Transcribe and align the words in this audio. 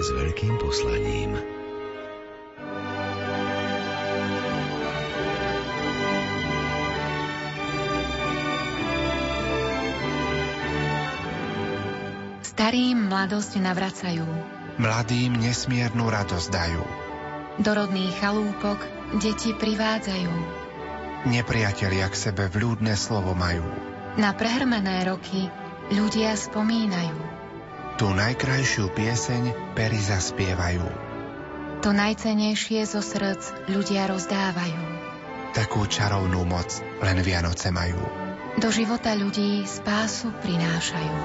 s 0.00 0.08
veľkým 0.16 0.56
poslaním. 0.56 1.36
Starým 12.40 13.12
mladosť 13.12 13.60
navracajú. 13.60 14.24
Mladým 14.80 15.36
nesmiernu 15.36 16.08
radosť 16.08 16.48
dajú. 16.48 16.84
Do 17.60 17.70
rodných 17.76 18.16
chalúpok 18.16 18.80
deti 19.20 19.52
privádzajú. 19.52 20.32
Nepriatelia 21.28 22.08
k 22.08 22.16
sebe 22.16 22.48
vľúdne 22.48 22.96
slovo 22.96 23.36
majú. 23.36 23.68
Na 24.16 24.32
prehrmené 24.32 25.04
roky 25.04 25.52
ľudia 25.92 26.32
spomínajú. 26.32 27.39
Tu 28.00 28.08
najkrajšiu 28.08 28.96
pieseň 28.96 29.76
pery 29.76 30.00
zaspievajú. 30.00 30.80
To 31.84 31.92
najcenejšie 31.92 32.88
zo 32.88 33.04
srdc 33.04 33.68
ľudia 33.68 34.08
rozdávajú. 34.08 34.80
Takú 35.52 35.84
čarovnú 35.84 36.48
moc 36.48 36.80
len 37.04 37.20
Vianoce 37.20 37.68
majú. 37.68 38.00
Do 38.56 38.72
života 38.72 39.12
ľudí 39.12 39.68
spásu 39.68 40.32
prinášajú. 40.32 41.16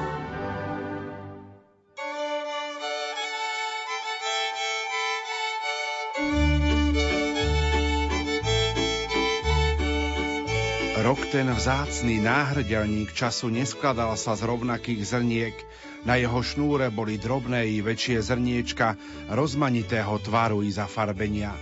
Rok 11.08 11.22
ten 11.32 11.48
vzácný 11.56 12.20
náhrdelník 12.20 13.16
času 13.16 13.48
neskladal 13.48 14.20
sa 14.20 14.36
z 14.36 14.44
rovnakých 14.44 15.08
zrniek. 15.08 15.56
Na 16.06 16.22
jeho 16.22 16.38
šnúre 16.46 16.94
boli 16.94 17.18
drobné 17.18 17.66
i 17.66 17.82
väčšie 17.82 18.22
zrniečka 18.22 18.94
rozmanitého 19.34 20.22
tvaru 20.22 20.62
i 20.62 20.70
zafarbenia. 20.70 21.58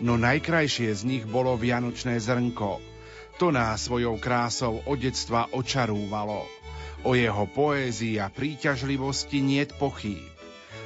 No 0.00 0.16
najkrajšie 0.16 0.90
z 0.96 1.02
nich 1.04 1.24
bolo 1.28 1.54
vianočné 1.60 2.16
zrnko. 2.16 2.80
To 3.36 3.52
nás 3.52 3.84
svojou 3.84 4.16
krásou 4.16 4.80
od 4.88 4.96
detstva 4.96 5.52
očarúvalo. 5.52 6.48
O 7.04 7.12
jeho 7.12 7.44
poézii 7.52 8.16
a 8.16 8.32
príťažlivosti 8.32 9.44
niet 9.44 9.76
pochýb. 9.76 10.31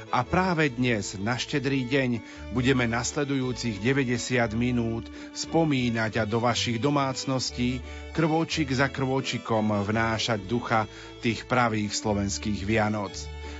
A 0.07 0.23
práve 0.23 0.71
dnes, 0.71 1.19
na 1.19 1.35
štedrý 1.35 1.83
deň, 1.83 2.23
budeme 2.55 2.87
nasledujúcich 2.87 3.83
90 3.83 4.39
minút 4.55 5.03
spomínať 5.35 6.23
a 6.23 6.23
do 6.23 6.39
vašich 6.39 6.79
domácností 6.79 7.83
krvočik 8.15 8.71
za 8.71 8.87
krvočikom 8.87 9.67
vnášať 9.67 10.39
ducha 10.47 10.87
tých 11.19 11.43
pravých 11.43 11.91
slovenských 11.91 12.63
Vianoc. 12.63 13.11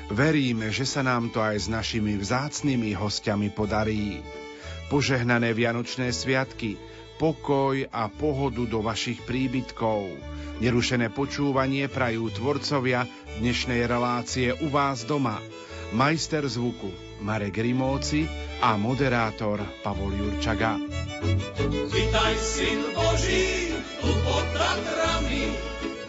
Veríme, 0.07 0.71
že 0.71 0.87
sa 0.87 1.03
nám 1.03 1.35
to 1.35 1.43
aj 1.43 1.59
s 1.59 1.67
našimi 1.67 2.15
vzácnými 2.15 2.95
hostiami 2.95 3.51
podarí. 3.51 4.23
Požehnané 4.87 5.51
Vianočné 5.51 6.15
sviatky, 6.15 6.79
pokoj 7.19 7.91
a 7.91 8.07
pohodu 8.07 8.63
do 8.63 8.79
vašich 8.79 9.19
príbytkov. 9.27 10.15
Nerušené 10.63 11.11
počúvanie 11.11 11.91
prajú 11.91 12.31
tvorcovia 12.31 13.03
dnešnej 13.43 13.83
relácie 13.83 14.55
u 14.63 14.71
vás 14.71 15.03
doma– 15.03 15.43
majster 15.91 16.43
zvuku 16.47 16.91
Marek 17.21 17.57
Rimóci 17.57 18.27
a 18.61 18.77
moderátor 18.77 19.61
Pavol 19.83 20.13
Jurčaga. 20.13 20.77
Vítaj, 21.89 22.33
syn 22.37 22.79
Boží, 22.93 23.73
tu 24.01 24.09
pod 24.21 24.45
Tatrami, 24.53 25.49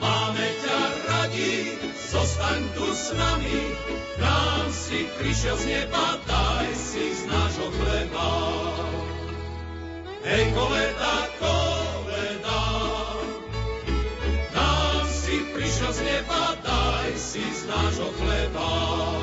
máme 0.00 0.46
ťa 0.64 0.80
radi, 1.08 1.52
zostaň 2.12 2.60
tu 2.76 2.86
s 2.92 3.16
nami, 3.16 3.60
nám 4.20 4.68
si 4.68 5.08
prišiel 5.16 5.56
z 5.56 5.64
neba, 5.64 6.20
daj 6.28 6.68
si 6.76 7.04
z 7.14 7.22
nášho 7.28 7.68
chleba. 7.72 8.30
Hej, 10.28 10.44
koleda, 10.52 11.16
koleda, 11.40 12.62
nám 14.52 15.04
si 15.08 15.36
prišiel 15.56 15.92
z 15.96 16.00
neba, 16.04 16.42
daj 16.60 17.10
si 17.16 17.40
z 17.40 17.60
nášho 17.64 18.08
chleba. 18.20 19.17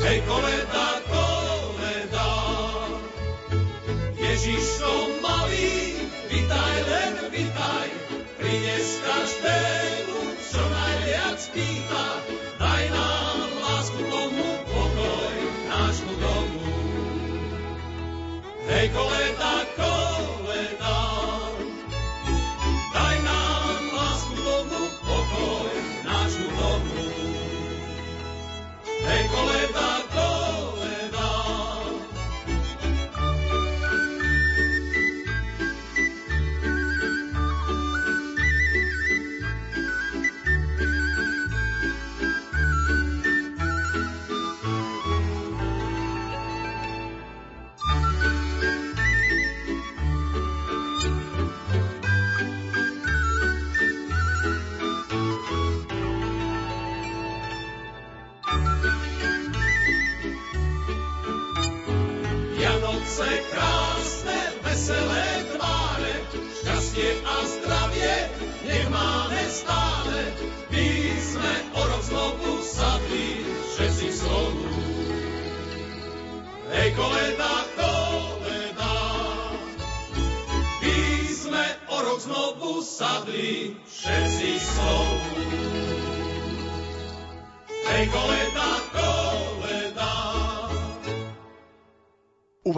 Hej, 0.00 0.24
koleda, 0.24 0.88
koleda, 1.12 2.30
Ježiško 4.16 5.20
malý, 5.20 6.08
vitaj, 6.32 6.76
len 6.88 7.14
vitaj, 7.28 7.88
prines 8.40 8.88
každému, 9.04 10.40
čo 10.40 10.62
najviac 10.64 11.40
pýta, 11.52 12.06
daj 12.56 12.84
nám 12.96 13.48
lásku 13.60 14.00
tomu, 14.08 14.48
pokoj 14.72 15.36
nášmu 15.68 16.12
domu. 16.16 16.64
Hej, 18.72 18.86
koleda, 18.96 19.54
koleda, 19.76 20.09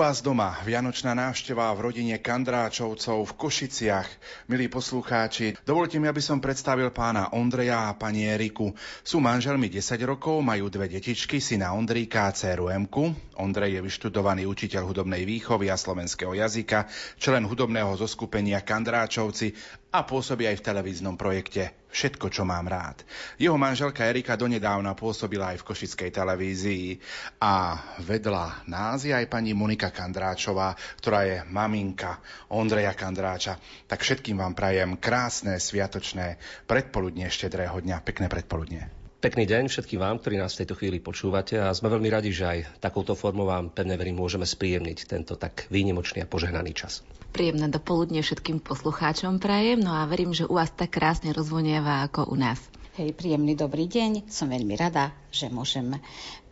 vás 0.02 0.18
doma 0.18 0.58
Vianočná 0.66 1.14
návšteva 1.14 1.70
v 1.78 1.86
rodine 1.86 2.18
Kandráčovcov 2.18 3.22
v 3.22 3.32
Košiciach. 3.38 4.08
Milí 4.50 4.66
poslucháči, 4.66 5.54
dovolte 5.62 6.02
mi, 6.02 6.10
aby 6.10 6.18
som 6.18 6.42
predstavil 6.42 6.90
pána 6.90 7.30
Ondreja 7.30 7.86
a 7.86 7.94
pani 7.94 8.26
Eriku. 8.26 8.74
Sú 9.06 9.22
manželmi 9.22 9.70
10 9.70 10.02
rokov, 10.02 10.42
majú 10.42 10.66
dve 10.66 10.90
detičky, 10.90 11.38
syna 11.38 11.70
Ondríka 11.78 12.26
a 12.26 12.34
dceru 12.34 12.66
Emku. 12.74 13.14
Ondrej 13.38 13.78
je 13.78 13.86
vyštudovaný 13.86 14.42
učiteľ 14.50 14.90
hudobnej 14.90 15.22
výchovy 15.22 15.70
a 15.70 15.78
slovenského 15.78 16.34
jazyka, 16.34 16.90
člen 17.22 17.46
hudobného 17.46 17.94
zoskupenia 17.94 18.58
Kandráčovci 18.58 19.54
a 19.92 20.02
pôsobí 20.02 20.48
aj 20.48 20.58
v 20.58 20.66
televíznom 20.72 21.20
projekte 21.20 21.82
Všetko, 21.92 22.32
čo 22.32 22.48
mám 22.48 22.72
rád. 22.72 23.04
Jeho 23.36 23.60
manželka 23.60 24.08
Erika 24.08 24.32
donedávna 24.32 24.96
pôsobila 24.96 25.52
aj 25.52 25.60
v 25.60 25.66
Košickej 25.68 26.08
televízii 26.08 26.96
a 27.44 27.76
vedľa 28.00 28.64
nás 28.64 29.04
je 29.04 29.12
aj 29.12 29.28
pani 29.28 29.52
Monika 29.52 29.92
Kandráčová, 29.92 30.72
ktorá 31.04 31.28
je 31.28 31.36
maminka 31.52 32.16
Ondreja 32.48 32.96
Kandráča. 32.96 33.60
Tak 33.84 34.00
všetkým 34.00 34.40
vám 34.40 34.56
prajem 34.56 34.96
krásne, 34.96 35.60
sviatočné 35.60 36.40
predpoludne 36.64 37.28
štedrého 37.28 37.76
dňa. 37.76 38.00
Pekné 38.00 38.32
predpoludne. 38.32 38.88
Pekný 39.20 39.44
deň 39.44 39.68
všetkým 39.68 40.00
vám, 40.00 40.16
ktorí 40.18 40.40
nás 40.40 40.56
v 40.56 40.64
tejto 40.64 40.74
chvíli 40.80 40.98
počúvate 40.98 41.60
a 41.60 41.76
sme 41.76 41.92
veľmi 41.92 42.08
radi, 42.08 42.32
že 42.32 42.48
aj 42.48 42.58
takouto 42.80 43.12
formou 43.12 43.46
vám 43.46 43.68
pevne 43.68 44.00
verím 44.00 44.18
môžeme 44.18 44.48
spríjemniť 44.48 44.98
tento 45.06 45.36
tak 45.36 45.68
výnimočný 45.68 46.24
a 46.24 46.26
požehnaný 46.26 46.72
čas. 46.72 47.04
Príjemné 47.32 47.72
dopoludne 47.72 48.20
všetkým 48.20 48.60
poslucháčom 48.60 49.40
prajem, 49.40 49.80
no 49.80 49.96
a 49.96 50.04
verím, 50.04 50.36
že 50.36 50.44
u 50.44 50.60
vás 50.60 50.68
tak 50.68 51.00
krásne 51.00 51.32
rozvonieva 51.32 52.04
ako 52.04 52.28
u 52.28 52.36
nás. 52.36 52.60
Hej, 53.00 53.16
príjemný 53.16 53.56
dobrý 53.56 53.88
deň. 53.88 54.28
Som 54.28 54.52
veľmi 54.52 54.76
rada, 54.76 55.16
že 55.32 55.48
môžem 55.48 55.96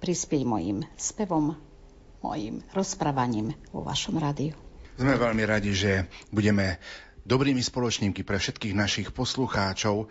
prispieť 0.00 0.40
mojim 0.48 0.88
spevom, 0.96 1.52
mojim 2.24 2.64
rozprávaním 2.72 3.52
vo 3.76 3.84
vašom 3.84 4.16
rádiu. 4.16 4.56
Sme 4.96 5.20
veľmi 5.20 5.44
radi, 5.44 5.76
že 5.76 6.08
budeme 6.32 6.80
dobrými 7.28 7.60
spoločníky 7.60 8.24
pre 8.24 8.40
všetkých 8.40 8.72
našich 8.72 9.12
poslucháčov. 9.12 10.08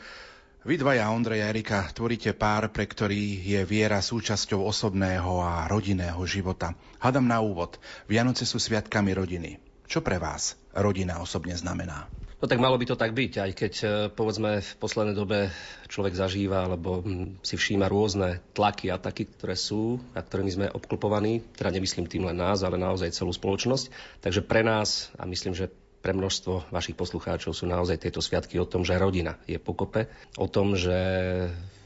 Vy 0.70 0.78
dvaja, 0.78 1.10
Ondrej 1.10 1.50
a 1.50 1.50
Erika, 1.50 1.90
tvoríte 1.90 2.38
pár, 2.38 2.70
pre 2.70 2.86
ktorý 2.86 3.42
je 3.42 3.66
viera 3.66 4.06
súčasťou 4.06 4.62
osobného 4.70 5.42
a 5.42 5.66
rodinného 5.66 6.22
života. 6.30 6.78
Hadam 7.02 7.26
na 7.26 7.42
úvod. 7.42 7.82
Vianoce 8.06 8.46
sú 8.46 8.62
sviatkami 8.62 9.18
rodiny. 9.18 9.69
Čo 9.90 10.06
pre 10.06 10.22
vás 10.22 10.54
rodina 10.78 11.18
osobne 11.18 11.58
znamená? 11.58 12.06
No 12.40 12.48
tak 12.48 12.62
malo 12.62 12.78
by 12.78 12.86
to 12.88 12.96
tak 12.96 13.12
byť, 13.12 13.34
aj 13.42 13.52
keď 13.52 13.74
e, 13.82 13.88
povedzme 14.14 14.62
v 14.62 14.72
poslednej 14.80 15.18
dobe 15.18 15.50
človek 15.90 16.14
zažíva 16.14 16.70
alebo 16.70 17.02
hm, 17.02 17.42
si 17.42 17.58
všíma 17.58 17.90
rôzne 17.90 18.40
tlaky 18.54 18.94
a 18.94 19.02
taky, 19.02 19.28
ktoré 19.28 19.58
sú 19.58 19.98
a 20.14 20.22
ktorými 20.22 20.52
sme 20.54 20.68
obklopovaní, 20.72 21.42
teda 21.58 21.74
nemyslím 21.74 22.06
tým 22.06 22.30
len 22.30 22.38
nás, 22.38 22.62
ale 22.62 22.78
naozaj 22.78 23.18
celú 23.18 23.34
spoločnosť. 23.34 23.90
Takže 24.22 24.46
pre 24.46 24.62
nás 24.62 25.10
a 25.18 25.26
myslím, 25.26 25.58
že 25.58 25.74
pre 26.00 26.14
množstvo 26.16 26.72
vašich 26.72 26.96
poslucháčov 26.96 27.52
sú 27.52 27.66
naozaj 27.68 27.98
tieto 28.00 28.24
sviatky 28.24 28.56
o 28.62 28.70
tom, 28.70 28.88
že 28.88 28.96
rodina 28.96 29.36
je 29.50 29.60
pokope, 29.60 30.08
o 30.40 30.48
tom, 30.48 30.80
že 30.80 30.96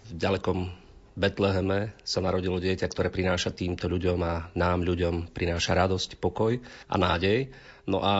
v 0.05 0.11
ďalekom 0.11 0.83
Betleheme 1.13 1.93
sa 2.01 2.25
narodilo 2.25 2.57
dieťa, 2.57 2.89
ktoré 2.89 3.13
prináša 3.13 3.53
týmto 3.53 3.85
ľuďom 3.85 4.17
a 4.25 4.49
nám 4.57 4.81
ľuďom 4.81 5.29
prináša 5.29 5.77
radosť, 5.77 6.17
pokoj 6.17 6.57
a 6.89 6.95
nádej. 6.97 7.53
No 7.83 7.99
a 7.99 8.15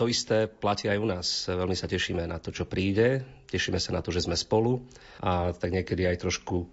to 0.00 0.08
isté 0.08 0.48
platí 0.48 0.88
aj 0.88 0.98
u 0.98 1.06
nás. 1.06 1.26
Veľmi 1.44 1.76
sa 1.76 1.84
tešíme 1.84 2.24
na 2.24 2.40
to, 2.40 2.48
čo 2.48 2.64
príde, 2.64 3.20
tešíme 3.52 3.76
sa 3.76 3.92
na 3.92 4.00
to, 4.00 4.08
že 4.08 4.24
sme 4.24 4.32
spolu 4.32 4.80
a 5.20 5.52
tak 5.52 5.76
niekedy 5.76 6.08
aj 6.08 6.24
trošku 6.24 6.64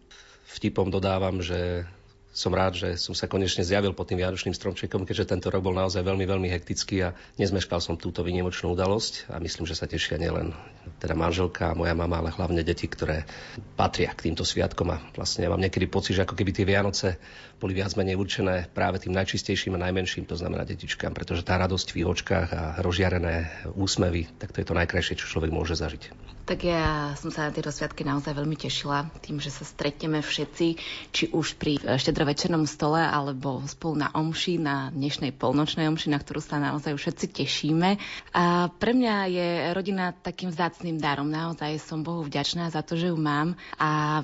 vtipom 0.55 0.87
dodávam, 0.87 1.43
že 1.43 1.83
som 2.31 2.55
rád, 2.55 2.79
že 2.79 2.89
som 2.95 3.11
sa 3.11 3.27
konečne 3.27 3.67
zjavil 3.67 3.91
pod 3.91 4.07
tým 4.07 4.23
Vianočným 4.23 4.55
stromčekom, 4.55 5.03
keďže 5.03 5.35
tento 5.35 5.51
rok 5.51 5.59
bol 5.59 5.75
naozaj 5.75 5.99
veľmi, 5.99 6.23
veľmi 6.23 6.47
hektický 6.47 7.11
a 7.11 7.13
nezmeškal 7.35 7.83
som 7.83 7.99
túto 7.99 8.23
vynimočnú 8.23 8.71
udalosť 8.71 9.27
a 9.27 9.43
myslím, 9.43 9.67
že 9.67 9.75
sa 9.75 9.83
tešia 9.83 10.15
nielen 10.15 10.55
teda 11.03 11.11
manželka 11.11 11.71
a 11.71 11.77
moja 11.77 11.91
mama, 11.91 12.23
ale 12.23 12.31
hlavne 12.31 12.63
deti, 12.63 12.87
ktoré 12.87 13.27
patria 13.75 14.15
k 14.15 14.31
týmto 14.31 14.47
sviatkom 14.47 14.87
a 14.95 14.97
vlastne 15.11 15.43
ja 15.43 15.51
mám 15.51 15.59
niekedy 15.59 15.91
pocit, 15.91 16.15
že 16.15 16.23
ako 16.23 16.39
keby 16.39 16.51
tie 16.55 16.63
Vianoce 16.63 17.19
boli 17.59 17.75
viac 17.75 17.93
menej 17.99 18.15
určené 18.15 18.71
práve 18.71 19.03
tým 19.03 19.11
najčistejším 19.11 19.75
a 19.75 19.83
najmenším, 19.91 20.23
to 20.23 20.39
znamená 20.39 20.63
detičkám, 20.63 21.11
pretože 21.11 21.43
tá 21.43 21.59
radosť 21.59 21.87
v 21.93 22.07
očkách 22.07 22.49
a 22.55 22.63
rozžiarené 22.79 23.67
úsmevy, 23.75 24.31
tak 24.39 24.55
to 24.55 24.63
je 24.63 24.67
to 24.71 24.77
najkrajšie, 24.79 25.19
čo 25.19 25.27
človek 25.27 25.51
môže 25.51 25.75
zažiť. 25.75 26.31
Tak 26.51 26.67
ja 26.67 27.15
som 27.15 27.31
sa 27.31 27.47
na 27.47 27.55
tieto 27.55 27.71
sviatky 27.71 28.03
naozaj 28.03 28.35
veľmi 28.35 28.59
tešila 28.59 29.07
tým, 29.23 29.39
že 29.39 29.47
sa 29.47 29.63
stretneme 29.63 30.19
všetci, 30.19 30.67
či 31.15 31.31
už 31.31 31.55
pri 31.55 31.79
štedrovečernom 31.79 32.67
stole, 32.67 32.99
alebo 32.99 33.63
spolu 33.71 34.03
na 34.03 34.11
omši, 34.11 34.59
na 34.59 34.91
dnešnej 34.91 35.31
polnočnej 35.31 35.87
omši, 35.87 36.11
na 36.11 36.19
ktorú 36.19 36.43
sa 36.43 36.59
naozaj 36.59 36.99
všetci 36.99 37.25
tešíme. 37.31 37.95
A 38.35 38.67
pre 38.67 38.91
mňa 38.91 39.15
je 39.31 39.47
rodina 39.71 40.11
takým 40.11 40.51
vzácným 40.51 40.99
darom. 40.99 41.31
Naozaj 41.31 41.87
som 41.87 42.03
Bohu 42.03 42.19
vďačná 42.27 42.67
za 42.67 42.83
to, 42.83 42.99
že 42.99 43.15
ju 43.15 43.15
mám 43.15 43.55
a 43.79 44.19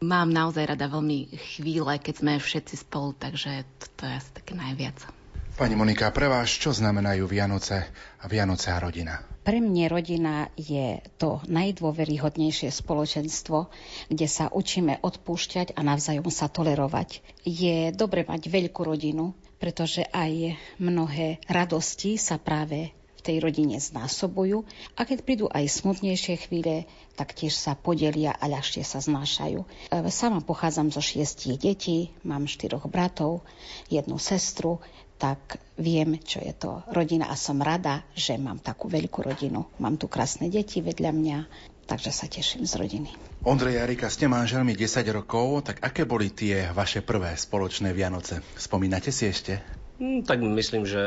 Mám 0.00 0.32
naozaj 0.32 0.64
rada 0.64 0.88
veľmi 0.88 1.28
chvíle, 1.52 1.92
keď 2.00 2.24
sme 2.24 2.40
všetci 2.40 2.88
spolu, 2.88 3.12
takže 3.20 3.68
to 4.00 4.08
je 4.08 4.12
asi 4.16 4.32
také 4.32 4.56
najviac. 4.56 5.19
Pani 5.60 5.76
Monika, 5.76 6.08
pre 6.08 6.24
vás 6.24 6.48
čo 6.48 6.72
znamenajú 6.72 7.28
Vianoce 7.28 7.84
a 8.16 8.24
Vianoce 8.32 8.72
a 8.72 8.80
rodina? 8.80 9.20
Pre 9.44 9.60
mňa 9.60 9.92
rodina 9.92 10.48
je 10.56 11.04
to 11.20 11.44
najdôveryhodnejšie 11.52 12.72
spoločenstvo, 12.72 13.68
kde 14.08 14.24
sa 14.24 14.48
učíme 14.48 15.04
odpúšťať 15.04 15.76
a 15.76 15.84
navzájom 15.84 16.32
sa 16.32 16.48
tolerovať. 16.48 17.20
Je 17.44 17.92
dobre 17.92 18.24
mať 18.24 18.48
veľkú 18.48 18.88
rodinu, 18.88 19.36
pretože 19.60 20.00
aj 20.08 20.56
mnohé 20.80 21.44
radosti 21.44 22.16
sa 22.16 22.40
práve 22.40 22.96
v 22.96 23.20
tej 23.20 23.44
rodine 23.44 23.76
znásobujú 23.76 24.64
a 24.96 25.04
keď 25.04 25.28
prídu 25.28 25.44
aj 25.52 25.76
smutnejšie 25.76 26.40
chvíle, 26.48 26.88
tak 27.20 27.36
tiež 27.36 27.52
sa 27.52 27.76
podelia 27.76 28.32
a 28.32 28.48
ľahšie 28.48 28.80
sa 28.80 29.04
znášajú. 29.04 29.92
Sama 30.08 30.40
pochádzam 30.40 30.88
zo 30.88 31.04
šiestich 31.04 31.60
detí, 31.60 32.16
mám 32.24 32.48
štyroch 32.48 32.88
bratov, 32.88 33.44
jednu 33.92 34.16
sestru, 34.16 34.80
tak 35.20 35.60
viem, 35.76 36.16
čo 36.24 36.40
je 36.40 36.56
to 36.56 36.80
rodina 36.96 37.28
a 37.28 37.36
som 37.36 37.60
rada, 37.60 38.00
že 38.16 38.40
mám 38.40 38.56
takú 38.56 38.88
veľkú 38.88 39.20
rodinu. 39.20 39.68
Mám 39.76 40.00
tu 40.00 40.08
krásne 40.08 40.48
deti 40.48 40.80
vedľa 40.80 41.12
mňa, 41.12 41.38
takže 41.84 42.08
sa 42.08 42.24
teším 42.24 42.64
z 42.64 42.80
rodiny. 42.80 43.10
Ondrej 43.44 43.76
Jarika, 43.76 44.08
ste 44.08 44.32
manželmi 44.32 44.72
10 44.72 45.04
rokov, 45.12 45.68
tak 45.68 45.84
aké 45.84 46.08
boli 46.08 46.32
tie 46.32 46.72
vaše 46.72 47.04
prvé 47.04 47.36
spoločné 47.36 47.92
Vianoce? 47.92 48.40
Spomínate 48.56 49.12
si 49.12 49.28
ešte? 49.28 49.60
Hmm, 50.00 50.24
tak 50.24 50.40
myslím, 50.40 50.88
že 50.88 51.00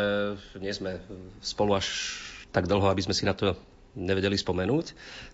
nie 0.61 0.69
sme 0.69 1.01
spolu 1.41 1.73
až 1.73 2.21
tak 2.53 2.69
dlho, 2.69 2.85
aby 2.85 3.01
sme 3.01 3.17
si 3.17 3.25
na 3.25 3.33
to 3.33 3.57
nevedeli 3.93 4.37
spomenúť. 4.37 4.85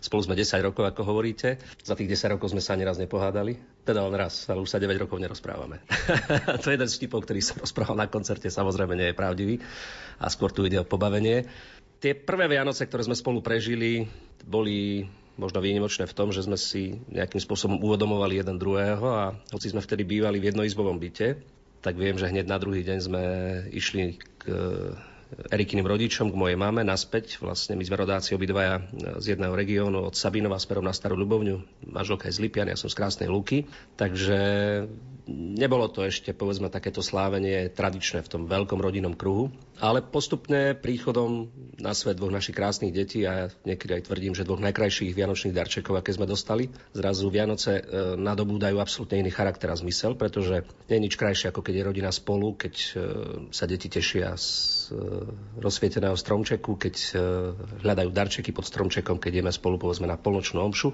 Spolu 0.04 0.22
sme 0.24 0.36
10 0.36 0.60
rokov, 0.64 0.84
ako 0.88 1.02
hovoríte. 1.08 1.60
Za 1.84 1.96
tých 1.96 2.12
10 2.12 2.36
rokov 2.38 2.52
sme 2.52 2.64
sa 2.64 2.76
ani 2.76 2.84
raz 2.84 3.00
nepohádali. 3.00 3.58
Teda 3.88 4.04
len 4.06 4.16
raz, 4.16 4.48
ale 4.52 4.64
už 4.64 4.70
sa 4.70 4.80
9 4.80 4.92
rokov 5.00 5.18
nerozprávame. 5.20 5.80
to 6.62 6.70
je 6.70 6.76
jeden 6.76 6.90
z 6.90 6.96
vtipov, 7.00 7.24
ktorý 7.26 7.40
sa 7.40 7.58
rozprával 7.58 7.96
na 7.96 8.12
koncerte, 8.12 8.52
samozrejme 8.52 8.94
nie 8.96 9.10
je 9.12 9.20
pravdivý. 9.20 9.56
A 10.20 10.28
skôr 10.28 10.52
tu 10.52 10.68
ide 10.68 10.80
o 10.80 10.88
pobavenie. 10.88 11.48
Tie 12.00 12.16
prvé 12.16 12.48
Vianoce, 12.48 12.88
ktoré 12.88 13.04
sme 13.04 13.16
spolu 13.16 13.44
prežili, 13.44 14.08
boli 14.48 15.04
možno 15.40 15.64
výnimočné 15.64 16.04
v 16.08 16.16
tom, 16.16 16.36
že 16.36 16.44
sme 16.44 16.60
si 16.60 17.00
nejakým 17.08 17.40
spôsobom 17.40 17.80
uvedomovali 17.80 18.44
jeden 18.44 18.60
druhého 18.60 19.08
a 19.08 19.26
hoci 19.56 19.72
sme 19.72 19.80
vtedy 19.80 20.04
bývali 20.04 20.44
v 20.44 20.52
jednoizbovom 20.52 21.00
byte, 21.00 21.40
tak 21.80 21.96
viem, 21.96 22.20
že 22.20 22.28
hneď 22.28 22.46
na 22.52 22.60
druhý 22.60 22.84
deň 22.84 22.98
sme 23.00 23.24
išli 23.72 24.20
k 24.20 24.44
Erikyným 25.30 25.86
rodičom, 25.86 26.34
k 26.34 26.40
mojej 26.40 26.58
mame, 26.58 26.82
naspäť. 26.82 27.38
Vlastne 27.38 27.78
my 27.78 27.86
sme 27.86 28.02
rodáci 28.02 28.34
obidvaja 28.34 28.82
z 29.22 29.38
jedného 29.38 29.54
regiónu, 29.54 30.10
od 30.10 30.18
Sabinova 30.18 30.58
smerom 30.58 30.82
na 30.82 30.94
Starú 30.94 31.14
Ľubovňu. 31.22 31.86
Manželka 31.86 32.34
je 32.34 32.38
z 32.38 32.42
Lipian, 32.42 32.66
ja 32.66 32.74
som 32.74 32.90
z 32.90 32.98
Krásnej 32.98 33.30
Luky. 33.30 33.70
Takže 33.94 34.40
nebolo 35.30 35.86
to 35.88 36.02
ešte, 36.06 36.34
povedzme, 36.34 36.74
takéto 36.74 37.06
slávenie 37.06 37.70
tradičné 37.70 38.26
v 38.26 38.32
tom 38.32 38.44
veľkom 38.50 38.82
rodinnom 38.82 39.14
kruhu. 39.14 39.54
Ale 39.80 40.04
postupne 40.04 40.76
príchodom 40.76 41.48
na 41.80 41.96
svet 41.96 42.20
dvoch 42.20 42.34
našich 42.34 42.58
krásnych 42.58 42.92
detí 42.92 43.24
a 43.24 43.32
ja 43.32 43.46
niekedy 43.64 44.00
aj 44.00 44.12
tvrdím, 44.12 44.36
že 44.36 44.44
dvoch 44.44 44.60
najkrajších 44.60 45.16
vianočných 45.16 45.56
darčekov, 45.56 45.96
aké 45.96 46.12
sme 46.12 46.28
dostali, 46.28 46.68
zrazu 46.92 47.32
Vianoce 47.32 47.80
e, 47.80 47.84
nadobúdajú 48.20 48.76
absolútne 48.82 49.24
iný 49.24 49.32
charakter 49.32 49.72
a 49.72 49.80
zmysel, 49.80 50.20
pretože 50.20 50.68
nie 50.92 50.96
je 51.00 51.06
nič 51.08 51.16
krajšie, 51.16 51.54
ako 51.54 51.64
keď 51.64 51.74
je 51.80 51.88
rodina 51.88 52.12
spolu, 52.12 52.60
keď 52.60 52.74
e, 52.76 52.90
sa 53.56 53.64
deti 53.70 53.88
tešia 53.88 54.36
z 54.36 54.50
e, 54.92 55.00
rozsvieteného 55.64 56.18
stromčeku, 56.20 56.76
keď 56.76 56.96
hľadajú 57.86 58.10
darčeky 58.12 58.52
pod 58.52 58.68
stromčekom, 58.68 59.22
keď 59.22 59.40
ideme 59.40 59.52
spolu 59.54 59.80
povedzme 59.80 60.10
na 60.10 60.20
polnočnú 60.20 60.60
omšu 60.60 60.92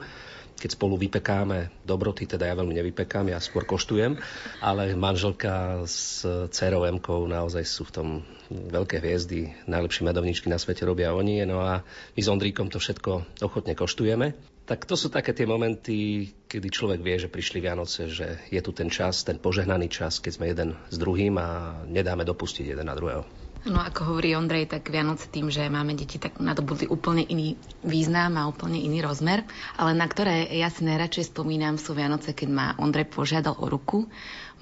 keď 0.56 0.69
spolu 0.80 0.96
vypekáme 0.96 1.69
dobroty, 1.84 2.25
teda 2.25 2.48
ja 2.48 2.56
veľmi 2.56 2.74
nevypekám, 2.80 3.28
ja 3.28 3.40
skôr 3.44 3.68
koštujem, 3.68 4.16
ale 4.63 4.96
manželka 4.96 5.84
s 5.84 6.24
dcerou 6.24 6.88
Emkou 6.88 7.28
naozaj 7.28 7.64
sú 7.68 7.83
v 7.88 7.94
tom 7.94 8.07
veľké 8.50 9.04
hviezdy, 9.04 9.68
najlepšie 9.68 10.07
medovničky 10.07 10.47
na 10.47 10.62
svete 10.62 10.88
robia 10.88 11.12
oni, 11.12 11.44
no 11.44 11.59
a 11.62 11.83
my 12.16 12.21
s 12.21 12.31
Ondríkom 12.31 12.71
to 12.71 12.80
všetko 12.80 13.44
ochotne 13.44 13.76
koštujeme. 13.76 14.33
Tak 14.66 14.90
to 14.90 14.97
sú 14.97 15.14
také 15.14 15.30
tie 15.30 15.45
momenty, 15.45 16.33
kedy 16.50 16.74
človek 16.74 17.00
vie, 17.06 17.21
že 17.21 17.30
prišli 17.30 17.62
Vianoce, 17.62 18.09
že 18.09 18.42
je 18.50 18.62
tu 18.66 18.74
ten 18.74 18.90
čas, 18.90 19.21
ten 19.21 19.38
požehnaný 19.38 19.94
čas, 19.94 20.18
keď 20.18 20.31
sme 20.33 20.50
jeden 20.50 20.69
s 20.90 20.97
druhým 20.97 21.38
a 21.38 21.81
nedáme 21.85 22.26
dopustiť 22.26 22.74
jeden 22.74 22.90
na 22.90 22.97
druhého. 22.97 23.44
No 23.66 23.81
ako 23.81 24.14
hovorí 24.14 24.38
Ondrej, 24.38 24.69
tak 24.69 24.94
Vianoce 24.94 25.26
tým, 25.26 25.50
že 25.50 25.66
máme 25.66 25.98
deti, 25.98 26.22
tak 26.22 26.38
nadobudli 26.38 26.86
úplne 26.86 27.26
iný 27.26 27.57
význam 27.81 28.38
a 28.38 28.45
úplne 28.45 28.78
iný 28.78 29.02
rozmer. 29.02 29.42
Ale 29.74 29.98
na 29.98 30.06
ktoré 30.06 30.45
ja 30.54 30.69
si 30.69 30.86
najradšej 30.86 31.34
spomínam 31.34 31.81
sú 31.81 31.98
Vianoce, 31.98 32.38
keď 32.38 32.50
ma 32.54 32.68
Ondrej 32.78 33.10
požiadal 33.10 33.57
o 33.57 33.66
ruku. 33.66 34.06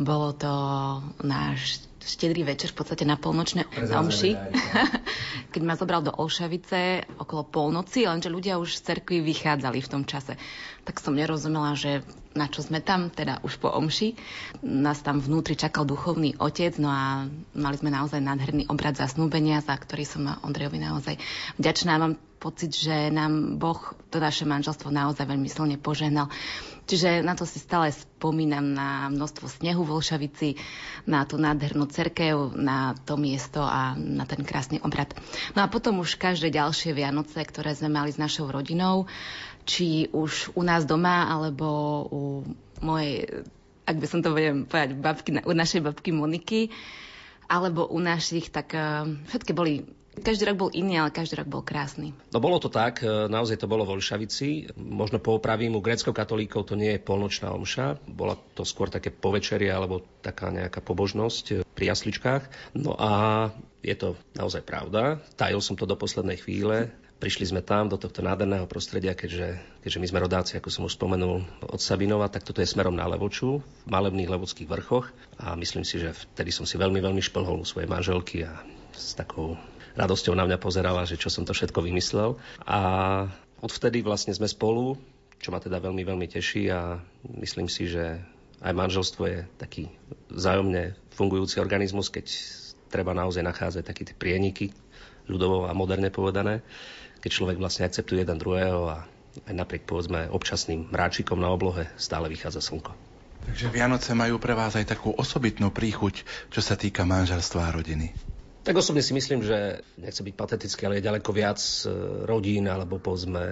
Bolo 0.01 0.33
to 0.33 0.53
náš 1.21 1.85
štedrý 2.03 2.43
večer 2.43 2.75
v 2.75 2.83
podstate 2.83 3.07
na 3.07 3.15
polnočné 3.15 3.63
omši, 3.71 4.35
keď 5.55 5.62
ma 5.63 5.79
zobral 5.79 6.03
do 6.03 6.12
Olšavice 6.12 7.07
okolo 7.15 7.47
polnoci, 7.47 8.03
lenže 8.03 8.27
ľudia 8.27 8.59
už 8.59 8.75
z 8.75 8.91
cerkvy 8.91 9.23
vychádzali 9.23 9.79
v 9.79 9.91
tom 9.91 10.03
čase. 10.03 10.35
Tak 10.83 11.00
som 11.00 11.15
nerozumela, 11.15 11.79
že 11.79 12.03
na 12.35 12.51
čo 12.51 12.59
sme 12.59 12.83
tam, 12.83 13.07
teda 13.07 13.39
už 13.45 13.55
po 13.62 13.71
omši. 13.71 14.19
Nás 14.65 15.00
tam 15.00 15.23
vnútri 15.23 15.55
čakal 15.55 15.88
duchovný 15.88 16.35
otec, 16.41 16.75
no 16.81 16.91
a 16.91 17.29
mali 17.55 17.75
sme 17.79 17.93
naozaj 17.93 18.19
nádherný 18.19 18.67
obrad 18.67 19.00
zasnúbenia, 19.00 19.63
za 19.63 19.77
ktorý 19.79 20.03
som 20.03 20.27
Ondrejovi 20.43 20.83
naozaj 20.83 21.15
vďačná. 21.55 21.95
Mám 21.95 22.19
pocit, 22.43 22.75
že 22.75 23.07
nám 23.07 23.55
Boh 23.55 23.79
to 24.12 24.19
naše 24.19 24.43
manželstvo 24.43 24.91
naozaj 24.91 25.23
veľmi 25.23 25.47
silne 25.47 25.79
požehnal. 25.79 26.27
Čiže 26.83 27.23
na 27.23 27.31
to 27.31 27.47
si 27.47 27.63
stále 27.63 27.95
spomínam 27.95 28.75
na 28.75 29.07
množstvo 29.07 29.47
snehu 29.47 29.87
v 29.87 29.95
Olšavici, 29.95 30.59
na 31.07 31.23
tú 31.23 31.39
nádhernú 31.39 31.87
cerkev, 31.87 32.51
na 32.59 32.91
to 33.07 33.15
miesto 33.15 33.63
a 33.63 33.95
na 33.95 34.27
ten 34.27 34.43
krásny 34.43 34.83
obrad. 34.83 35.15
No 35.55 35.63
a 35.63 35.71
potom 35.71 36.03
už 36.03 36.19
každé 36.19 36.51
ďalšie 36.51 36.91
Vianoce, 36.91 37.39
ktoré 37.39 37.71
sme 37.71 37.87
mali 37.87 38.11
s 38.11 38.19
našou 38.19 38.51
rodinou, 38.51 39.07
či 39.63 40.11
už 40.11 40.51
u 40.59 40.61
nás 40.63 40.83
doma, 40.83 41.31
alebo 41.31 41.67
u 42.11 42.21
mojej, 42.83 43.47
ak 43.87 43.95
by 43.95 44.07
som 44.07 44.19
to 44.19 44.35
vedem 44.35 44.67
povedať, 44.67 44.99
babky, 44.99 45.29
u 45.39 45.53
našej 45.55 45.81
babky 45.87 46.11
Moniky, 46.11 46.61
alebo 47.47 47.87
u 47.87 47.99
našich, 48.03 48.51
tak 48.51 48.75
uh, 48.75 49.07
všetky 49.31 49.55
boli 49.55 49.87
každý 50.22 50.46
rok 50.46 50.58
bol 50.67 50.72
iný, 50.74 51.01
ale 51.01 51.10
každý 51.10 51.41
rok 51.41 51.50
bol 51.50 51.63
krásny. 51.65 52.13
No 52.29 52.38
bolo 52.38 52.62
to 52.62 52.70
tak, 52.70 53.01
e, 53.01 53.25
naozaj 53.32 53.58
to 53.58 53.72
bolo 53.72 53.88
vo 53.88 53.98
Olšavici. 53.98 54.70
Možno 54.77 55.17
po 55.17 55.38
opravím 55.39 55.74
u 55.74 55.82
grecko-katolíkov 55.82 56.70
to 56.70 56.77
nie 56.77 56.98
je 56.98 57.01
polnočná 57.01 57.50
omša, 57.50 57.98
bola 58.05 58.38
to 58.53 58.62
skôr 58.62 58.93
také 58.93 59.10
povečerie 59.10 59.74
alebo 59.74 60.05
taká 60.22 60.53
nejaká 60.53 60.86
pobožnosť 60.86 61.46
e, 61.50 61.53
pri 61.65 61.86
jasličkách. 61.89 62.43
No 62.77 62.93
a 62.93 63.12
je 63.82 63.96
to 63.98 64.15
naozaj 64.38 64.62
pravda. 64.62 65.20
Tajil 65.34 65.60
som 65.60 65.74
to 65.74 65.89
do 65.89 65.98
poslednej 65.98 66.38
chvíle. 66.38 66.93
Prišli 67.24 67.55
sme 67.55 67.63
tam 67.63 67.88
do 67.88 67.96
tohto 67.96 68.20
nádherného 68.20 68.67
prostredia, 68.67 69.15
keďže, 69.15 69.55
keďže 69.79 70.01
my 70.03 70.08
sme 70.12 70.24
rodáci, 70.27 70.60
ako 70.60 70.67
som 70.67 70.84
už 70.84 71.00
spomenul, 71.00 71.39
od 71.63 71.79
Sabinova, 71.79 72.27
tak 72.27 72.43
toto 72.43 72.60
je 72.60 72.67
smerom 72.67 73.00
na 73.00 73.08
Levoču, 73.08 73.63
v 73.63 73.88
malebných 73.88 74.27
levockých 74.27 74.67
vrchoch 74.67 75.08
a 75.39 75.55
myslím 75.55 75.88
si, 75.88 76.03
že 76.03 76.12
vtedy 76.12 76.51
som 76.51 76.67
si 76.67 76.75
veľmi, 76.75 77.00
veľmi 77.00 77.24
šplhol 77.24 77.63
u 77.63 77.67
svojej 77.67 77.88
manželky 77.88 78.43
a 78.43 78.60
s 78.91 79.15
takou 79.15 79.55
radosťou 79.93 80.33
na 80.33 80.45
mňa 80.45 80.57
pozerala, 80.57 81.05
že 81.05 81.17
čo 81.17 81.29
som 81.29 81.45
to 81.45 81.53
všetko 81.53 81.79
vymyslel. 81.85 82.38
A 82.65 82.79
odvtedy 83.62 84.01
vlastne 84.01 84.33
sme 84.33 84.50
spolu, 84.50 84.97
čo 85.39 85.51
ma 85.53 85.59
teda 85.59 85.79
veľmi, 85.79 86.03
veľmi 86.03 86.27
teší 86.29 86.71
a 86.73 86.97
myslím 87.39 87.67
si, 87.67 87.91
že 87.91 88.21
aj 88.63 88.73
manželstvo 88.73 89.23
je 89.27 89.39
taký 89.59 89.91
vzájomne 90.31 90.95
fungujúci 91.13 91.59
organizmus, 91.59 92.07
keď 92.07 92.31
treba 92.88 93.12
naozaj 93.12 93.43
nachádzať 93.43 93.83
také 93.83 94.07
tie 94.07 94.15
prieniky, 94.15 94.71
ľudovo 95.27 95.67
a 95.67 95.75
moderne 95.75 96.12
povedané, 96.12 96.63
keď 97.19 97.31
človek 97.31 97.57
vlastne 97.59 97.88
akceptuje 97.88 98.23
jeden 98.23 98.39
druhého 98.39 98.88
a 98.88 98.97
aj 99.50 99.53
napriek 99.55 99.83
povedzme 99.89 100.29
občasným 100.29 100.93
mráčikom 100.93 101.39
na 101.41 101.50
oblohe 101.50 101.89
stále 101.97 102.29
vychádza 102.29 102.62
slnko. 102.62 102.93
Takže 103.43 103.67
Vianoce 103.75 104.15
majú 104.15 104.39
pre 104.39 104.55
vás 104.55 104.79
aj 104.79 104.95
takú 104.95 105.12
osobitnú 105.12 105.67
príchuť, 105.67 106.23
čo 106.47 106.62
sa 106.63 106.79
týka 106.79 107.03
manželstva 107.03 107.67
a 107.67 107.73
rodiny. 107.75 108.32
Tak 108.63 108.79
osobne 108.79 109.03
si 109.03 109.12
myslím, 109.12 109.43
že 109.43 109.84
nechce 110.00 110.24
byť 110.24 110.36
patetický, 110.39 110.88
ale 110.88 111.03
je 111.03 111.08
ďaleko 111.12 111.36
viac 111.36 111.60
e, 111.60 111.91
rodín 112.24 112.72
alebo 112.72 112.96
povedzme 112.96 113.43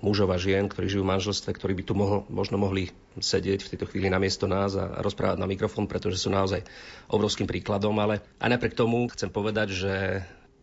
mužov 0.00 0.32
a 0.32 0.40
žien, 0.40 0.64
ktorí 0.64 0.88
žijú 0.88 1.04
v 1.04 1.12
manželstve, 1.12 1.52
ktorí 1.52 1.76
by 1.76 1.84
tu 1.84 1.92
mohol, 1.92 2.24
možno 2.32 2.56
mohli 2.56 2.88
sedieť 3.20 3.60
v 3.60 3.70
tejto 3.76 3.84
chvíli 3.92 4.08
na 4.08 4.16
miesto 4.16 4.48
nás 4.48 4.72
a 4.80 5.04
rozprávať 5.04 5.44
na 5.44 5.44
mikrofón, 5.44 5.84
pretože 5.84 6.24
sú 6.24 6.32
naozaj 6.32 6.64
obrovským 7.12 7.44
príkladom. 7.44 8.00
Ale 8.00 8.24
aj 8.40 8.48
napriek 8.48 8.72
tomu 8.72 9.12
chcem 9.12 9.28
povedať, 9.28 9.76
že 9.76 9.92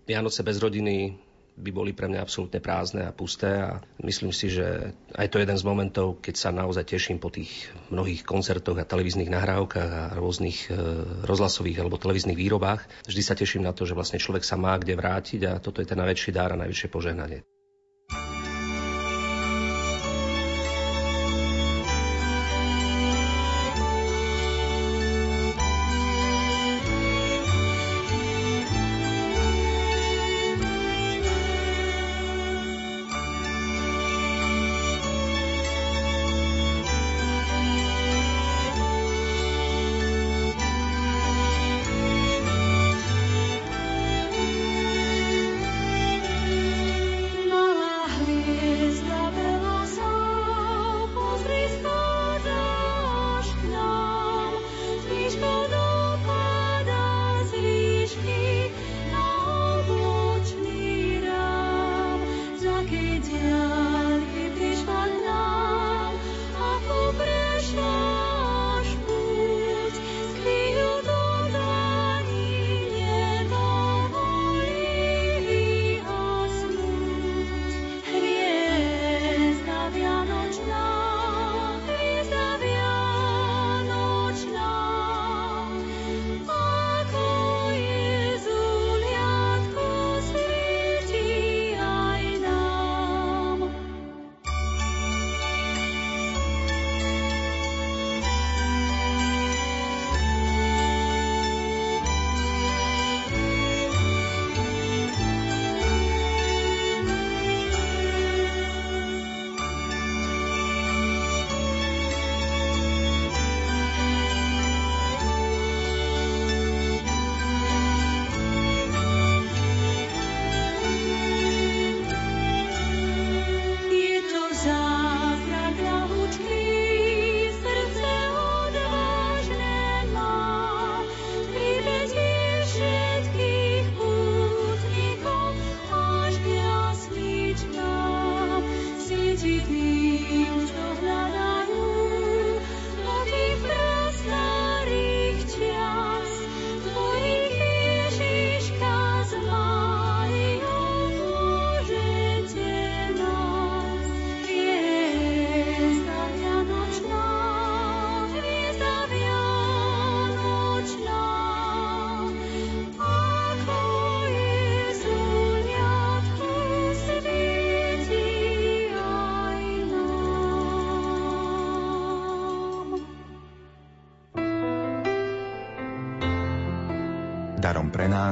Vianoce 0.09 0.41
bez 0.41 0.57
rodiny 0.57 1.13
by 1.53 1.69
boli 1.69 1.91
pre 1.93 2.09
mňa 2.09 2.25
absolútne 2.25 2.57
prázdne 2.57 3.05
a 3.05 3.15
pusté 3.15 3.61
a 3.61 3.77
myslím 4.01 4.33
si, 4.33 4.49
že 4.49 4.93
aj 5.13 5.27
to 5.29 5.37
je 5.37 5.45
jeden 5.45 5.59
z 5.59 5.67
momentov, 5.67 6.17
keď 6.19 6.35
sa 6.35 6.49
naozaj 6.49 6.89
teším 6.89 7.21
po 7.21 7.29
tých 7.29 7.69
mnohých 7.93 8.25
koncertoch 8.25 8.77
a 8.81 8.89
televíznych 8.89 9.29
nahrávkach 9.29 9.89
a 9.89 10.03
rôznych 10.17 10.69
e, 10.69 10.75
rozhlasových 11.23 11.85
alebo 11.85 12.01
televíznych 12.01 12.37
výrobách. 12.37 12.85
Vždy 13.05 13.21
sa 13.21 13.37
teším 13.37 13.63
na 13.63 13.71
to, 13.71 13.85
že 13.85 13.93
vlastne 13.93 14.17
človek 14.17 14.41
sa 14.41 14.57
má 14.57 14.75
kde 14.81 14.97
vrátiť 14.97 15.41
a 15.45 15.61
toto 15.61 15.79
je 15.79 15.87
ten 15.87 15.99
najväčší 16.01 16.33
dár 16.33 16.57
a 16.57 16.61
najväčšie 16.65 16.89
požehnanie. 16.89 17.45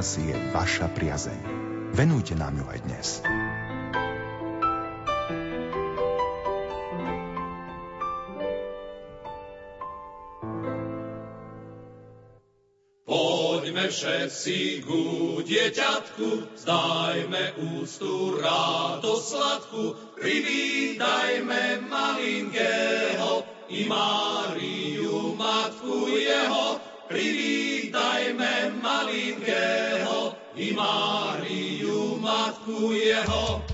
Nás 0.01 0.17
je 0.17 0.33
vaša 0.49 0.89
priazeň. 0.97 1.39
Venujte 1.93 2.33
nám 2.33 2.57
ju 2.57 2.65
aj 2.73 2.79
dnes. 2.89 3.07
Poďme 13.05 13.85
všetci 13.93 14.81
ku 14.81 15.01
dieťatku, 15.45 16.57
zdajme 16.57 17.61
ústu 17.77 18.41
rádo 18.41 19.21
sladku, 19.21 20.17
privítajme 20.17 21.85
malinkého 21.85 23.45
i 23.69 23.85
Máriu, 23.85 25.37
matku 25.37 26.09
jeho, 26.09 26.81
privítajme 27.05 27.60
malinkého 28.81 30.33
i 30.55 30.73
Máriu, 30.73 32.17
matku 32.17 32.91
jeho. 32.91 33.70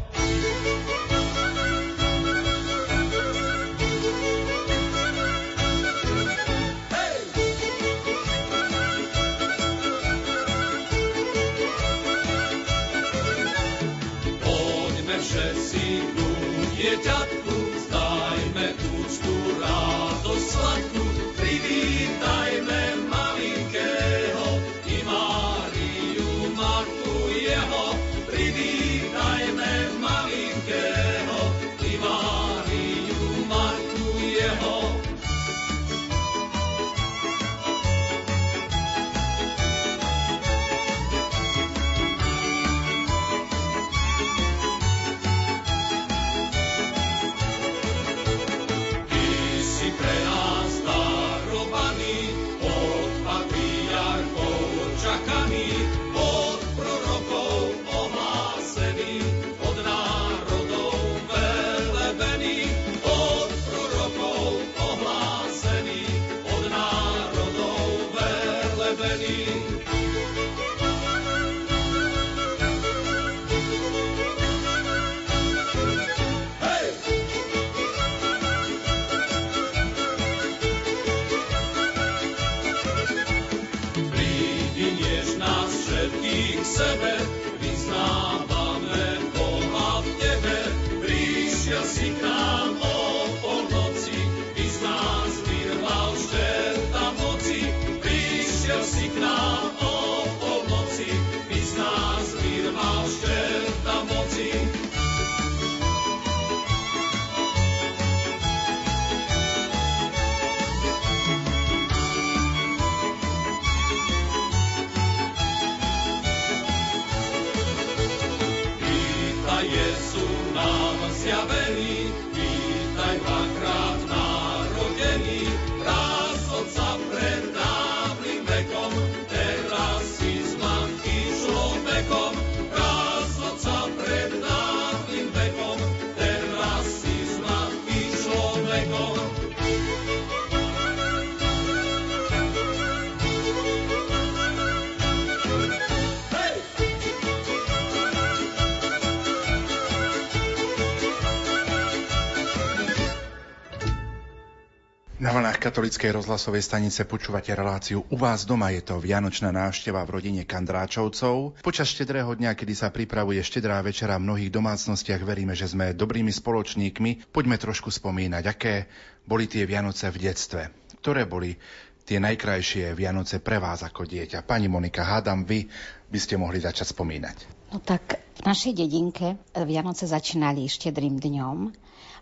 Katolíckej 155.67 156.15
rozhlasovej 156.15 156.63
stanice 156.63 157.03
počúvate 157.03 157.51
reláciu 157.51 157.99
U 158.07 158.15
vás 158.15 158.47
doma 158.47 158.71
je 158.71 158.79
to 158.79 159.03
Vianočná 159.03 159.51
návšteva 159.51 159.99
v 160.07 160.15
rodine 160.15 160.47
Kandráčovcov. 160.47 161.59
Počas 161.59 161.91
štedrého 161.91 162.31
dňa, 162.31 162.55
kedy 162.55 162.71
sa 162.71 162.87
pripravuje 162.87 163.43
štedrá 163.43 163.83
večera 163.83 164.15
v 164.15 164.31
mnohých 164.31 164.47
domácnostiach, 164.47 165.27
veríme, 165.27 165.59
že 165.59 165.67
sme 165.67 165.91
dobrými 165.91 166.31
spoločníkmi. 166.31 167.35
Poďme 167.35 167.59
trošku 167.59 167.91
spomínať, 167.91 168.43
aké 168.47 168.87
boli 169.27 169.51
tie 169.51 169.67
Vianoce 169.67 170.07
v 170.07 170.31
detstve. 170.31 170.71
Ktoré 171.03 171.27
boli 171.27 171.59
tie 172.07 172.23
najkrajšie 172.23 172.95
Vianoce 172.95 173.43
pre 173.43 173.59
vás 173.59 173.83
ako 173.83 174.07
dieťa? 174.07 174.47
Pani 174.47 174.71
Monika, 174.71 175.03
hádam, 175.03 175.43
vy 175.43 175.67
by 176.07 176.19
ste 176.23 176.39
mohli 176.39 176.63
začať 176.63 176.95
spomínať. 176.95 177.37
No 177.75 177.83
tak 177.83 178.23
v 178.39 178.41
našej 178.47 178.71
dedinke 178.71 179.35
Vianoce 179.51 180.07
začínali 180.07 180.71
štedrým 180.71 181.19
dňom 181.19 181.75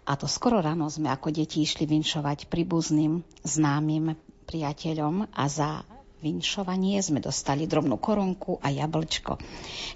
a 0.06 0.14
to 0.14 0.30
skoro 0.30 0.62
ráno 0.62 0.86
sme 0.86 1.10
ako 1.10 1.34
deti 1.34 1.66
išli 1.66 1.90
vinšovať 1.90 2.46
príbuzným, 2.46 3.26
známym 3.42 4.14
priateľom 4.46 5.34
a 5.34 5.44
za 5.50 5.82
vinšovanie 6.26 6.98
sme 7.06 7.22
dostali 7.22 7.70
drobnú 7.70 8.02
korunku 8.02 8.58
a 8.62 8.74
jablčko. 8.74 9.38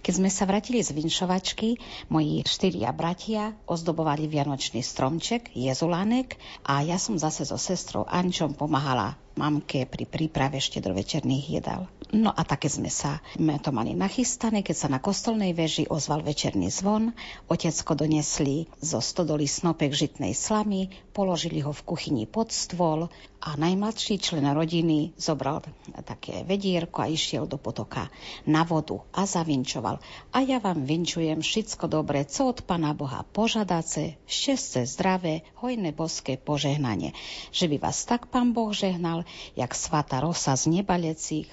Keď 0.05 0.13
sme 0.13 0.29
sa 0.29 0.45
vrátili 0.45 0.85
z 0.85 0.93
vinšovačky, 0.93 1.81
moji 2.13 2.45
štyria 2.45 2.93
bratia 2.93 3.57
ozdobovali 3.65 4.29
vianočný 4.29 4.85
stromček, 4.85 5.49
jezulánek 5.57 6.37
a 6.65 6.85
ja 6.85 7.01
som 7.01 7.17
zase 7.17 7.49
so 7.49 7.57
sestrou 7.57 8.05
Ančom 8.05 8.53
pomáhala 8.53 9.17
mamke 9.37 9.89
pri 9.89 10.05
príprave 10.05 10.61
štedrovečerných 10.61 11.45
jedál. 11.61 11.89
No 12.09 12.33
a 12.33 12.41
také 12.41 12.73
sme 12.73 12.89
sa 12.89 13.21
sme 13.37 13.61
to 13.61 13.69
mali 13.69 13.93
nachystané, 13.93 14.65
keď 14.65 14.75
sa 14.75 14.87
na 14.89 14.97
kostolnej 14.97 15.53
veži 15.53 15.85
ozval 15.85 16.25
večerný 16.25 16.73
zvon, 16.73 17.13
otecko 17.45 17.93
donesli 17.93 18.65
zo 18.81 18.97
stodoly 18.97 19.45
snopek 19.45 19.93
žitnej 19.93 20.33
slamy, 20.33 20.89
položili 21.13 21.61
ho 21.61 21.69
v 21.69 21.85
kuchyni 21.85 22.25
pod 22.25 22.49
stôl 22.49 23.13
a 23.39 23.55
najmladší 23.55 24.19
člen 24.19 24.43
rodiny 24.51 25.15
zobral 25.15 25.63
také 26.03 26.43
vedierko 26.43 27.05
a 27.05 27.11
išiel 27.11 27.47
do 27.47 27.55
potoka 27.55 28.11
na 28.43 28.67
vodu 28.67 28.99
a 29.15 29.23
zavinčoval. 29.23 30.01
A 30.35 30.37
ja 30.43 30.59
vám 30.59 30.83
vinčujem 30.83 31.39
všetko 31.39 31.87
dobre, 31.87 32.27
co 32.27 32.51
od 32.51 32.65
Pana 32.67 32.91
Boha 32.91 33.23
požadáce, 33.23 34.19
šťastie, 34.27 34.83
zdravé, 34.83 35.47
hojné 35.63 35.95
boské 35.95 36.35
požehnanie. 36.35 37.15
Že 37.55 37.65
by 37.71 37.77
vás 37.79 38.03
tak 38.03 38.27
Pán 38.27 38.51
Boh 38.51 38.75
žehnal, 38.75 39.23
jak 39.55 39.71
svatá 39.71 40.19
rosa 40.19 40.57
z 40.59 40.67
neba 40.67 40.99
leci, 40.99 41.47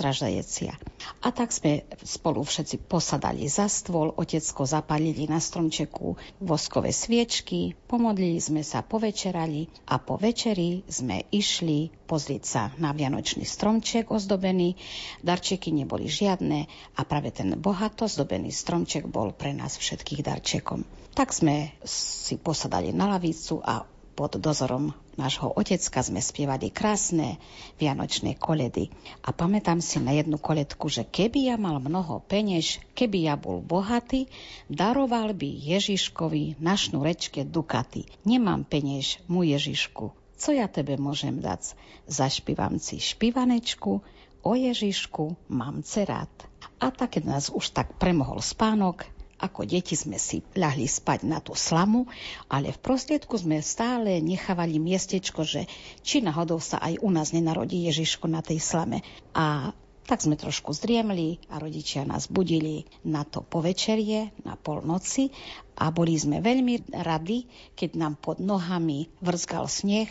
Ražajecia. 0.00 0.74
A 1.22 1.28
tak 1.30 1.54
sme 1.54 1.86
spolu 2.02 2.42
všetci 2.42 2.86
posadali 2.86 3.46
za 3.46 3.70
stôl, 3.70 4.12
otecko 4.14 4.66
zapalili 4.66 5.26
na 5.30 5.38
stromčeku 5.38 6.18
voskové 6.42 6.90
sviečky, 6.90 7.74
pomodlili 7.86 8.38
sme 8.38 8.62
sa, 8.66 8.82
povečerali 8.82 9.66
a 9.90 10.00
po 10.02 10.18
večeri 10.18 10.82
sme 10.86 11.26
išli 11.30 11.90
pozrieť 12.06 12.42
sa 12.42 12.62
na 12.78 12.94
vianočný 12.94 13.42
stromček 13.42 14.10
ozdobený. 14.10 14.78
Darčeky 15.22 15.74
neboli 15.74 16.06
žiadne 16.06 16.66
a 16.96 17.00
práve 17.02 17.34
ten 17.34 17.54
bohato 17.58 18.06
zdobený 18.06 18.54
stromček 18.54 19.06
bol 19.10 19.34
pre 19.34 19.54
nás 19.54 19.78
všetkých 19.78 20.22
darčekom. 20.22 20.86
Tak 21.16 21.32
sme 21.32 21.72
si 21.86 22.36
posadali 22.36 22.92
na 22.92 23.08
lavicu 23.08 23.58
a 23.64 23.82
pod 24.16 24.40
dozorom 24.40 24.92
nášho 25.16 25.52
otecka 25.52 26.04
sme 26.04 26.20
spievali 26.20 26.68
krásne 26.70 27.40
vianočné 27.80 28.36
koledy. 28.36 28.92
A 29.24 29.32
pamätám 29.32 29.80
si 29.80 30.00
na 30.00 30.12
jednu 30.12 30.36
koledku, 30.36 30.92
že 30.92 31.08
keby 31.08 31.50
ja 31.52 31.56
mal 31.56 31.80
mnoho 31.80 32.22
penež, 32.24 32.78
keby 32.92 33.28
ja 33.28 33.34
bol 33.34 33.64
bohatý, 33.64 34.28
daroval 34.68 35.32
by 35.32 35.48
Ježiškovi 35.76 36.60
na 36.60 36.76
šnurečke 36.76 37.48
dukaty. 37.48 38.04
Nemám 38.28 38.68
penež, 38.68 39.18
mu 39.26 39.42
Ježišku, 39.42 40.12
co 40.36 40.48
ja 40.52 40.68
tebe 40.68 41.00
môžem 41.00 41.40
dať? 41.40 41.72
Zašpívam 42.04 42.76
si 42.76 43.00
špivanečku, 43.00 44.04
o 44.46 44.52
Ježišku 44.54 45.34
mám 45.48 45.80
rád. 45.82 46.30
A 46.76 46.92
tak, 46.92 47.16
keď 47.16 47.24
nás 47.24 47.44
už 47.48 47.72
tak 47.72 47.96
premohol 47.96 48.44
spánok, 48.44 49.08
ako 49.46 49.62
deti 49.64 49.94
sme 49.94 50.18
si 50.18 50.42
ľahli 50.54 50.84
spať 50.84 51.22
na 51.24 51.38
tú 51.38 51.54
slamu, 51.54 52.10
ale 52.50 52.74
v 52.74 52.82
prostriedku 52.82 53.38
sme 53.38 53.62
stále 53.62 54.18
nechávali 54.18 54.82
miestečko, 54.82 55.46
že 55.46 55.70
či 56.02 56.20
náhodou 56.20 56.58
sa 56.58 56.82
aj 56.82 56.98
u 57.00 57.08
nás 57.14 57.30
nenarodí 57.30 57.86
Ježiško 57.86 58.26
na 58.26 58.42
tej 58.42 58.58
slame. 58.58 59.06
A 59.32 59.70
tak 60.06 60.22
sme 60.22 60.38
trošku 60.38 60.70
zdriemli 60.70 61.42
a 61.50 61.58
rodičia 61.58 62.06
nás 62.06 62.30
budili 62.30 62.86
na 63.02 63.26
to 63.26 63.42
povečerie, 63.42 64.30
na 64.46 64.54
polnoci 64.54 65.34
a 65.82 65.90
boli 65.90 66.14
sme 66.14 66.38
veľmi 66.38 66.94
radi, 67.02 67.50
keď 67.74 67.90
nám 67.98 68.14
pod 68.22 68.38
nohami 68.38 69.10
vrzgal 69.18 69.66
sneh, 69.66 70.06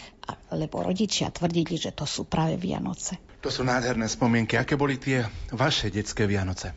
lebo 0.51 0.83
rodičia 0.83 1.31
tvrdili, 1.31 1.79
že 1.79 1.95
to 1.95 2.03
sú 2.03 2.27
práve 2.27 2.59
Vianoce. 2.59 3.15
To 3.39 3.47
sú 3.47 3.63
nádherné 3.63 4.11
spomienky. 4.11 4.59
Aké 4.59 4.75
boli 4.75 4.99
tie 4.99 5.23
vaše 5.55 5.87
detské 5.87 6.27
Vianoce? 6.27 6.75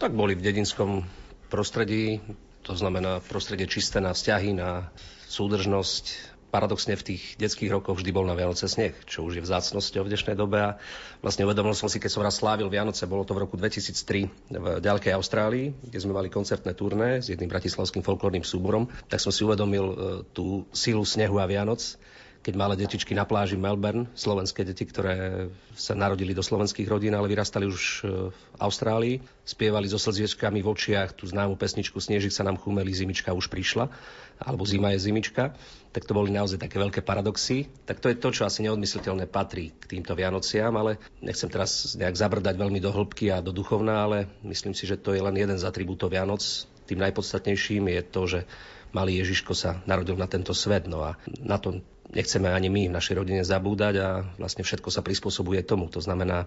Tak 0.00 0.16
boli 0.16 0.32
v 0.32 0.46
dedinskom 0.48 1.04
prostredí, 1.54 2.18
to 2.66 2.74
znamená 2.74 3.22
prostredie 3.22 3.70
čisté 3.70 4.02
na 4.02 4.10
vzťahy, 4.10 4.58
na 4.58 4.90
súdržnosť. 5.30 6.34
Paradoxne 6.50 6.94
v 6.94 7.14
tých 7.14 7.34
detských 7.34 7.70
rokoch 7.70 7.98
vždy 7.98 8.14
bol 8.14 8.22
na 8.26 8.38
Vianoce 8.38 8.70
sneh, 8.70 8.94
čo 9.10 9.26
už 9.26 9.38
je 9.38 9.42
vzácnosťou 9.42 10.06
v 10.06 10.10
dnešnej 10.14 10.38
dobe. 10.38 10.62
A 10.62 10.78
vlastne 11.18 11.42
uvedomil 11.42 11.74
som 11.74 11.90
si, 11.90 11.98
keď 11.98 12.10
som 12.14 12.22
raz 12.22 12.38
slávil 12.38 12.70
Vianoce, 12.70 13.10
bolo 13.10 13.26
to 13.26 13.34
v 13.34 13.42
roku 13.42 13.58
2003 13.58 14.54
v 14.54 14.66
ďalekej 14.78 15.18
Austrálii, 15.18 15.74
kde 15.74 15.98
sme 15.98 16.14
mali 16.14 16.30
koncertné 16.30 16.78
turné 16.78 17.18
s 17.18 17.30
jedným 17.30 17.50
bratislavským 17.50 18.06
folklórnym 18.06 18.46
súborom, 18.46 18.86
tak 19.10 19.18
som 19.18 19.34
si 19.34 19.42
uvedomil 19.42 19.86
e, 19.90 19.94
tú 20.30 20.62
sílu 20.70 21.02
snehu 21.02 21.42
a 21.42 21.46
Vianoc 21.50 21.82
keď 22.44 22.54
malé 22.60 22.76
detičky 22.76 23.16
na 23.16 23.24
pláži 23.24 23.56
Melbourne, 23.56 24.04
slovenské 24.12 24.68
deti, 24.68 24.84
ktoré 24.84 25.48
sa 25.72 25.96
narodili 25.96 26.36
do 26.36 26.44
slovenských 26.44 26.84
rodín, 26.84 27.16
ale 27.16 27.32
vyrastali 27.32 27.64
už 27.64 28.04
v 28.04 28.36
Austrálii, 28.60 29.24
spievali 29.48 29.88
so 29.88 29.96
slziečkami 29.96 30.60
v 30.60 30.68
očiach 30.68 31.16
tú 31.16 31.24
známu 31.24 31.56
pesničku 31.56 31.96
Snežik 31.96 32.36
sa 32.36 32.44
nám 32.44 32.60
chumeli, 32.60 32.92
zimička 32.92 33.32
už 33.32 33.48
prišla, 33.48 33.88
alebo 34.44 34.68
zima 34.68 34.92
je 34.92 35.08
zimička, 35.08 35.56
tak 35.96 36.04
to 36.04 36.12
boli 36.12 36.28
naozaj 36.36 36.60
také 36.60 36.76
veľké 36.76 37.00
paradoxy. 37.00 37.70
Tak 37.88 38.04
to 38.04 38.12
je 38.12 38.20
to, 38.20 38.28
čo 38.28 38.44
asi 38.44 38.60
neodmysliteľné 38.66 39.24
patrí 39.24 39.72
k 39.72 39.96
týmto 39.96 40.12
Vianociam, 40.12 40.76
ale 40.76 41.00
nechcem 41.24 41.48
teraz 41.48 41.96
nejak 41.96 42.12
zabrdať 42.12 42.60
veľmi 42.60 42.76
do 42.76 42.92
hĺbky 42.92 43.32
a 43.32 43.40
do 43.40 43.56
duchovná, 43.56 44.04
ale 44.04 44.28
myslím 44.44 44.76
si, 44.76 44.84
že 44.84 45.00
to 45.00 45.16
je 45.16 45.24
len 45.24 45.32
jeden 45.32 45.56
z 45.56 45.64
atribútov 45.64 46.12
Vianoc. 46.12 46.44
Tým 46.84 47.00
najpodstatnejším 47.00 47.88
je 47.88 48.02
to, 48.04 48.22
že 48.28 48.40
malý 48.92 49.22
Ježiško 49.24 49.56
sa 49.56 49.80
narodil 49.88 50.18
na 50.18 50.28
tento 50.28 50.52
svet. 50.52 50.90
No 50.90 51.06
a 51.06 51.16
na 51.40 51.56
to 51.56 51.80
nechceme 52.12 52.52
ani 52.52 52.68
my 52.68 52.92
v 52.92 52.96
našej 52.96 53.14
rodine 53.16 53.42
zabúdať 53.46 53.94
a 54.02 54.08
vlastne 54.36 54.66
všetko 54.66 54.88
sa 54.92 55.00
prispôsobuje 55.00 55.64
tomu. 55.64 55.88
To 55.92 56.02
znamená, 56.04 56.44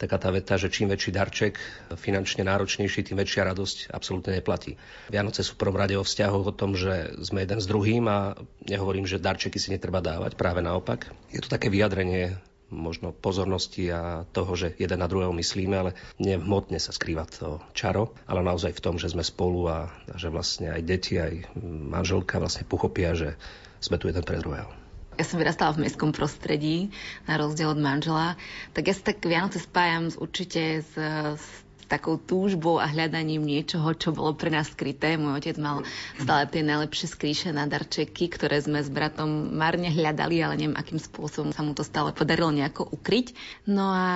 taká 0.00 0.18
tá 0.18 0.30
veta, 0.34 0.58
že 0.58 0.72
čím 0.72 0.90
väčší 0.90 1.14
darček, 1.14 1.54
finančne 1.94 2.42
náročnejší, 2.46 3.06
tým 3.06 3.20
väčšia 3.20 3.46
radosť 3.46 3.94
absolútne 3.94 4.34
neplatí. 4.34 4.74
Vianoce 5.10 5.46
sú 5.46 5.54
v 5.54 5.60
prvom 5.62 5.78
rade 5.78 5.94
o 5.94 6.06
vzťahoch 6.06 6.50
o 6.50 6.56
tom, 6.56 6.74
že 6.74 7.14
sme 7.22 7.46
jeden 7.46 7.60
s 7.62 7.70
druhým 7.70 8.04
a 8.10 8.34
nehovorím, 8.66 9.06
že 9.06 9.22
darčeky 9.22 9.58
si 9.60 9.70
netreba 9.70 10.02
dávať, 10.02 10.34
práve 10.34 10.64
naopak. 10.64 11.06
Je 11.30 11.40
to 11.42 11.52
také 11.52 11.70
vyjadrenie 11.70 12.34
možno 12.74 13.14
pozornosti 13.14 13.86
a 13.94 14.26
toho, 14.34 14.58
že 14.58 14.74
jeden 14.82 14.98
na 14.98 15.06
druhého 15.06 15.30
myslíme, 15.30 15.76
ale 15.78 15.90
nie 16.18 16.34
hmotne 16.34 16.82
sa 16.82 16.90
skrýva 16.90 17.22
to 17.28 17.62
čaro, 17.70 18.10
ale 18.26 18.42
naozaj 18.42 18.74
v 18.74 18.82
tom, 18.82 18.98
že 18.98 19.14
sme 19.14 19.22
spolu 19.22 19.70
a 19.70 19.78
že 20.18 20.26
vlastne 20.26 20.74
aj 20.74 20.82
deti, 20.82 21.14
aj 21.14 21.54
manželka 21.62 22.42
vlastne 22.42 22.66
pochopia, 22.66 23.14
že 23.14 23.38
sme 23.78 24.00
tu 24.00 24.10
jeden 24.10 24.26
pre 24.26 24.42
druhého. 24.42 24.83
Ja 25.14 25.24
som 25.24 25.38
vyrastala 25.38 25.74
v 25.74 25.86
mestskom 25.86 26.10
prostredí, 26.10 26.90
na 27.24 27.38
rozdiel 27.38 27.70
od 27.70 27.80
manžela, 27.80 28.34
tak 28.74 28.90
ja 28.90 28.94
sa 28.94 29.14
tak 29.14 29.22
Vianoce 29.22 29.62
spájam 29.62 30.10
určite 30.18 30.82
s, 30.82 30.92
s 31.38 31.44
takou 31.86 32.16
túžbou 32.16 32.80
a 32.80 32.88
hľadaním 32.88 33.44
niečoho, 33.44 33.92
čo 33.94 34.10
bolo 34.10 34.34
pre 34.34 34.50
nás 34.50 34.72
skryté. 34.72 35.14
Môj 35.20 35.44
otec 35.44 35.56
mal 35.60 35.84
stále 36.18 36.48
tie 36.48 36.64
najlepšie 36.64 37.06
skrýše 37.12 37.48
na 37.52 37.68
darčeky, 37.68 38.32
ktoré 38.32 38.58
sme 38.58 38.80
s 38.82 38.90
bratom 38.90 39.54
marne 39.54 39.92
hľadali, 39.92 40.40
ale 40.42 40.58
neviem, 40.58 40.76
akým 40.76 40.98
spôsobom 40.98 41.52
sa 41.52 41.62
mu 41.62 41.76
to 41.76 41.86
stále 41.86 42.10
podarilo 42.10 42.50
nejako 42.50 42.88
ukryť. 42.88 43.36
No 43.68 43.92
a 43.92 44.08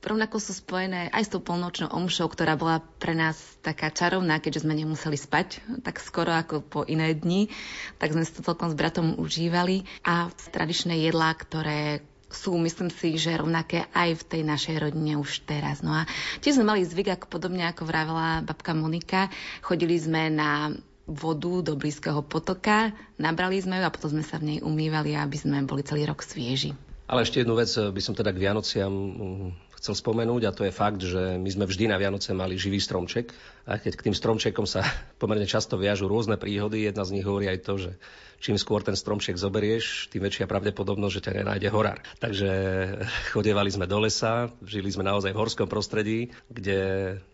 rovnako 0.00 0.40
sú 0.40 0.56
spojené 0.56 1.12
aj 1.12 1.22
s 1.28 1.32
tou 1.32 1.40
polnočnou 1.44 1.92
omšou, 1.92 2.32
ktorá 2.32 2.56
bola 2.56 2.80
pre 3.00 3.12
nás 3.12 3.36
taká 3.60 3.92
čarovná, 3.92 4.40
keďže 4.40 4.64
sme 4.64 4.74
nemuseli 4.76 5.16
spať 5.16 5.60
tak 5.84 6.00
skoro 6.00 6.32
ako 6.32 6.64
po 6.64 6.80
iné 6.88 7.12
dni, 7.12 7.52
tak 8.00 8.16
sme 8.16 8.24
si 8.24 8.32
to 8.32 8.44
celkom 8.44 8.72
s 8.72 8.76
bratom 8.76 9.16
užívali. 9.20 9.84
A 10.04 10.32
tradičné 10.52 10.96
jedlá, 11.04 11.36
ktoré 11.36 12.00
sú, 12.30 12.54
myslím 12.62 12.94
si, 12.94 13.18
že 13.18 13.34
rovnaké 13.34 13.90
aj 13.90 14.22
v 14.22 14.26
tej 14.26 14.42
našej 14.46 14.76
rodine 14.78 15.18
už 15.18 15.42
teraz. 15.44 15.82
No 15.82 15.92
a 15.92 16.06
tiež 16.40 16.56
sme 16.56 16.70
mali 16.70 16.86
zvyk, 16.86 17.18
ako 17.18 17.26
podobne 17.26 17.66
ako 17.66 17.82
vravela 17.84 18.40
babka 18.46 18.72
Monika, 18.72 19.28
chodili 19.60 19.98
sme 19.98 20.30
na 20.30 20.70
vodu 21.10 21.66
do 21.66 21.74
blízkeho 21.74 22.22
potoka, 22.22 22.94
nabrali 23.18 23.58
sme 23.58 23.82
ju 23.82 23.84
a 23.84 23.90
potom 23.90 24.14
sme 24.14 24.22
sa 24.22 24.38
v 24.38 24.46
nej 24.46 24.58
umývali, 24.62 25.18
aby 25.18 25.36
sme 25.36 25.66
boli 25.66 25.82
celý 25.82 26.06
rok 26.06 26.22
svieži. 26.22 26.78
Ale 27.10 27.26
ešte 27.26 27.42
jednu 27.42 27.58
vec 27.58 27.66
by 27.66 27.98
som 27.98 28.14
teda 28.14 28.30
k 28.30 28.38
Vianociam 28.38 28.94
chcel 29.80 29.96
spomenúť 29.96 30.42
a 30.44 30.54
to 30.54 30.68
je 30.68 30.72
fakt, 30.76 31.00
že 31.00 31.40
my 31.40 31.48
sme 31.48 31.64
vždy 31.64 31.88
na 31.88 31.96
Vianoce 31.96 32.36
mali 32.36 32.60
živý 32.60 32.76
stromček 32.76 33.32
a 33.64 33.80
keď 33.80 33.96
k 33.96 34.04
tým 34.06 34.14
stromčekom 34.14 34.68
sa 34.68 34.84
pomerne 35.20 35.48
často 35.48 35.80
viažú 35.80 36.06
rôzne 36.06 36.36
príhody, 36.36 36.84
jedna 36.84 37.02
z 37.08 37.16
nich 37.16 37.24
hovorí 37.24 37.48
aj 37.48 37.64
to, 37.64 37.74
že 37.80 37.90
čím 38.40 38.56
skôr 38.56 38.84
ten 38.84 38.96
stromček 38.96 39.36
zoberieš, 39.36 40.12
tým 40.12 40.24
väčšia 40.24 40.48
pravdepodobnosť, 40.48 41.14
že 41.16 41.24
ťa 41.24 41.36
nenájde 41.44 41.68
horár. 41.72 42.00
Takže 42.20 42.50
chodevali 43.36 43.72
sme 43.72 43.88
do 43.88 44.04
lesa, 44.04 44.52
žili 44.64 44.92
sme 44.92 45.04
naozaj 45.04 45.32
v 45.32 45.40
horskom 45.40 45.68
prostredí, 45.68 46.32
kde 46.52 46.78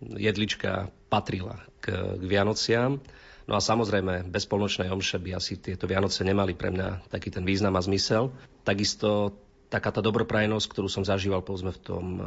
jedlička 0.03 0.91
patrila 1.11 1.63
k, 1.83 2.19
k 2.19 2.23
Vianociam. 2.23 3.03
No 3.47 3.55
a 3.55 3.63
samozrejme, 3.63 4.27
bez 4.27 4.43
polnočnej 4.51 4.91
omše 4.91 5.23
by 5.23 5.39
asi 5.39 5.55
tieto 5.63 5.87
Vianoce 5.87 6.27
nemali 6.27 6.59
pre 6.59 6.75
mňa 6.75 7.07
taký 7.07 7.31
ten 7.31 7.47
význam 7.47 7.79
a 7.79 7.83
zmysel. 7.83 8.35
Takisto 8.67 9.39
taká 9.67 9.91
tá 9.91 9.99
dobroprajnosť, 9.99 10.67
ktorú 10.71 10.87
som 10.87 11.03
zažíval 11.03 11.43
povedzme 11.43 11.75
v 11.75 11.81
tom 11.83 12.05
eh, 12.19 12.25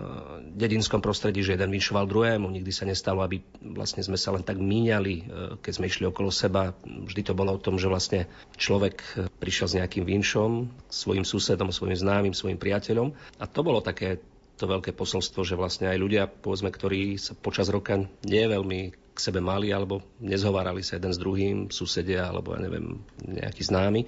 dedinskom 0.55 0.99
prostredí, 0.99 1.41
že 1.43 1.55
jeden 1.55 1.71
vinšoval 1.71 2.05
druhému. 2.05 2.51
Nikdy 2.51 2.71
sa 2.71 2.85
nestalo, 2.87 3.23
aby 3.23 3.39
vlastne 3.63 4.03
sme 4.03 4.19
sa 4.19 4.35
len 4.35 4.43
tak 4.43 4.59
míňali, 4.59 5.15
eh, 5.15 5.25
keď 5.59 5.73
sme 5.79 5.87
išli 5.87 6.03
okolo 6.07 6.29
seba. 6.29 6.75
Vždy 6.83 7.21
to 7.23 7.33
bolo 7.33 7.55
o 7.55 7.63
tom, 7.63 7.79
že 7.79 7.87
vlastne 7.87 8.27
človek 8.59 8.95
eh, 9.15 9.27
prišiel 9.39 9.67
s 9.71 9.77
nejakým 9.79 10.03
vinšom, 10.03 10.67
svojim 10.91 11.23
susedom, 11.23 11.71
svojim 11.71 11.95
známym, 11.95 12.35
svojim 12.35 12.59
priateľom. 12.59 13.15
A 13.39 13.45
to 13.47 13.63
bolo 13.63 13.79
také 13.79 14.19
to 14.59 14.67
veľké 14.67 14.91
posolstvo, 14.91 15.47
že 15.47 15.55
vlastne 15.55 15.87
aj 15.87 15.97
ľudia, 15.97 16.27
povedzme, 16.27 16.67
ktorí 16.67 17.15
sa 17.15 17.31
počas 17.31 17.71
roka 17.71 17.95
nie 18.27 18.43
veľmi 18.43 18.91
k 18.91 19.19
sebe 19.19 19.39
mali 19.39 19.71
alebo 19.71 20.03
nezhovárali 20.19 20.83
sa 20.83 20.99
jeden 20.99 21.15
s 21.15 21.19
druhým, 21.19 21.71
susedia 21.71 22.27
alebo 22.27 22.55
ja 22.55 22.59
neviem, 22.63 22.99
nejaký 23.23 23.63
známy, 23.67 24.07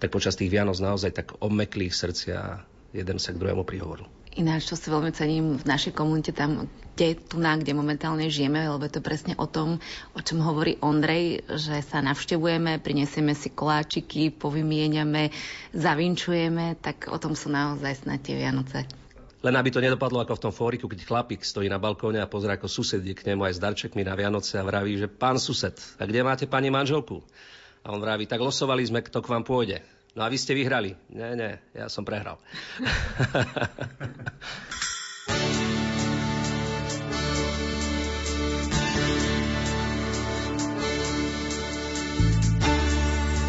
tak 0.00 0.08
počas 0.08 0.36
tých 0.36 0.48
Vianoc 0.48 0.80
naozaj 0.80 1.12
tak 1.12 1.36
obmekli 1.44 1.92
ich 1.92 1.96
srdcia 1.96 2.64
jeden 2.90 3.16
sa 3.18 3.34
k 3.34 3.40
druhému 3.40 3.62
prihovoril. 3.62 4.06
Ináč, 4.38 4.70
čo 4.70 4.78
si 4.78 4.86
veľmi 4.94 5.10
cením 5.10 5.58
v 5.58 5.64
našej 5.66 5.90
komunite, 5.90 6.30
tam, 6.30 6.70
kde, 6.94 7.18
tu 7.18 7.42
na, 7.42 7.58
kde 7.58 7.74
momentálne 7.74 8.30
žijeme, 8.30 8.62
lebo 8.62 8.86
je 8.86 8.94
to 8.94 9.02
presne 9.02 9.34
o 9.34 9.50
tom, 9.50 9.82
o 10.14 10.20
čom 10.22 10.38
hovorí 10.38 10.78
Ondrej, 10.78 11.42
že 11.50 11.82
sa 11.82 11.98
navštevujeme, 11.98 12.78
prinesieme 12.78 13.34
si 13.34 13.50
koláčiky, 13.50 14.30
povymieňame, 14.30 15.34
zavinčujeme, 15.74 16.78
tak 16.78 17.10
o 17.10 17.18
tom 17.18 17.34
sú 17.34 17.50
naozaj 17.50 18.06
snad 18.06 18.22
tie 18.22 18.38
Vianoce. 18.38 18.86
Len 19.40 19.56
aby 19.56 19.72
to 19.72 19.82
nedopadlo 19.82 20.22
ako 20.22 20.36
v 20.36 20.44
tom 20.46 20.54
fóriku, 20.54 20.86
keď 20.86 21.00
chlapík 21.10 21.42
stojí 21.42 21.66
na 21.66 21.82
balkóne 21.82 22.22
a 22.22 22.30
pozrie, 22.30 22.54
ako 22.54 22.70
sused 22.70 23.02
k 23.02 23.26
nemu 23.26 23.50
aj 23.50 23.56
s 23.56 23.62
darčekmi 23.64 24.06
na 24.06 24.14
Vianoce 24.14 24.60
a 24.60 24.62
vraví, 24.62 24.94
že 24.94 25.10
pán 25.10 25.42
sused, 25.42 25.74
a 25.98 26.06
kde 26.06 26.22
máte 26.22 26.46
pani 26.46 26.70
manželku? 26.70 27.18
A 27.82 27.90
on 27.90 27.98
vraví, 27.98 28.30
tak 28.30 28.38
losovali 28.38 28.84
sme, 28.86 29.00
kto 29.02 29.24
k 29.24 29.30
vám 29.32 29.42
pôjde. 29.42 29.80
No 30.18 30.26
a 30.26 30.28
vy 30.28 30.38
ste 30.38 30.58
vyhrali. 30.58 30.96
Nie, 31.14 31.38
nie, 31.38 31.52
ja 31.74 31.86
som 31.86 32.02
prehral. 32.02 32.38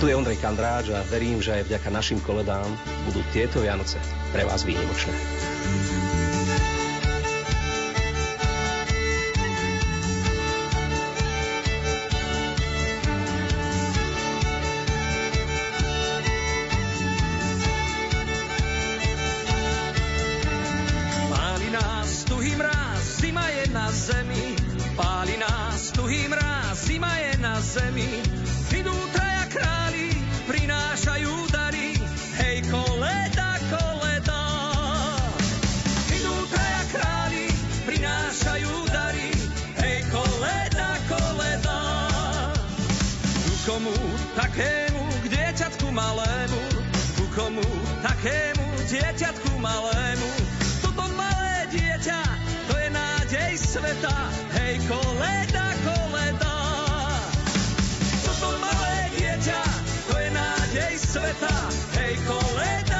Tu 0.01 0.09
je 0.09 0.17
Ondrej 0.17 0.41
Kandráč 0.41 0.89
a 0.89 1.05
verím, 1.13 1.45
že 1.45 1.61
aj 1.61 1.69
vďaka 1.69 1.93
našim 1.93 2.17
koledám 2.25 2.65
budú 3.05 3.21
tieto 3.37 3.61
Vianoce 3.61 4.01
pre 4.33 4.41
vás 4.49 4.65
výnimočné. 4.65 5.13
takému 44.61 45.05
dieťatku 45.25 45.87
malému, 45.89 46.61
ku 47.17 47.25
komu 47.33 47.65
takému 48.05 48.65
dieťatku 48.85 49.57
malému. 49.57 50.29
Toto 50.85 51.09
malé 51.17 51.65
dieťa, 51.73 52.21
to 52.69 52.73
je 52.77 52.89
nádej 52.93 53.53
sveta, 53.57 54.13
hej 54.61 54.77
koleda, 54.85 55.65
koleda. 55.81 56.55
Toto 58.21 58.49
malé 58.61 59.09
dieťa, 59.17 59.61
to 60.13 60.15
je 60.21 60.29
nádej 60.29 60.93
sveta, 60.93 61.55
hej 61.97 62.13
koleda. 62.29 62.90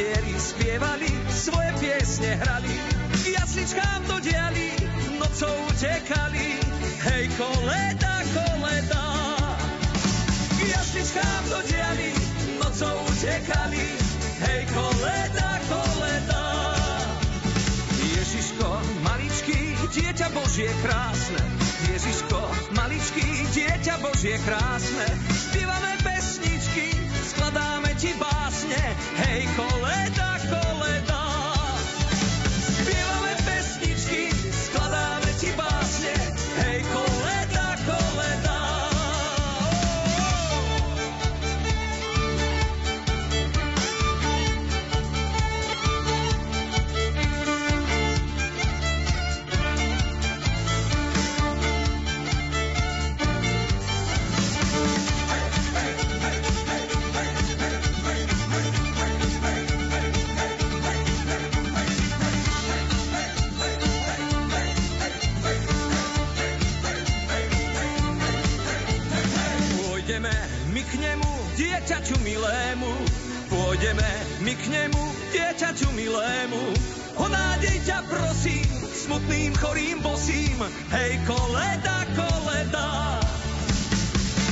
dieri 0.00 0.36
spievali, 0.40 1.12
svoje 1.28 1.70
piesne 1.76 2.32
hrali, 2.40 2.72
k 3.20 3.36
jasličkám 3.36 4.00
do 4.08 4.16
diali, 4.24 4.72
nocou 5.20 5.52
utekali, 5.68 6.56
hej 7.04 7.24
koleda, 7.36 8.14
koleda. 8.32 9.04
K 10.56 10.58
jasličkám 10.72 11.42
do 11.52 11.60
diali, 11.68 12.16
nocou 12.56 12.96
utekali, 13.12 13.86
hej 14.48 14.62
koleda, 14.72 15.50
koleda. 15.68 16.44
Ježiško, 18.00 18.68
maličký, 19.04 19.60
dieťa 19.92 20.32
Božie 20.32 20.72
krásne, 20.80 21.44
Ježiško, 21.92 22.40
maličký, 22.72 23.28
dieťa 23.52 24.00
Božie 24.00 24.40
krásne, 24.48 25.08
Hej 29.16 29.48
koledako 29.56 30.59
dieťaťu 72.10 72.26
milému. 72.26 72.90
Pôjdeme 73.46 74.10
my 74.42 74.54
k 74.58 74.64
nemu, 74.66 75.02
dieťaťu 75.30 75.94
milému. 75.94 76.74
O 77.22 77.30
nádej 77.30 77.86
ťa 77.86 78.02
prosím, 78.10 78.66
smutným, 78.90 79.54
chorým, 79.54 80.02
bosím, 80.02 80.58
hej 80.90 81.22
koleda, 81.22 82.02
koleda. 82.18 83.22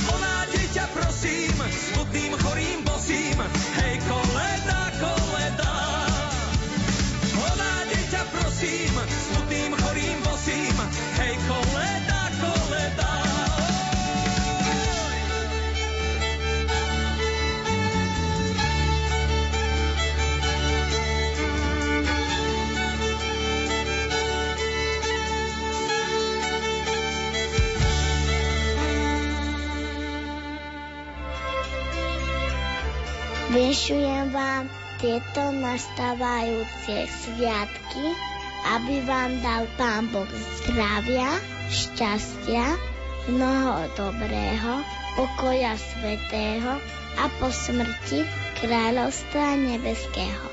O 0.07 0.15
nádej 0.23 0.71
ťa 0.71 0.87
prosím, 0.95 1.51
smutným, 1.91 2.08
Vyšujem 33.89 34.29
vám 34.29 34.69
tieto 35.01 35.49
nastávajúce 35.49 37.09
sviatky, 37.09 38.05
aby 38.77 39.01
vám 39.01 39.41
dal 39.41 39.65
Pán 39.81 40.13
Boh 40.13 40.29
zdravia, 40.61 41.41
šťastia, 41.73 42.77
mnoho 43.33 43.89
dobrého, 43.97 44.85
pokoja 45.17 45.73
svetého 45.73 46.77
a 47.17 47.33
po 47.41 47.49
smrti 47.49 48.29
kráľovstva 48.61 49.57
nebeského. 49.57 50.48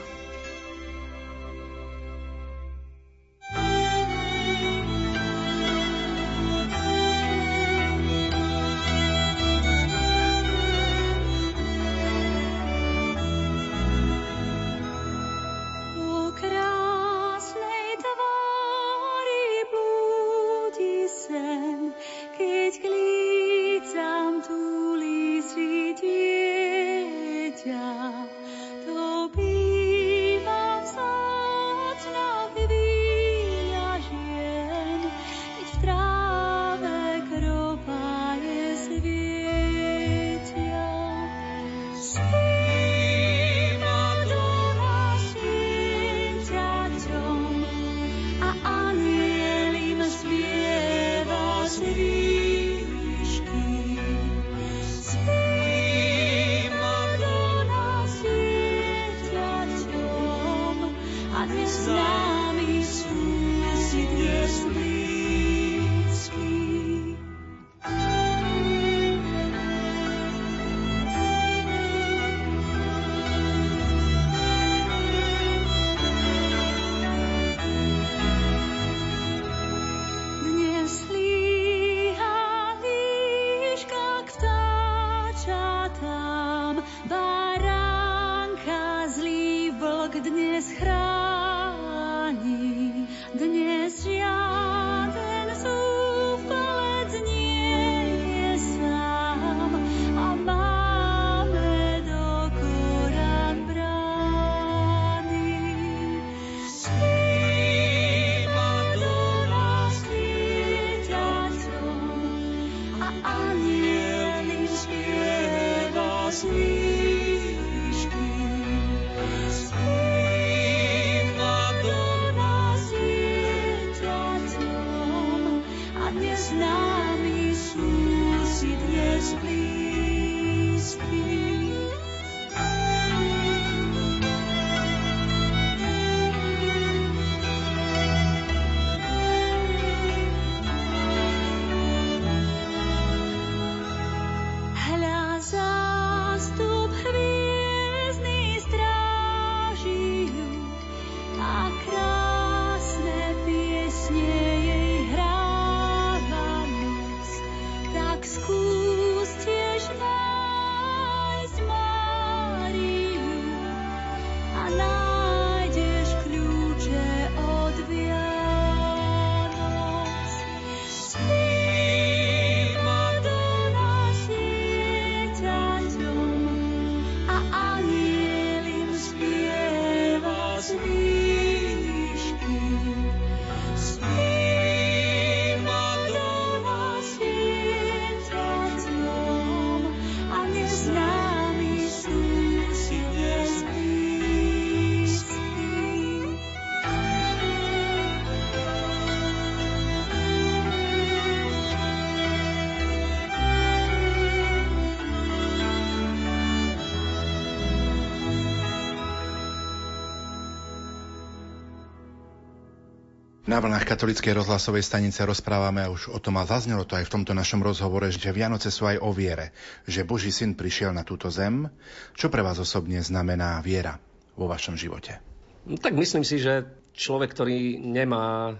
Na 213.46 213.62
vlnách 213.62 213.86
katolíckej 213.86 214.42
rozhlasovej 214.42 214.82
stanice 214.82 215.22
rozprávame 215.22 215.86
už 215.86 216.10
o 216.10 216.18
tom 216.18 216.34
a 216.34 216.50
zaznelo 216.50 216.82
to 216.82 216.98
aj 216.98 217.06
v 217.06 217.14
tomto 217.14 217.30
našom 217.30 217.62
rozhovore, 217.62 218.10
že 218.10 218.34
Vianoce 218.34 218.74
sú 218.74 218.90
aj 218.90 218.98
o 218.98 219.14
viere, 219.14 219.54
že 219.86 220.02
Boží 220.02 220.34
syn 220.34 220.58
prišiel 220.58 220.90
na 220.90 221.06
túto 221.06 221.30
zem. 221.30 221.70
Čo 222.18 222.26
pre 222.26 222.42
vás 222.42 222.58
osobne 222.58 222.98
znamená 223.06 223.62
viera 223.62 224.02
vo 224.34 224.50
vašom 224.50 224.74
živote? 224.74 225.22
No, 225.62 225.78
tak 225.78 225.94
myslím 225.94 226.26
si, 226.26 226.42
že 226.42 226.66
človek, 226.98 227.38
ktorý 227.38 227.78
nemá 227.78 228.58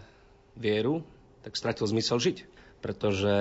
vieru, 0.55 1.03
tak 1.43 1.59
stratil 1.59 1.91
zmysel 1.91 2.23
žiť. 2.23 2.37
Pretože 2.79 3.35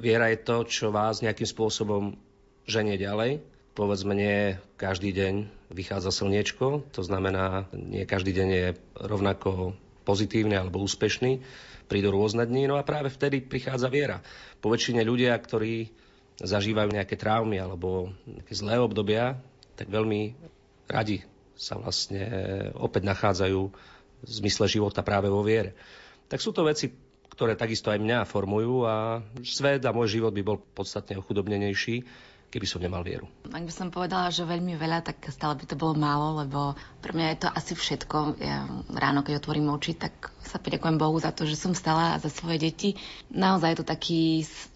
viera 0.00 0.32
je 0.32 0.40
to, 0.40 0.64
čo 0.64 0.88
vás 0.88 1.20
nejakým 1.20 1.44
spôsobom 1.44 2.16
ženie 2.64 2.96
ďalej. 2.96 3.44
povedzme 3.76 4.16
nie 4.16 4.56
každý 4.80 5.12
deň 5.12 5.52
vychádza 5.68 6.16
slniečko, 6.16 6.88
to 6.96 7.04
znamená, 7.04 7.68
nie 7.76 8.08
každý 8.08 8.32
deň 8.32 8.48
je 8.48 8.66
rovnako 8.96 9.76
pozitívny 10.08 10.56
alebo 10.56 10.80
úspešný, 10.80 11.44
prídu 11.84 12.08
rôzne 12.08 12.48
dni, 12.48 12.72
no 12.72 12.80
a 12.80 12.88
práve 12.88 13.12
vtedy 13.12 13.44
prichádza 13.44 13.92
viera. 13.92 14.24
Po 14.64 14.72
väčšine 14.72 15.04
ľudia, 15.04 15.36
ktorí 15.36 15.92
zažívajú 16.40 16.96
nejaké 16.96 17.20
traumy 17.20 17.60
alebo 17.60 18.16
nejaké 18.24 18.56
zlé 18.56 18.80
obdobia, 18.80 19.36
tak 19.76 19.92
veľmi 19.92 20.32
radi 20.88 21.20
sa 21.58 21.76
vlastne 21.76 22.24
opäť 22.78 23.04
nachádzajú 23.04 23.60
v 24.18 24.30
zmysle 24.30 24.66
života 24.70 25.04
práve 25.04 25.28
vo 25.28 25.44
viere. 25.44 25.76
Tak 26.32 26.40
sú 26.40 26.56
to 26.56 26.64
veci, 26.64 26.88
ktoré 27.28 27.54
takisto 27.54 27.92
aj 27.92 28.02
mňa 28.02 28.18
formujú 28.26 28.86
a 28.88 29.22
svet 29.44 29.82
a 29.84 29.94
môj 29.94 30.18
život 30.18 30.32
by 30.34 30.42
bol 30.42 30.58
podstatne 30.58 31.18
ochudobnenejší, 31.18 32.02
keby 32.48 32.66
som 32.66 32.80
nemal 32.80 33.04
vieru. 33.04 33.28
Ak 33.48 33.64
by 33.64 33.72
som 33.72 33.92
povedala, 33.92 34.32
že 34.32 34.48
veľmi 34.48 34.74
veľa, 34.74 35.04
tak 35.04 35.20
stále 35.28 35.56
by 35.56 35.64
to 35.68 35.76
bolo 35.76 35.94
málo, 35.94 36.40
lebo 36.40 36.72
pre 37.00 37.12
mňa 37.12 37.26
je 37.32 37.38
to 37.44 37.48
asi 37.52 37.72
všetko. 37.76 38.40
Ja 38.40 38.64
ráno, 38.92 39.20
keď 39.20 39.40
otvorím 39.40 39.72
oči, 39.72 39.96
tak 39.96 40.32
sa 40.40 40.56
poďakujem 40.56 40.96
Bohu 40.96 41.16
za 41.20 41.32
to, 41.32 41.44
že 41.44 41.60
som 41.60 41.76
stala 41.76 42.16
za 42.16 42.32
svoje 42.32 42.58
deti. 42.58 42.96
Naozaj 43.28 43.68
je 43.68 43.78
to 43.78 43.86
taký 43.86 44.22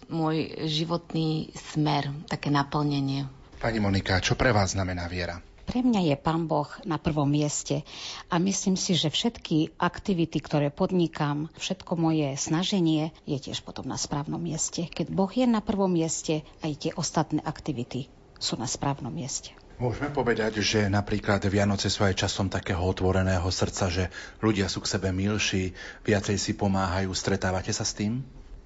môj 0.07 0.65
životný 0.69 1.49
smer, 1.73 2.13
také 2.29 2.53
naplnenie. 2.53 3.25
Pani 3.57 3.79
Monika, 3.81 4.21
čo 4.21 4.37
pre 4.37 4.53
vás 4.53 4.77
znamená 4.77 5.09
viera? 5.09 5.41
Pre 5.63 5.79
mňa 5.79 6.11
je 6.11 6.15
Pán 6.19 6.45
Boh 6.51 6.67
na 6.83 6.99
prvom 6.99 7.25
mieste 7.25 7.87
a 8.27 8.35
myslím 8.35 8.75
si, 8.75 8.99
že 8.99 9.07
všetky 9.07 9.79
aktivity, 9.79 10.43
ktoré 10.43 10.67
podnikám, 10.67 11.47
všetko 11.55 11.95
moje 11.95 12.35
snaženie 12.35 13.15
je 13.23 13.39
tiež 13.39 13.63
potom 13.63 13.87
na 13.87 13.95
správnom 13.95 14.43
mieste. 14.43 14.91
Keď 14.91 15.07
Boh 15.07 15.31
je 15.31 15.47
na 15.47 15.63
prvom 15.63 15.87
mieste, 15.87 16.43
aj 16.59 16.71
tie 16.77 16.91
ostatné 16.93 17.39
aktivity 17.41 18.11
sú 18.35 18.59
na 18.59 18.67
správnom 18.67 19.09
mieste. 19.09 19.55
Môžeme 19.81 20.13
povedať, 20.13 20.61
že 20.61 20.85
napríklad 20.85 21.41
Vianoce 21.49 21.89
sú 21.89 22.05
aj 22.05 22.27
časom 22.27 22.51
takého 22.51 22.83
otvoreného 22.83 23.47
srdca, 23.49 23.89
že 23.89 24.03
ľudia 24.43 24.69
sú 24.69 24.83
k 24.83 24.91
sebe 24.91 25.09
milší, 25.09 25.73
viacej 26.05 26.37
si 26.37 26.51
pomáhajú. 26.53 27.09
Stretávate 27.15 27.73
sa 27.73 27.87
s 27.87 27.97
tým? 27.97 28.21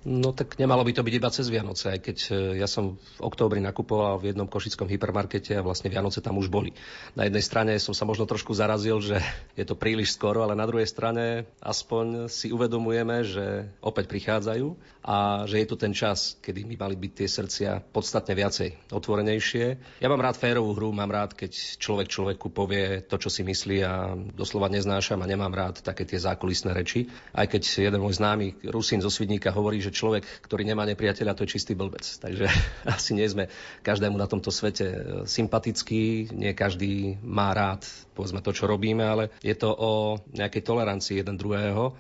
No 0.08 0.32
tak 0.32 0.56
nemalo 0.56 0.88
by 0.88 0.96
to 0.96 1.04
byť 1.04 1.16
iba 1.20 1.28
cez 1.28 1.52
Vianoce, 1.52 1.92
aj 1.92 2.00
keď 2.00 2.18
e, 2.32 2.64
ja 2.64 2.68
som 2.72 2.96
v 2.96 3.20
októbri 3.20 3.60
nakupoval 3.60 4.24
v 4.24 4.32
jednom 4.32 4.48
košickom 4.48 4.88
hypermarkete 4.88 5.60
a 5.60 5.66
vlastne 5.66 5.92
Vianoce 5.92 6.24
tam 6.24 6.40
už 6.40 6.48
boli. 6.48 6.72
Na 7.12 7.28
jednej 7.28 7.44
strane 7.44 7.76
som 7.76 7.92
sa 7.92 8.08
možno 8.08 8.24
trošku 8.24 8.56
zarazil, 8.56 9.04
že 9.04 9.20
je 9.60 9.68
to 9.68 9.76
príliš 9.76 10.16
skoro, 10.16 10.48
ale 10.48 10.56
na 10.56 10.64
druhej 10.64 10.88
strane 10.88 11.44
aspoň 11.60 12.32
si 12.32 12.56
uvedomujeme, 12.56 13.28
že 13.28 13.68
opäť 13.84 14.08
prichádzajú 14.08 14.80
a 15.04 15.44
že 15.44 15.60
je 15.60 15.68
tu 15.68 15.76
ten 15.76 15.92
čas, 15.92 16.40
kedy 16.40 16.64
by 16.64 16.76
mali 16.88 16.96
byť 16.96 17.12
tie 17.12 17.28
srdcia 17.28 17.72
podstatne 17.92 18.32
viacej 18.32 18.96
otvorenejšie. 18.96 19.66
Ja 20.00 20.08
mám 20.08 20.24
rád 20.24 20.40
férovú 20.40 20.72
hru, 20.72 20.96
mám 20.96 21.12
rád, 21.12 21.36
keď 21.36 21.52
človek 21.84 22.08
človeku 22.08 22.48
povie 22.56 23.04
to, 23.04 23.20
čo 23.20 23.28
si 23.28 23.44
myslí 23.44 23.84
a 23.84 24.16
doslova 24.16 24.72
neznášam 24.72 25.20
a 25.20 25.28
nemám 25.28 25.52
rád 25.52 25.84
také 25.84 26.08
tie 26.08 26.16
zákulisné 26.16 26.72
reči. 26.72 27.12
Aj 27.36 27.44
keď 27.44 27.92
jeden 27.92 28.00
môj 28.00 28.24
známy 28.24 28.72
Rusín 28.72 29.04
zo 29.04 29.12
Svidníka 29.12 29.52
hovorí, 29.52 29.84
že 29.84 29.97
človek, 29.98 30.46
ktorý 30.46 30.62
nemá 30.62 30.86
nepriateľa, 30.86 31.34
to 31.34 31.50
je 31.50 31.58
čistý 31.58 31.74
blbec. 31.74 32.06
Takže 32.06 32.46
asi 32.96 33.18
nie 33.18 33.26
sme 33.26 33.50
každému 33.82 34.14
na 34.14 34.30
tomto 34.30 34.54
svete 34.54 34.86
e, 34.86 35.00
sympatickí, 35.26 36.30
nie 36.38 36.54
každý 36.54 37.18
má 37.26 37.58
rád 37.58 37.90
povedzme 38.14 38.46
to, 38.46 38.54
čo 38.54 38.70
robíme, 38.70 39.02
ale 39.02 39.34
je 39.42 39.58
to 39.58 39.74
o 39.74 40.22
nejakej 40.34 40.62
tolerancii 40.62 41.26
jeden 41.26 41.38
druhého 41.38 41.98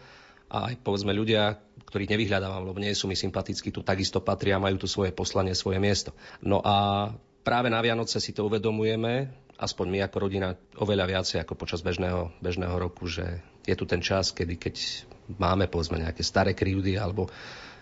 a 0.47 0.71
aj 0.71 0.79
povedzme 0.79 1.11
ľudia, 1.11 1.59
ktorých 1.87 2.13
nevyhľadávam, 2.13 2.63
lebo 2.63 2.79
nie 2.79 2.95
sú 2.95 3.09
mi 3.09 3.17
sympatickí, 3.17 3.69
tu 3.69 3.83
takisto 3.83 4.23
patria, 4.23 4.61
majú 4.61 4.79
tu 4.79 4.87
svoje 4.87 5.11
poslanie, 5.11 5.57
svoje 5.57 5.77
miesto. 5.77 6.15
No 6.39 6.63
a 6.63 7.09
práve 7.43 7.67
na 7.67 7.79
Vianoce 7.83 8.19
si 8.19 8.31
to 8.31 8.47
uvedomujeme, 8.47 9.31
aspoň 9.57 9.85
my 9.89 9.99
ako 10.05 10.17
rodina, 10.21 10.55
oveľa 10.77 11.05
viacej 11.09 11.37
ako 11.43 11.53
počas 11.57 11.81
bežného, 11.81 12.31
bežného 12.39 12.75
roku, 12.77 13.09
že 13.09 13.41
je 13.67 13.75
tu 13.75 13.83
ten 13.83 13.99
čas, 13.99 14.31
kedy 14.31 14.55
keď 14.55 14.75
máme 15.35 15.67
povedzme 15.67 15.99
nejaké 15.99 16.23
staré 16.23 16.55
krivdy 16.55 16.95
alebo 16.95 17.27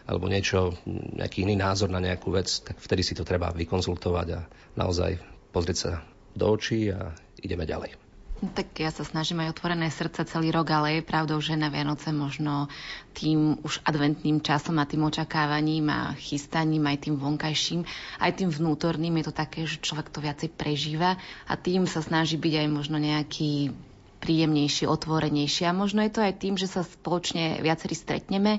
alebo 0.05 0.29
niečo, 0.29 0.77
nejaký 0.87 1.45
iný 1.49 1.57
názor 1.57 1.89
na 1.89 2.01
nejakú 2.01 2.29
vec, 2.29 2.49
tak 2.61 2.77
vtedy 2.77 3.01
si 3.01 3.17
to 3.17 3.25
treba 3.25 3.49
vykonzultovať 3.53 4.27
a 4.37 4.41
naozaj 4.77 5.17
pozrieť 5.49 5.77
sa 5.77 5.91
do 6.37 6.45
očí 6.51 6.93
a 6.93 7.13
ideme 7.41 7.65
ďalej. 7.65 7.97
Tak 8.35 8.75
ja 8.83 8.91
sa 8.91 9.07
snažím 9.07 9.39
aj 9.47 9.55
otvorené 9.55 9.87
srdce 9.87 10.27
celý 10.27 10.51
rok, 10.51 10.67
ale 10.67 10.99
je 10.99 11.07
pravdou, 11.07 11.39
že 11.39 11.55
na 11.55 11.71
Vianoce 11.71 12.11
možno 12.11 12.67
tým 13.15 13.55
už 13.63 13.79
adventným 13.87 14.43
časom 14.43 14.75
a 14.75 14.83
tým 14.83 15.07
očakávaním 15.07 15.87
a 15.87 16.11
chystaním, 16.19 16.83
aj 16.83 17.07
tým 17.07 17.15
vonkajším, 17.15 17.87
aj 18.19 18.31
tým 18.35 18.51
vnútorným 18.51 19.23
je 19.23 19.25
to 19.31 19.33
také, 19.33 19.63
že 19.63 19.79
človek 19.79 20.11
to 20.11 20.19
viacej 20.19 20.51
prežíva 20.51 21.15
a 21.47 21.53
tým 21.55 21.87
sa 21.87 22.03
snaží 22.03 22.35
byť 22.35 22.53
aj 22.59 22.67
možno 22.67 22.99
nejaký 22.99 23.71
príjemnejší, 24.25 24.89
otvorenejší. 24.89 25.69
A 25.69 25.77
možno 25.77 26.01
je 26.01 26.09
to 26.09 26.25
aj 26.25 26.41
tým, 26.41 26.57
že 26.57 26.65
sa 26.65 26.81
spoločne 26.81 27.61
viacerí 27.61 27.93
stretneme 27.93 28.57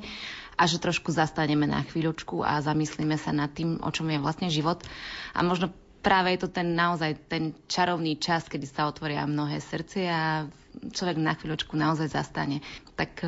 a 0.55 0.63
že 0.71 0.79
trošku 0.79 1.11
zastaneme 1.11 1.67
na 1.67 1.83
chvíľočku 1.83 2.47
a 2.47 2.63
zamyslíme 2.63 3.19
sa 3.19 3.35
nad 3.35 3.51
tým, 3.51 3.83
o 3.83 3.91
čom 3.91 4.07
je 4.07 4.23
vlastne 4.23 4.47
život. 4.47 4.87
A 5.35 5.43
možno 5.43 5.75
práve 6.07 6.39
je 6.39 6.47
to 6.47 6.49
ten 6.55 6.79
naozaj 6.79 7.19
ten 7.27 7.51
čarovný 7.67 8.15
čas, 8.23 8.47
kedy 8.47 8.63
sa 8.71 8.87
otvoria 8.87 9.27
mnohé 9.27 9.59
srdce 9.59 10.07
a 10.07 10.47
človek 10.95 11.19
na 11.19 11.35
chvíľočku 11.35 11.75
naozaj 11.75 12.15
zastane. 12.15 12.63
Tak 12.95 13.27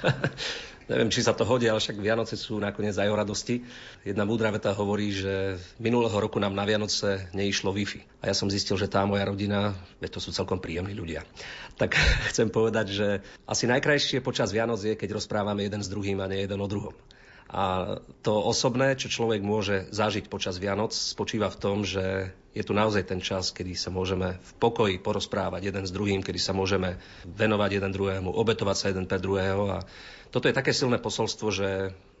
Neviem, 0.86 1.10
či 1.10 1.26
sa 1.26 1.34
to 1.34 1.42
hodí, 1.42 1.66
ale 1.66 1.82
však 1.82 1.98
Vianoce 1.98 2.38
sú 2.38 2.62
nakoniec 2.62 2.94
aj 2.94 3.10
o 3.10 3.18
radosti. 3.18 3.66
Jedna 4.06 4.22
múdra 4.22 4.54
veta 4.54 4.70
hovorí, 4.70 5.10
že 5.10 5.58
minulého 5.82 6.14
roku 6.14 6.38
nám 6.38 6.54
na 6.54 6.62
Vianoce 6.62 7.26
neišlo 7.34 7.74
Wi-Fi. 7.74 8.22
A 8.22 8.30
ja 8.30 8.34
som 8.38 8.46
zistil, 8.46 8.78
že 8.78 8.86
tá 8.86 9.02
moja 9.02 9.26
rodina, 9.26 9.74
veď 9.98 10.14
to 10.14 10.20
sú 10.22 10.30
celkom 10.30 10.62
príjemní 10.62 10.94
ľudia. 10.94 11.26
Tak 11.74 11.98
chcem 12.30 12.54
povedať, 12.54 12.86
že 12.94 13.08
asi 13.50 13.66
najkrajšie 13.66 14.22
počas 14.22 14.54
Vianoc 14.54 14.78
je, 14.78 14.94
keď 14.94 15.18
rozprávame 15.18 15.66
jeden 15.66 15.82
s 15.82 15.90
druhým 15.90 16.22
a 16.22 16.30
nie 16.30 16.46
jeden 16.46 16.62
o 16.62 16.70
druhom. 16.70 16.94
A 17.46 17.98
to 18.26 18.42
osobné, 18.42 18.98
čo 18.98 19.10
človek 19.10 19.42
môže 19.42 19.86
zažiť 19.94 20.26
počas 20.26 20.58
Vianoc, 20.58 20.94
spočíva 20.94 21.46
v 21.50 21.60
tom, 21.62 21.82
že 21.86 22.34
je 22.54 22.62
tu 22.64 22.74
naozaj 22.74 23.06
ten 23.06 23.22
čas, 23.22 23.54
kedy 23.54 23.78
sa 23.78 23.94
môžeme 23.94 24.38
v 24.40 24.52
pokoji 24.58 24.96
porozprávať 24.98 25.70
jeden 25.70 25.84
s 25.86 25.94
druhým, 25.94 26.26
kedy 26.26 26.40
sa 26.42 26.56
môžeme 26.56 26.98
venovať 27.22 27.70
jeden 27.78 27.92
druhému, 27.94 28.32
obetovať 28.32 28.76
sa 28.76 28.86
jeden 28.90 29.06
pre 29.06 29.22
druhého 29.22 29.78
a 29.78 29.78
toto 30.30 30.46
je 30.50 30.54
také 30.56 30.74
silné 30.74 30.98
posolstvo, 31.00 31.48
že 31.54 31.68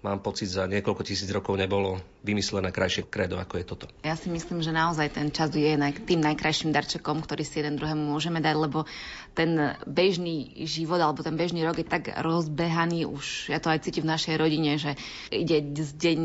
mám 0.06 0.22
pocit, 0.22 0.46
za 0.46 0.68
niekoľko 0.70 1.02
tisíc 1.02 1.26
rokov 1.34 1.58
nebolo 1.58 1.98
vymyslené 2.22 2.70
krajšie 2.70 3.10
kredo, 3.10 3.40
ako 3.40 3.54
je 3.58 3.64
toto. 3.64 3.84
Ja 4.06 4.14
si 4.14 4.30
myslím, 4.30 4.62
že 4.62 4.70
naozaj 4.70 5.18
ten 5.18 5.34
čas 5.34 5.50
je 5.50 5.74
tým 6.06 6.20
najkrajším 6.22 6.70
darčekom, 6.70 7.24
ktorý 7.24 7.42
si 7.42 7.58
jeden 7.58 7.74
druhému 7.74 8.14
môžeme 8.14 8.38
dať, 8.38 8.54
lebo 8.54 8.86
ten 9.34 9.76
bežný 9.88 10.64
život 10.68 11.02
alebo 11.02 11.26
ten 11.26 11.34
bežný 11.34 11.66
rok 11.66 11.82
je 11.82 11.86
tak 11.88 12.12
rozbehaný 12.12 13.08
už, 13.08 13.50
ja 13.50 13.58
to 13.58 13.72
aj 13.72 13.82
cítim 13.82 14.06
v 14.06 14.14
našej 14.14 14.34
rodine, 14.38 14.78
že 14.78 14.94
ide 15.34 15.64
deň, 15.74 16.18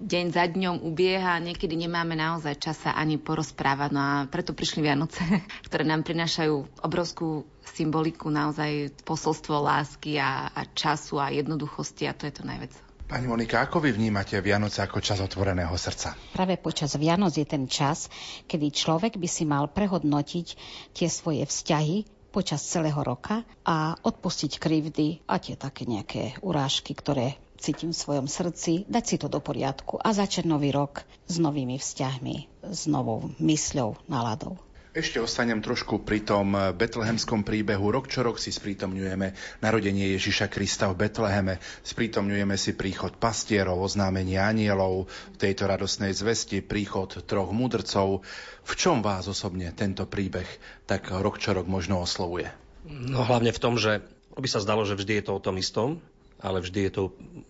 deň 0.00 0.24
za 0.32 0.44
dňom 0.48 0.82
ubieha 0.82 1.38
niekedy 1.44 1.76
nemáme 1.76 2.16
naozaj 2.16 2.58
čas 2.58 2.80
sa 2.80 2.96
ani 2.96 3.20
porozprávať. 3.20 3.90
No 3.92 4.00
a 4.00 4.12
preto 4.26 4.56
prišli 4.56 4.80
Vianoce, 4.80 5.20
ktoré 5.68 5.84
nám 5.84 6.06
prinášajú 6.06 6.82
obrovskú 6.82 7.44
symboliku, 7.74 8.32
naozaj 8.32 9.02
posolstvo 9.04 9.60
lásky 9.60 10.16
a, 10.16 10.48
a 10.52 10.62
času 10.64 11.20
a 11.20 11.32
jednoduchosti 11.32 12.08
a 12.08 12.16
to 12.16 12.28
je 12.28 12.34
to 12.34 12.44
najväc. 12.44 12.72
Pani 13.08 13.24
Monika, 13.24 13.64
ako 13.64 13.80
vy 13.80 13.96
vnímate 13.96 14.36
Vianoce 14.44 14.84
ako 14.84 15.00
čas 15.00 15.16
otvoreného 15.24 15.72
srdca? 15.80 16.12
Práve 16.36 16.60
počas 16.60 16.92
Vianoc 17.00 17.32
je 17.32 17.48
ten 17.48 17.64
čas, 17.64 18.12
kedy 18.44 18.68
človek 18.68 19.16
by 19.16 19.24
si 19.24 19.48
mal 19.48 19.64
prehodnotiť 19.72 20.46
tie 20.92 21.08
svoje 21.08 21.48
vzťahy 21.48 22.04
počas 22.28 22.60
celého 22.60 23.00
roka 23.00 23.48
a 23.64 23.96
odpustiť 23.96 24.60
krivdy 24.60 25.24
a 25.24 25.40
tie 25.40 25.56
také 25.56 25.88
nejaké 25.88 26.36
urážky, 26.44 26.92
ktoré 26.92 27.40
cítim 27.56 27.96
v 27.96 28.00
svojom 28.04 28.28
srdci, 28.28 28.84
dať 28.86 29.04
si 29.08 29.16
to 29.16 29.32
do 29.32 29.40
poriadku 29.40 29.96
a 29.96 30.12
začať 30.12 30.44
nový 30.44 30.68
rok 30.70 31.02
s 31.26 31.40
novými 31.40 31.80
vzťahmi, 31.80 32.36
s 32.68 32.86
novou 32.86 33.32
mysľou, 33.40 34.04
náladou. 34.06 34.60
Ešte 34.96 35.20
ostanem 35.20 35.60
trošku 35.60 36.00
pri 36.00 36.24
tom 36.24 36.56
betlehemskom 36.56 37.44
príbehu. 37.44 37.92
Rok 37.92 38.08
čo 38.08 38.24
rok 38.24 38.40
si 38.40 38.48
sprítomňujeme 38.48 39.60
narodenie 39.60 40.16
Ježiša 40.16 40.48
Krista 40.48 40.88
v 40.88 41.04
Betleheme. 41.04 41.60
Sprítomňujeme 41.84 42.56
si 42.56 42.72
príchod 42.72 43.12
pastierov, 43.20 43.84
oznámenie 43.84 44.40
anielov, 44.40 45.12
v 45.34 45.36
tejto 45.36 45.68
radosnej 45.68 46.16
zvesti 46.16 46.64
príchod 46.64 47.12
troch 47.28 47.52
mudrcov. 47.52 48.24
V 48.64 48.72
čom 48.80 49.04
vás 49.04 49.28
osobne 49.28 49.68
tento 49.76 50.08
príbeh 50.08 50.48
tak 50.88 51.12
rok 51.12 51.36
čo 51.36 51.52
rok 51.52 51.68
možno 51.68 52.00
oslovuje? 52.00 52.48
No 52.88 53.28
hlavne 53.28 53.52
v 53.52 53.60
tom, 53.60 53.76
že 53.76 54.00
by 54.40 54.48
sa 54.48 54.64
zdalo, 54.64 54.88
že 54.88 54.96
vždy 54.96 55.20
je 55.20 55.24
to 55.28 55.36
o 55.36 55.44
tom 55.44 55.60
istom, 55.60 56.00
ale 56.40 56.64
vždy 56.64 56.88
je 56.88 56.92
to 56.96 57.02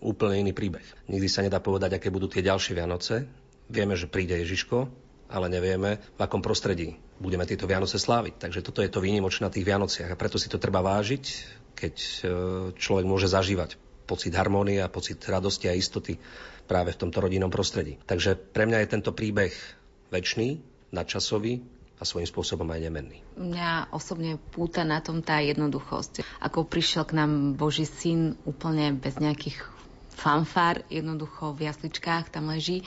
úplne 0.03 0.43
iný 0.43 0.51
príbeh. 0.51 0.83
Nikdy 1.07 1.27
sa 1.31 1.39
nedá 1.45 1.63
povedať, 1.63 1.95
aké 1.95 2.11
budú 2.11 2.27
tie 2.27 2.43
ďalšie 2.43 2.75
Vianoce. 2.75 3.31
Vieme, 3.71 3.95
že 3.95 4.11
príde 4.11 4.35
Ježiško, 4.35 4.89
ale 5.29 5.47
nevieme, 5.47 6.01
v 6.17 6.21
akom 6.21 6.41
prostredí 6.41 6.97
budeme 7.21 7.45
tieto 7.45 7.69
Vianoce 7.69 8.01
sláviť. 8.01 8.49
Takže 8.49 8.65
toto 8.65 8.81
je 8.81 8.89
to 8.89 8.99
výnimočné 8.99 9.45
na 9.45 9.53
tých 9.53 9.65
Vianociach 9.65 10.09
a 10.09 10.19
preto 10.19 10.41
si 10.41 10.49
to 10.49 10.57
treba 10.57 10.81
vážiť, 10.81 11.23
keď 11.77 11.95
e, 11.95 12.13
človek 12.73 13.05
môže 13.05 13.29
zažívať 13.29 13.77
pocit 14.09 14.33
harmónie 14.33 14.81
a 14.81 14.89
pocit 14.89 15.21
radosti 15.29 15.69
a 15.69 15.77
istoty 15.77 16.17
práve 16.65 16.97
v 16.97 17.01
tomto 17.05 17.21
rodinnom 17.21 17.53
prostredí. 17.53 18.01
Takže 18.09 18.33
pre 18.33 18.65
mňa 18.65 18.81
je 18.81 18.93
tento 18.97 19.13
príbeh 19.13 19.53
väčší, 20.09 20.57
nadčasový 20.89 21.61
a 22.01 22.03
svojím 22.07 22.25
spôsobom 22.25 22.65
aj 22.73 22.89
nemenný. 22.89 23.21
Mňa 23.37 23.93
osobne 23.93 24.41
púta 24.49 24.81
na 24.81 24.97
tom 24.97 25.21
tá 25.21 25.37
jednoduchosť. 25.45 26.25
Ako 26.41 26.65
prišiel 26.65 27.05
k 27.05 27.21
nám 27.21 27.53
Boží 27.53 27.85
syn 27.85 28.33
úplne 28.49 28.97
bez 28.97 29.21
nejakých 29.21 29.61
fanfár, 30.17 30.81
jednoducho 30.89 31.53
v 31.53 31.69
jasličkách 31.69 32.33
tam 32.33 32.49
leží 32.49 32.81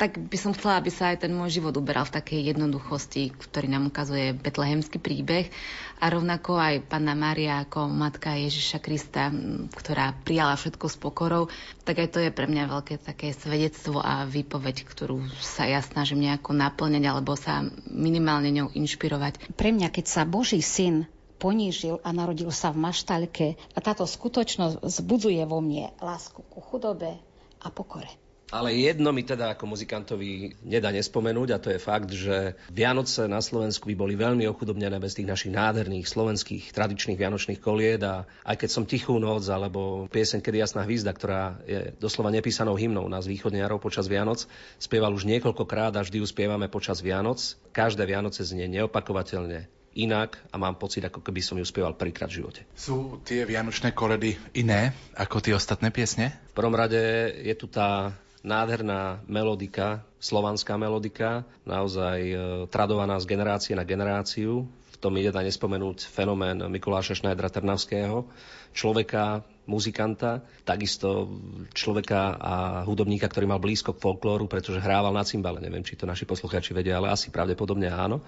tak 0.00 0.16
by 0.16 0.38
som 0.40 0.56
chcela, 0.56 0.80
aby 0.80 0.88
sa 0.88 1.12
aj 1.12 1.28
ten 1.28 1.32
môj 1.36 1.60
život 1.60 1.76
uberal 1.76 2.08
v 2.08 2.16
takej 2.16 2.56
jednoduchosti, 2.56 3.36
ktorý 3.36 3.68
nám 3.68 3.92
ukazuje 3.92 4.32
betlehemský 4.32 4.96
príbeh 4.96 5.52
a 6.00 6.08
rovnako 6.08 6.56
aj 6.56 6.88
Panna 6.88 7.12
Mária 7.12 7.60
ako 7.60 7.92
matka 7.92 8.32
Ježiša 8.32 8.80
Krista, 8.80 9.28
ktorá 9.76 10.16
prijala 10.24 10.56
všetko 10.56 10.88
s 10.88 10.96
pokorou, 10.96 11.52
tak 11.84 12.00
aj 12.00 12.16
to 12.16 12.18
je 12.24 12.32
pre 12.32 12.48
mňa 12.48 12.72
veľké 12.72 12.96
také 12.96 13.36
svedectvo 13.36 14.00
a 14.00 14.24
výpoveď, 14.24 14.88
ktorú 14.88 15.20
sa 15.36 15.68
ja 15.68 15.84
snažím 15.84 16.24
nejako 16.24 16.56
naplňať 16.56 17.04
alebo 17.04 17.36
sa 17.36 17.60
minimálne 17.92 18.48
ňou 18.56 18.72
inšpirovať. 18.72 19.52
Pre 19.52 19.68
mňa, 19.68 19.92
keď 19.92 20.06
sa 20.08 20.24
Boží 20.24 20.64
syn 20.64 21.04
ponížil 21.36 22.00
a 22.00 22.08
narodil 22.16 22.48
sa 22.48 22.72
v 22.72 22.88
maštaľke 22.88 23.60
a 23.76 23.78
táto 23.84 24.08
skutočnosť 24.08 24.80
vzbudzuje 24.80 25.44
vo 25.44 25.60
mne 25.60 25.92
lásku 26.00 26.40
ku 26.40 26.64
chudobe 26.64 27.20
a 27.60 27.68
pokore. 27.68 28.29
Ale 28.50 28.74
jedno 28.74 29.14
mi 29.14 29.22
teda 29.22 29.54
ako 29.54 29.78
muzikantovi 29.78 30.58
nedá 30.66 30.90
nespomenúť 30.90 31.48
a 31.54 31.62
to 31.62 31.70
je 31.70 31.78
fakt, 31.78 32.10
že 32.10 32.58
Vianoce 32.66 33.30
na 33.30 33.38
Slovensku 33.38 33.86
by 33.86 33.94
boli 33.94 34.14
veľmi 34.18 34.42
ochudobnené 34.50 34.98
bez 34.98 35.14
tých 35.14 35.30
našich 35.30 35.54
nádherných 35.54 36.02
slovenských 36.02 36.74
tradičných 36.74 37.14
vianočných 37.14 37.62
kolied 37.62 38.02
a 38.02 38.26
aj 38.42 38.56
keď 38.58 38.70
som 38.74 38.90
Tichú 38.90 39.22
noc 39.22 39.46
alebo 39.46 40.10
piesen 40.10 40.42
Kedy 40.42 40.66
jasná 40.66 40.82
hvízda, 40.82 41.14
ktorá 41.14 41.62
je 41.62 41.94
doslova 42.02 42.34
nepísanou 42.34 42.74
hymnou 42.74 43.06
nás 43.06 43.30
východniarov 43.30 43.78
počas 43.78 44.10
Vianoc, 44.10 44.42
spieval 44.82 45.14
už 45.14 45.30
niekoľkokrát 45.30 45.94
a 45.94 46.02
vždy 46.02 46.18
ju 46.18 46.26
spievame 46.26 46.66
počas 46.66 46.98
Vianoc. 46.98 47.38
Každé 47.70 48.02
Vianoce 48.02 48.42
znie 48.42 48.66
neopakovateľne, 48.66 49.70
inak 49.94 50.38
a 50.50 50.58
mám 50.58 50.78
pocit, 50.78 51.02
ako 51.06 51.22
keby 51.22 51.38
som 51.42 51.58
ju 51.58 51.66
spieval 51.66 51.94
prvýkrát 51.94 52.30
v 52.30 52.42
živote. 52.42 52.60
Sú 52.74 53.22
tie 53.26 53.42
vianočné 53.46 53.94
koledy 53.94 54.38
iné 54.54 54.94
ako 55.14 55.42
tie 55.42 55.54
ostatné 55.54 55.90
piesne? 55.90 56.34
V 56.54 56.58
prvom 56.58 56.74
rade 56.74 56.98
je 57.42 57.54
tu 57.54 57.66
tá 57.66 58.14
nádherná 58.40 59.20
melodika, 59.28 60.04
slovanská 60.20 60.76
melodika, 60.80 61.44
naozaj 61.68 62.18
e, 62.20 62.36
tradovaná 62.72 63.20
z 63.20 63.28
generácie 63.28 63.72
na 63.76 63.84
generáciu. 63.84 64.68
V 64.68 64.96
tom 65.00 65.16
ide 65.16 65.32
na 65.32 65.40
nespomenúť 65.40 66.04
fenomén 66.04 66.60
Mikuláša 66.60 67.16
Šnajdra 67.16 67.48
Trnavského, 67.48 68.28
človeka, 68.76 69.44
muzikanta, 69.64 70.44
takisto 70.66 71.30
človeka 71.72 72.36
a 72.36 72.54
hudobníka, 72.84 73.30
ktorý 73.30 73.48
mal 73.48 73.62
blízko 73.62 73.96
k 73.96 74.02
folklóru, 74.02 74.44
pretože 74.50 74.82
hrával 74.82 75.14
na 75.14 75.24
cymbale. 75.24 75.62
Neviem, 75.62 75.86
či 75.86 75.96
to 75.96 76.04
naši 76.04 76.28
poslucháči 76.28 76.74
vedia, 76.74 76.98
ale 76.98 77.14
asi 77.14 77.32
pravdepodobne 77.32 77.86
áno. 77.88 78.20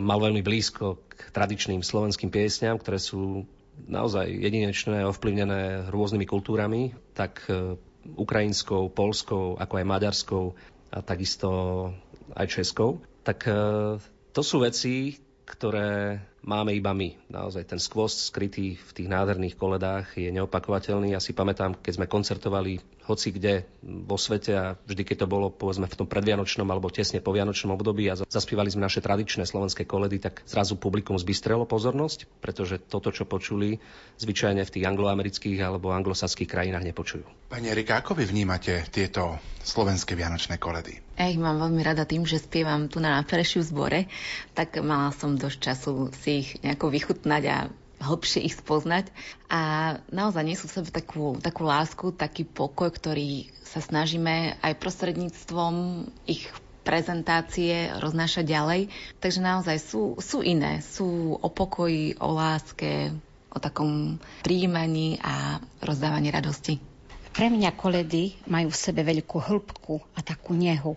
Mal 0.00 0.18
veľmi 0.18 0.40
blízko 0.40 1.06
k 1.06 1.28
tradičným 1.30 1.84
slovenským 1.84 2.32
piesňam, 2.32 2.80
ktoré 2.80 2.98
sú 2.98 3.44
naozaj 3.86 4.26
jedinečné, 4.26 5.06
ovplyvnené 5.06 5.86
rôznymi 5.92 6.26
kultúrami, 6.26 6.98
tak 7.14 7.46
e, 7.46 7.78
ukrajinskou, 8.16 8.88
polskou, 8.92 9.56
ako 9.58 9.74
aj 9.78 9.86
maďarskou 9.86 10.44
a 10.94 10.98
takisto 11.04 11.50
aj 12.32 12.46
českou. 12.48 13.02
Tak 13.24 13.38
e, 13.44 13.52
to 14.32 14.40
sú 14.40 14.64
veci, 14.64 15.18
ktoré 15.48 16.20
máme 16.44 16.76
iba 16.76 16.92
my. 16.92 17.32
Naozaj 17.32 17.64
ten 17.68 17.80
skvost 17.80 18.28
skrytý 18.28 18.76
v 18.76 18.90
tých 18.92 19.08
nádherných 19.08 19.56
koledách 19.56 20.16
je 20.16 20.28
neopakovateľný. 20.28 21.16
Ja 21.16 21.20
si 21.20 21.32
pamätám, 21.32 21.76
keď 21.80 21.92
sme 22.00 22.06
koncertovali 22.06 22.80
hoci 23.08 23.32
kde 23.32 23.64
vo 23.80 24.20
svete 24.20 24.52
a 24.52 24.64
vždy, 24.76 25.02
keď 25.02 25.24
to 25.24 25.32
bolo 25.32 25.48
povedzme 25.48 25.88
v 25.88 25.98
tom 25.98 26.04
predvianočnom 26.04 26.68
alebo 26.68 26.92
tesne 26.92 27.24
po 27.24 27.32
vianočnom 27.32 27.72
období 27.72 28.04
a 28.12 28.20
zaspievali 28.20 28.68
sme 28.68 28.84
naše 28.84 29.00
tradičné 29.00 29.48
slovenské 29.48 29.88
koledy, 29.88 30.20
tak 30.20 30.44
zrazu 30.44 30.76
publikum 30.76 31.16
zbystrelo 31.16 31.64
pozornosť, 31.64 32.28
pretože 32.44 32.76
toto, 32.76 33.08
čo 33.08 33.24
počuli, 33.24 33.80
zvyčajne 34.20 34.60
v 34.60 34.72
tých 34.76 34.84
angloamerických 34.84 35.58
alebo 35.64 35.96
anglosaských 35.96 36.46
krajinách 36.46 36.84
nepočujú. 36.84 37.24
Pani 37.48 37.72
Erika, 37.72 38.04
ako 38.04 38.20
vy 38.20 38.28
vnímate 38.28 38.84
tieto 38.92 39.40
slovenské 39.64 40.12
vianočné 40.12 40.60
koledy? 40.60 41.00
Ja 41.16 41.32
ich 41.32 41.40
mám 41.40 41.58
veľmi 41.58 41.80
rada 41.80 42.04
tým, 42.04 42.28
že 42.28 42.38
spievam 42.38 42.92
tu 42.92 43.00
na 43.00 43.24
Ferešiu 43.24 43.64
zbore, 43.64 44.06
tak 44.52 44.76
mala 44.84 45.10
som 45.16 45.34
dosť 45.34 45.58
času 45.58 45.92
si 46.12 46.44
ich 46.44 46.48
nejako 46.60 46.92
vychutnať 46.92 47.42
a 47.48 47.56
hlbšie 47.98 48.46
ich 48.46 48.54
spoznať 48.56 49.10
a 49.50 49.60
naozaj 50.14 50.44
nesú 50.46 50.64
v 50.70 50.74
sebe 50.80 50.90
takú, 50.94 51.38
takú 51.38 51.66
lásku, 51.66 52.14
taký 52.14 52.46
pokoj, 52.46 52.94
ktorý 52.94 53.50
sa 53.66 53.82
snažíme 53.82 54.58
aj 54.62 54.78
prostredníctvom 54.78 56.06
ich 56.24 56.46
prezentácie 56.86 57.92
roznášať 58.00 58.44
ďalej. 58.48 58.80
Takže 59.20 59.40
naozaj 59.44 59.76
sú, 59.76 60.16
sú 60.16 60.40
iné, 60.40 60.80
sú 60.80 61.36
o 61.36 61.48
pokoji, 61.52 62.16
o 62.16 62.32
láske, 62.32 63.12
o 63.52 63.58
takom 63.60 64.16
príjmaní 64.40 65.20
a 65.20 65.60
rozdávaní 65.84 66.32
radosti. 66.32 66.80
Pre 67.28 67.52
mňa 67.52 67.76
koledy 67.76 68.40
majú 68.48 68.72
v 68.72 68.82
sebe 68.82 69.04
veľkú 69.04 69.36
hĺbku 69.36 69.94
a 70.16 70.24
takú 70.24 70.56
nehu. 70.56 70.96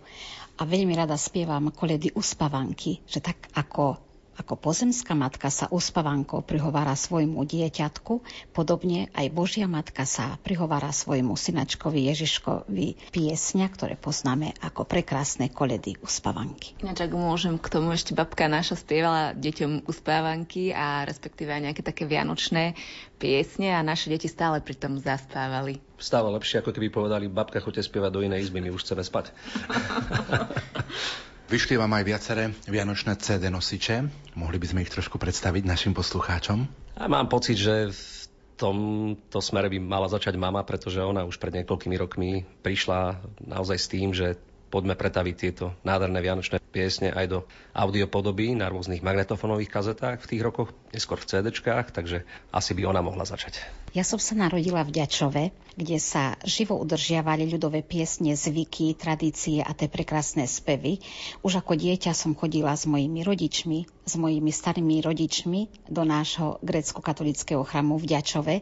A 0.57 0.63
veľmi 0.63 0.95
rada 0.95 1.17
spievam 1.19 1.73
koledy 1.75 2.15
uspavanky, 2.15 3.03
že 3.03 3.19
tak 3.19 3.51
ako 3.51 4.10
ako 4.39 4.55
pozemská 4.55 5.11
matka 5.11 5.51
sa 5.51 5.67
uspavankou 5.67 6.39
prihovára 6.45 6.95
svojmu 6.95 7.43
dieťatku, 7.43 8.23
podobne 8.55 9.11
aj 9.11 9.27
Božia 9.33 9.67
matka 9.67 10.07
sa 10.07 10.39
prihovára 10.39 10.95
svojmu 10.95 11.35
synačkovi 11.35 12.07
Ježiškovi 12.11 13.11
piesňa, 13.11 13.67
ktoré 13.71 13.99
poznáme 13.99 14.55
ako 14.63 14.87
prekrásne 14.87 15.51
koledy 15.51 15.99
uspavanky. 15.99 16.79
Ináč, 16.79 17.03
ak 17.03 17.11
môžem, 17.11 17.59
k 17.59 17.67
tomu 17.67 17.91
ešte 17.91 18.15
babka 18.15 18.47
naša 18.47 18.79
spievala 18.79 19.35
deťom 19.35 19.83
uspávanky 19.85 20.71
a 20.71 21.03
respektíve 21.03 21.51
aj 21.51 21.71
nejaké 21.71 21.81
také 21.83 22.07
vianočné 22.07 22.79
piesne 23.21 23.75
a 23.75 23.85
naše 23.85 24.09
deti 24.09 24.31
stále 24.31 24.63
pri 24.63 24.79
tom 24.79 24.97
zaspávali. 24.97 25.83
Stále 26.01 26.33
lepšie, 26.33 26.65
ako 26.65 26.73
keby 26.73 26.89
povedali, 26.89 27.29
babka, 27.29 27.61
choďte 27.61 27.85
spievať 27.85 28.09
do 28.09 28.25
inej 28.25 28.49
izby, 28.49 28.63
my 28.63 28.73
už 28.73 28.81
chceme 28.81 29.05
spať. 29.05 29.29
Vyšli 31.51 31.75
vám 31.75 31.91
aj 31.99 32.07
viaceré 32.07 32.43
vianočné 32.63 33.19
CD 33.19 33.51
nosiče. 33.51 34.07
Mohli 34.39 34.55
by 34.55 34.67
sme 34.71 34.79
ich 34.87 34.93
trošku 34.95 35.19
predstaviť 35.19 35.67
našim 35.67 35.91
poslucháčom? 35.91 36.63
A 36.95 37.11
mám 37.11 37.27
pocit, 37.27 37.59
že 37.59 37.91
v 37.91 38.23
tomto 38.55 39.43
smere 39.43 39.67
by 39.67 39.83
mala 39.83 40.07
začať 40.07 40.39
mama, 40.39 40.63
pretože 40.63 41.03
ona 41.03 41.27
už 41.27 41.35
pred 41.43 41.59
niekoľkými 41.59 41.99
rokmi 41.99 42.47
prišla 42.63 43.19
naozaj 43.43 43.77
s 43.83 43.91
tým, 43.91 44.15
že 44.15 44.39
poďme 44.71 44.95
pretaviť 44.95 45.35
tieto 45.35 45.75
nádherné 45.83 46.23
vianočné 46.23 46.63
piesne 46.71 47.11
aj 47.11 47.25
do 47.27 47.39
audiopodoby 47.75 48.55
na 48.55 48.71
rôznych 48.71 49.03
magnetofónových 49.03 49.75
kazetách 49.75 50.23
v 50.23 50.29
tých 50.31 50.41
rokoch, 50.47 50.71
neskôr 50.95 51.19
v 51.19 51.35
CDčkách, 51.35 51.91
takže 51.91 52.23
asi 52.55 52.71
by 52.79 52.87
ona 52.87 53.03
mohla 53.03 53.27
začať. 53.27 53.59
Ja 53.91 54.07
som 54.07 54.23
sa 54.23 54.39
narodila 54.39 54.87
v 54.87 55.03
Ďačove, 55.03 55.51
kde 55.75 55.97
sa 55.99 56.39
živo 56.47 56.79
udržiavali 56.79 57.43
ľudové 57.51 57.83
piesne, 57.83 58.39
zvyky, 58.39 58.95
tradície 58.95 59.59
a 59.59 59.75
tie 59.75 59.91
prekrásne 59.91 60.47
spevy. 60.47 61.03
Už 61.43 61.59
ako 61.59 61.75
dieťa 61.75 62.15
som 62.15 62.31
chodila 62.31 62.71
s 62.71 62.87
mojimi 62.87 63.19
rodičmi, 63.27 63.83
s 64.07 64.13
mojimi 64.15 64.47
starými 64.47 65.03
rodičmi 65.03 65.91
do 65.91 66.07
nášho 66.07 66.63
grecko-katolického 66.63 67.67
chramu 67.67 67.99
v 67.99 68.15
Ďačove 68.15 68.55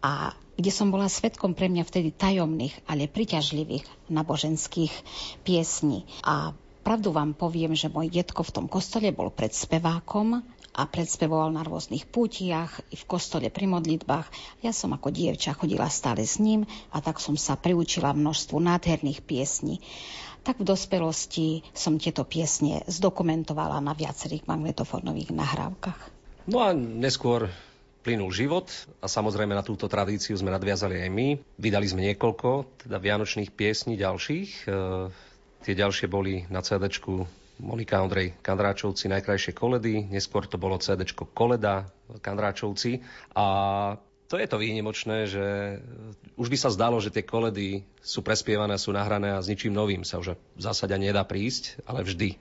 a 0.00 0.32
kde 0.56 0.70
som 0.72 0.88
bola 0.88 1.12
svetkom 1.12 1.52
pre 1.52 1.68
mňa 1.68 1.84
vtedy 1.84 2.16
tajomných, 2.16 2.88
ale 2.88 3.04
priťažlivých 3.04 3.84
naboženských 4.08 4.92
piesní. 5.44 6.08
A 6.24 6.56
pravdu 6.80 7.12
vám 7.12 7.36
poviem, 7.36 7.76
že 7.76 7.92
môj 7.92 8.08
detko 8.08 8.40
v 8.40 8.54
tom 8.56 8.66
kostole 8.72 9.12
bol 9.12 9.28
pred 9.28 9.52
spevákom 9.52 10.40
a 10.74 10.82
predspevoval 10.90 11.54
na 11.54 11.62
rôznych 11.62 12.10
pútiach 12.10 12.82
i 12.90 12.98
v 12.98 13.04
kostole 13.06 13.46
pri 13.46 13.70
modlitbách. 13.70 14.26
Ja 14.66 14.74
som 14.74 14.90
ako 14.90 15.14
dievča 15.14 15.54
chodila 15.54 15.86
stále 15.86 16.26
s 16.26 16.42
ním 16.42 16.66
a 16.90 16.98
tak 16.98 17.22
som 17.22 17.38
sa 17.38 17.54
priučila 17.54 18.10
množstvu 18.10 18.58
nádherných 18.58 19.22
piesní. 19.22 19.78
Tak 20.42 20.60
v 20.60 20.68
dospelosti 20.68 21.64
som 21.72 21.96
tieto 21.96 22.26
piesne 22.26 22.84
zdokumentovala 22.90 23.80
na 23.80 23.96
viacerých 23.96 24.44
magnetofónových 24.44 25.32
nahrávkach. 25.32 26.00
No 26.50 26.60
a 26.60 26.76
neskôr 26.76 27.48
plynul 28.04 28.28
život 28.28 28.68
a 29.00 29.08
samozrejme 29.08 29.56
na 29.56 29.64
túto 29.64 29.88
tradíciu 29.88 30.36
sme 30.36 30.52
nadviazali 30.52 31.00
aj 31.00 31.10
my. 31.10 31.28
Vydali 31.56 31.88
sme 31.88 32.12
niekoľko 32.12 32.84
teda 32.84 33.00
vianočných 33.00 33.48
piesní 33.56 33.96
ďalších. 33.96 34.68
E, 34.68 35.08
tie 35.64 35.72
ďalšie 35.72 36.04
boli 36.12 36.44
na 36.52 36.60
CD 36.60 36.92
Monika 37.62 38.02
Ondrej 38.02 38.34
Kandráčovci 38.42 39.06
Najkrajšie 39.06 39.54
koledy, 39.54 40.10
neskôr 40.10 40.46
to 40.50 40.58
bolo 40.58 40.78
CD 40.82 41.06
Koleda 41.06 41.86
Kandráčovci. 42.18 42.98
A 43.38 43.46
to 44.26 44.34
je 44.40 44.50
to 44.50 44.58
výnimočné, 44.58 45.30
že 45.30 45.78
už 46.34 46.50
by 46.50 46.56
sa 46.58 46.74
zdalo, 46.74 46.98
že 46.98 47.14
tie 47.14 47.22
koledy 47.22 47.86
sú 48.02 48.26
prespievané, 48.26 48.74
sú 48.80 48.90
nahrané 48.90 49.36
a 49.36 49.42
s 49.42 49.46
ničím 49.46 49.70
novým 49.70 50.02
sa 50.02 50.18
už 50.18 50.34
v 50.34 50.62
zásade 50.62 50.96
nedá 50.98 51.22
prísť, 51.22 51.78
ale 51.86 52.02
vždy 52.02 52.34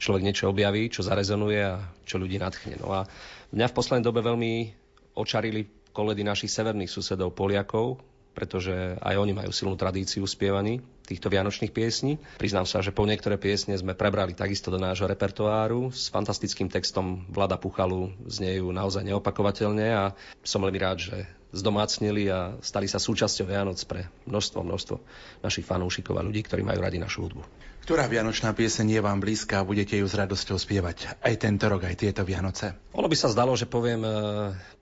človek 0.00 0.24
niečo 0.24 0.48
objaví, 0.48 0.88
čo 0.88 1.04
zarezonuje 1.04 1.60
a 1.60 1.82
čo 2.08 2.16
ľudí 2.16 2.40
nadchne. 2.40 2.80
No 2.80 2.96
a 2.96 3.04
mňa 3.52 3.66
v 3.68 3.76
poslednej 3.76 4.06
dobe 4.06 4.24
veľmi 4.24 4.72
očarili 5.16 5.68
koledy 5.92 6.24
našich 6.24 6.52
severných 6.52 6.92
susedov 6.92 7.32
Poliakov, 7.36 8.00
pretože 8.36 9.00
aj 9.00 9.16
oni 9.16 9.32
majú 9.32 9.48
silnú 9.48 9.80
tradíciu 9.80 10.28
spievaní 10.28 10.84
týchto 11.08 11.32
vianočných 11.32 11.72
piesní. 11.72 12.20
Priznám 12.36 12.68
sa, 12.68 12.84
že 12.84 12.92
po 12.92 13.08
niektoré 13.08 13.40
piesne 13.40 13.72
sme 13.78 13.96
prebrali 13.96 14.36
takisto 14.36 14.68
do 14.68 14.76
nášho 14.76 15.08
repertoáru 15.08 15.88
s 15.88 16.12
fantastickým 16.12 16.68
textom 16.68 17.24
Vlada 17.32 17.56
Puchalu, 17.56 18.12
znejú 18.28 18.68
naozaj 18.74 19.08
neopakovateľne 19.08 19.86
a 19.88 20.04
som 20.44 20.60
veľmi 20.60 20.76
rád, 20.82 20.98
že 21.00 21.16
zdomácnili 21.56 22.28
a 22.28 22.60
stali 22.60 22.84
sa 22.90 23.00
súčasťou 23.00 23.48
Vianoc 23.48 23.80
pre 23.88 24.12
množstvo, 24.28 24.60
množstvo 24.60 24.96
našich 25.40 25.64
fanúšikov 25.64 26.20
a 26.20 26.26
ľudí, 26.26 26.44
ktorí 26.44 26.60
majú 26.60 26.84
radi 26.84 27.00
našu 27.00 27.24
hudbu. 27.24 27.55
Ktorá 27.86 28.10
vianočná 28.10 28.50
pieseň 28.50 28.98
je 28.98 29.00
vám 29.00 29.22
blízka 29.22 29.62
a 29.62 29.68
budete 29.68 29.94
ju 29.94 30.10
s 30.10 30.18
radosťou 30.18 30.58
spievať 30.58 31.22
aj 31.22 31.34
tento 31.38 31.70
rok, 31.70 31.86
aj 31.86 31.94
tieto 31.94 32.26
Vianoce? 32.26 32.74
Ono 32.98 33.06
by 33.06 33.14
sa 33.14 33.30
zdalo, 33.30 33.54
že 33.54 33.70
poviem 33.70 34.02
e, 34.02 34.10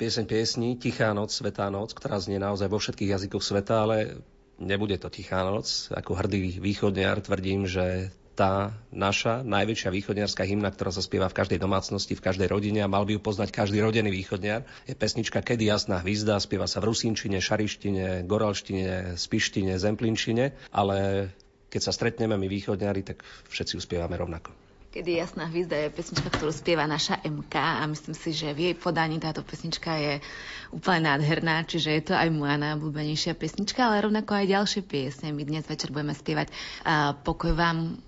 pieseň 0.00 0.24
piesni 0.24 0.80
Tichá 0.80 1.12
noc, 1.12 1.28
Svetá 1.28 1.68
noc, 1.68 1.92
ktorá 1.92 2.16
znie 2.16 2.40
naozaj 2.40 2.64
vo 2.72 2.80
všetkých 2.80 3.12
jazykoch 3.12 3.44
sveta, 3.44 3.84
ale 3.84 4.24
nebude 4.56 4.96
to 4.96 5.12
Tichá 5.12 5.44
noc. 5.44 5.92
Ako 5.92 6.16
hrdý 6.16 6.56
východniar 6.56 7.20
tvrdím, 7.20 7.68
že 7.68 8.08
tá 8.32 8.72
naša 8.88 9.44
najväčšia 9.44 9.92
východniarská 9.92 10.48
hymna, 10.48 10.72
ktorá 10.72 10.88
sa 10.88 11.04
spieva 11.04 11.28
v 11.28 11.36
každej 11.44 11.60
domácnosti, 11.60 12.16
v 12.16 12.24
každej 12.24 12.48
rodine 12.48 12.80
a 12.80 12.88
mal 12.88 13.04
by 13.04 13.14
ju 13.14 13.20
poznať 13.20 13.52
každý 13.52 13.84
rodený 13.84 14.16
východniar, 14.16 14.64
je 14.88 14.96
pesnička 14.96 15.44
Kedy 15.44 15.68
jasná 15.68 16.00
hvízda, 16.00 16.40
spieva 16.40 16.64
sa 16.64 16.80
v 16.80 16.88
rusínčine, 16.88 17.36
šarištine, 17.36 18.24
goralštine, 18.24 19.20
spištine, 19.20 19.76
zemplinčine, 19.76 20.56
ale 20.72 21.28
keď 21.74 21.82
sa 21.82 21.90
stretneme 21.90 22.38
my 22.38 22.46
východňari, 22.46 23.02
tak 23.02 23.26
všetci 23.50 23.74
uspievame 23.74 24.14
rovnako. 24.14 24.54
Kedy 24.94 25.18
jasná 25.18 25.50
hvízda 25.50 25.74
je 25.74 25.90
pesnička, 25.90 26.30
ktorú 26.30 26.54
spieva 26.54 26.86
naša 26.86 27.18
MK 27.26 27.54
a 27.58 27.82
myslím 27.90 28.14
si, 28.14 28.30
že 28.30 28.54
v 28.54 28.70
jej 28.70 28.74
podaní 28.78 29.18
táto 29.18 29.42
pesnička 29.42 29.98
je 29.98 30.22
úplne 30.70 31.10
nádherná, 31.10 31.66
čiže 31.66 31.90
je 31.90 32.02
to 32.06 32.14
aj 32.14 32.30
moja 32.30 32.54
najobľúbenejšia 32.62 33.34
pesnička, 33.34 33.90
ale 33.90 34.06
rovnako 34.06 34.38
aj 34.38 34.54
ďalšie 34.54 34.82
piesne. 34.86 35.34
My 35.34 35.42
dnes 35.42 35.66
večer 35.66 35.90
budeme 35.90 36.14
spievať 36.14 36.54
a 36.86 37.10
Pokoj 37.10 37.58
vám 37.58 37.98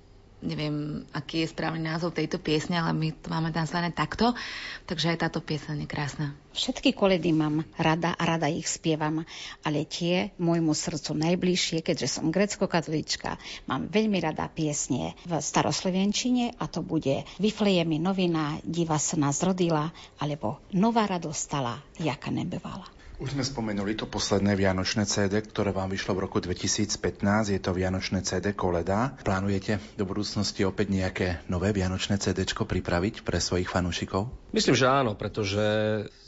neviem, 0.44 1.06
aký 1.16 1.44
je 1.44 1.52
správny 1.52 1.84
názov 1.84 2.12
tejto 2.12 2.36
piesne, 2.36 2.76
ale 2.76 2.92
my 2.92 3.08
to 3.12 3.28
máme 3.32 3.52
nazvané 3.52 3.92
takto, 3.92 4.36
takže 4.84 5.16
aj 5.16 5.28
táto 5.28 5.40
piesň 5.40 5.84
je 5.84 5.88
krásna. 5.88 6.26
Všetky 6.56 6.96
koledy 6.96 7.36
mám 7.36 7.68
rada 7.76 8.16
a 8.16 8.22
rada 8.24 8.48
ich 8.48 8.64
spievam, 8.64 9.24
ale 9.60 9.84
tie 9.84 10.32
môjmu 10.40 10.72
srdcu 10.72 11.12
najbližšie, 11.12 11.84
keďže 11.84 12.08
som 12.20 12.32
grecko-katolička, 12.32 13.36
mám 13.68 13.92
veľmi 13.92 14.16
rada 14.20 14.48
piesne 14.48 15.12
v 15.28 15.32
staroslovenčine 15.36 16.56
a 16.56 16.64
to 16.68 16.80
bude 16.80 17.28
Vyfleje 17.36 17.84
mi 17.84 18.00
novina, 18.00 18.56
diva 18.64 18.96
sa 18.96 19.20
nás 19.20 19.44
rodila, 19.44 19.92
alebo 20.16 20.64
Nová 20.72 21.04
radosť 21.04 21.40
stala, 21.40 21.80
jaká 22.00 22.32
nebyvala. 22.32 22.95
Už 23.16 23.32
sme 23.32 23.48
spomenuli 23.48 23.96
to 23.96 24.04
posledné 24.04 24.60
Vianočné 24.60 25.08
CD, 25.08 25.40
ktoré 25.40 25.72
vám 25.72 25.88
vyšlo 25.88 26.12
v 26.12 26.28
roku 26.28 26.36
2015. 26.36 27.00
Je 27.48 27.56
to 27.64 27.72
Vianočné 27.72 28.20
CD 28.20 28.52
Koleda. 28.52 29.16
Plánujete 29.24 29.80
do 29.96 30.04
budúcnosti 30.04 30.68
opäť 30.68 30.92
nejaké 30.92 31.26
nové 31.48 31.72
Vianočné 31.72 32.20
CD 32.20 32.44
pripraviť 32.44 33.24
pre 33.24 33.40
svojich 33.40 33.72
fanúšikov? 33.72 34.28
Myslím, 34.52 34.76
že 34.76 34.92
áno, 34.92 35.16
pretože 35.16 35.64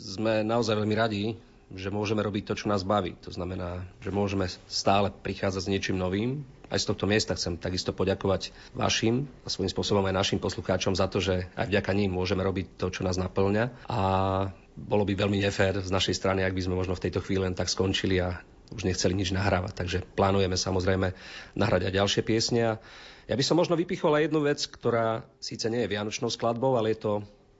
sme 0.00 0.40
naozaj 0.40 0.80
veľmi 0.80 0.96
radi, 0.96 1.36
že 1.76 1.92
môžeme 1.92 2.24
robiť 2.24 2.48
to, 2.48 2.54
čo 2.64 2.72
nás 2.72 2.88
baví. 2.88 3.20
To 3.20 3.36
znamená, 3.36 3.84
že 4.00 4.08
môžeme 4.08 4.48
stále 4.64 5.12
prichádzať 5.12 5.60
s 5.60 5.68
niečím 5.68 6.00
novým. 6.00 6.40
Aj 6.72 6.80
z 6.80 6.88
tohto 6.88 7.04
miesta 7.04 7.36
chcem 7.36 7.60
takisto 7.60 7.92
poďakovať 7.92 8.48
vašim 8.72 9.28
a 9.44 9.52
svojím 9.52 9.68
spôsobom 9.68 10.08
aj 10.08 10.24
našim 10.24 10.40
poslucháčom 10.40 10.96
za 10.96 11.04
to, 11.12 11.20
že 11.20 11.52
aj 11.52 11.68
vďaka 11.68 11.92
ním 11.92 12.16
môžeme 12.16 12.40
robiť 12.40 12.80
to, 12.80 12.88
čo 12.88 13.04
nás 13.04 13.20
naplňa. 13.20 13.84
A 13.92 14.00
bolo 14.78 15.02
by 15.02 15.18
veľmi 15.18 15.42
nefér 15.42 15.82
z 15.82 15.90
našej 15.90 16.14
strany, 16.14 16.46
ak 16.46 16.54
by 16.54 16.62
sme 16.62 16.78
možno 16.78 16.94
v 16.94 17.02
tejto 17.08 17.18
chvíli 17.18 17.42
len 17.42 17.58
tak 17.58 17.66
skončili 17.66 18.22
a 18.22 18.38
už 18.70 18.86
nechceli 18.86 19.16
nič 19.16 19.34
nahrávať. 19.34 19.72
Takže 19.74 19.98
plánujeme 20.14 20.54
samozrejme 20.54 21.16
nahrať 21.56 21.90
aj 21.90 21.96
ďalšie 21.98 22.22
piesne. 22.22 22.78
Ja 23.28 23.34
by 23.36 23.44
som 23.44 23.60
možno 23.60 23.76
vypichol 23.76 24.14
aj 24.14 24.30
jednu 24.30 24.40
vec, 24.44 24.60
ktorá 24.64 25.26
síce 25.42 25.68
nie 25.68 25.84
je 25.84 25.92
vianočnou 25.92 26.32
skladbou, 26.32 26.76
ale 26.76 26.96
je 26.96 27.00
to 27.04 27.12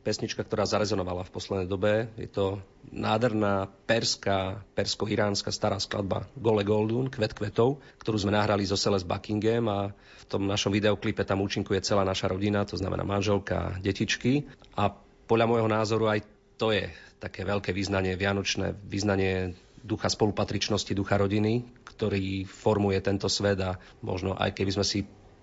pesnička, 0.07 0.41
ktorá 0.41 0.65
zarezonovala 0.65 1.27
v 1.27 1.35
poslednej 1.35 1.69
dobe. 1.69 2.09
Je 2.17 2.31
to 2.31 2.65
nádherná 2.89 3.69
perská, 3.85 4.65
persko-iránska 4.73 5.53
stará 5.53 5.77
skladba 5.77 6.25
Gole 6.39 6.65
Goldun, 6.65 7.13
Kvet 7.13 7.37
kvetov, 7.37 7.85
ktorú 8.01 8.17
sme 8.17 8.33
nahrali 8.33 8.65
zo 8.65 8.81
Celeste 8.81 9.05
Buckingham 9.05 9.69
a 9.69 9.93
v 9.93 10.25
tom 10.25 10.49
našom 10.49 10.73
videoklipe 10.73 11.21
tam 11.29 11.45
účinkuje 11.45 11.85
celá 11.85 12.09
naša 12.09 12.33
rodina, 12.33 12.65
to 12.65 12.81
znamená 12.81 13.05
manželka, 13.05 13.77
detičky. 13.85 14.49
A 14.73 14.89
podľa 15.29 15.47
môjho 15.51 15.69
názoru 15.69 16.09
aj 16.09 16.25
to 16.57 16.73
je 16.73 16.89
také 17.19 17.43
veľké 17.43 17.75
význanie, 17.75 18.15
vianočné 18.15 18.75
význanie 18.87 19.55
ducha 19.83 20.11
spolupatričnosti, 20.11 20.91
ducha 20.95 21.19
rodiny, 21.19 21.67
ktorý 21.95 22.47
formuje 22.47 22.99
tento 23.03 23.27
svet 23.31 23.59
a 23.63 23.79
možno 24.03 24.35
aj 24.35 24.55
keby 24.55 24.71
sme 24.75 24.87
si 24.87 24.99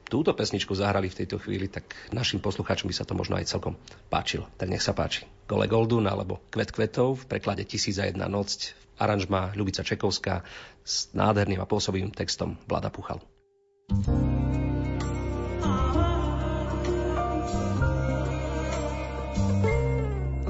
túto 0.05 0.31
pesničku 0.37 0.71
zahrali 0.77 1.09
v 1.09 1.17
tejto 1.23 1.41
chvíli, 1.41 1.67
tak 1.67 1.97
našim 2.13 2.37
poslucháčom 2.39 2.87
by 2.87 2.95
sa 2.95 3.07
to 3.07 3.17
možno 3.17 3.35
aj 3.41 3.49
celkom 3.49 3.73
páčilo. 4.07 4.45
Tak 4.55 4.69
nech 4.69 4.83
sa 4.83 4.93
páči. 4.93 5.25
Gole 5.49 5.65
Goldun 5.65 6.05
alebo 6.05 6.45
Kvet 6.53 6.71
kvetov 6.71 7.25
v 7.25 7.27
preklade 7.37 7.65
Tisíc 7.65 7.97
a 7.97 8.05
jedna 8.05 8.29
noc, 8.29 8.73
aranžma 9.01 9.51
Ľubica 9.57 9.81
Čekovská 9.81 10.45
s 10.85 11.09
nádherným 11.11 11.59
a 11.59 11.69
pôsobivým 11.69 12.13
textom 12.13 12.55
Vlada 12.69 12.93
Puchal. 12.93 13.19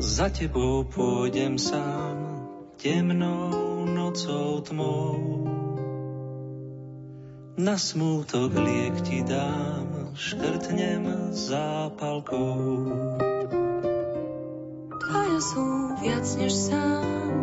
Za 0.05 0.29
tebou 0.29 0.85
pôjdem 0.85 1.57
sám 1.57 2.45
temnou 2.77 3.89
nocou 3.89 4.61
tmou. 4.61 5.17
Na 7.57 7.73
smútok 7.73 8.53
liek 8.53 9.01
ti 9.01 9.25
dám, 9.25 10.13
škrtnem 10.13 11.33
zápalkou. 11.33 12.85
Dvaja 14.93 15.39
sú 15.41 15.65
viac 15.97 16.27
než 16.37 16.53
sám, 16.53 17.33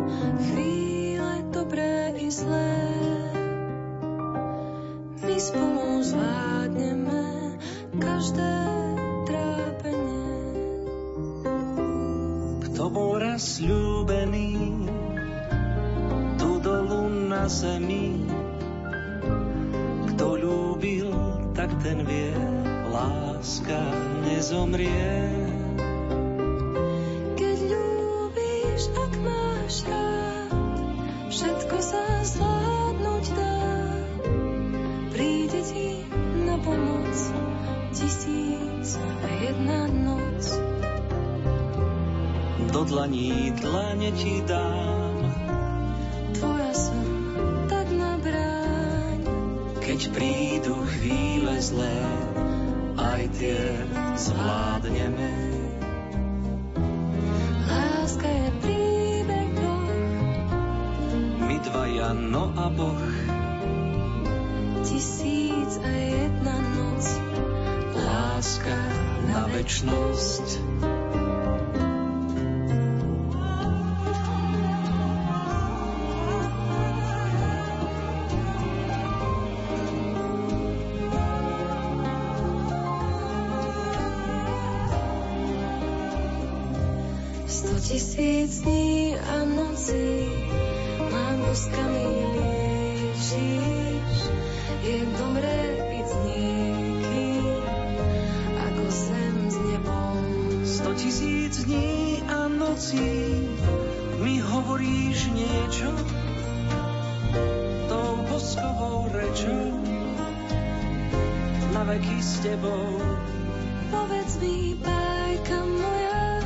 chvíle 0.47 1.43
dobré 1.51 2.15
i 2.15 2.31
zlé. 2.31 2.79
My 5.19 5.35
spolu 5.35 5.99
zvládneme 5.99 7.59
každé 7.99 8.55
bol 13.33 13.41
raz 13.41 13.57
ľúbený 13.65 14.53
tu 16.37 16.61
dolu 16.61 17.09
na 17.33 17.49
zemi. 17.49 18.29
Kto 20.13 20.37
ľúbil, 20.37 21.09
tak 21.57 21.73
ten 21.81 22.05
vie, 22.05 22.29
láska 22.93 23.81
nezomrie. 24.29 25.33
Keď 27.33 27.57
ľúbiš, 27.73 28.81
ak 29.01 29.13
máš 29.25 29.81
rád, 29.89 30.53
všetko 31.33 31.77
sa 31.81 32.05
zvládnuť 32.37 33.25
dá. 33.33 33.57
Príde 35.09 35.61
ti 35.73 36.05
na 36.45 36.61
pomoc 36.61 37.17
tisíc 37.97 39.01
jedna 39.41 39.89
noc 39.89 40.82
do 42.71 42.83
dlaní 42.83 43.51
dlane 43.57 44.11
ti 44.13 44.43
dám. 44.45 45.17
Tvoja 46.37 46.73
som, 46.75 47.05
tak 47.67 47.87
nabráň. 47.91 49.19
Keď 49.83 49.99
prídu 50.15 50.75
chvíle 50.95 51.55
zlé, 51.59 51.99
aj 52.99 53.21
tie 53.35 53.59
zvládneme. 54.15 55.33
Láska 57.67 58.27
je 58.27 58.49
príbeh 58.63 59.49
Boh. 59.57 59.91
My 61.43 61.57
dvaja, 61.63 62.09
no 62.15 62.43
a 62.53 62.67
Boh. 62.71 63.07
Tisíc 64.83 65.71
a 65.79 65.91
jedna 65.91 66.55
noc. 66.75 67.05
Láska 67.97 68.77
na 69.27 69.47
večnosť. 69.51 70.72
Veky 112.03 112.19
s 112.19 112.39
tebou. 112.43 112.99
Povedz 113.91 114.35
mi, 114.43 114.75
bajka 114.75 115.59
moja, 115.63 116.43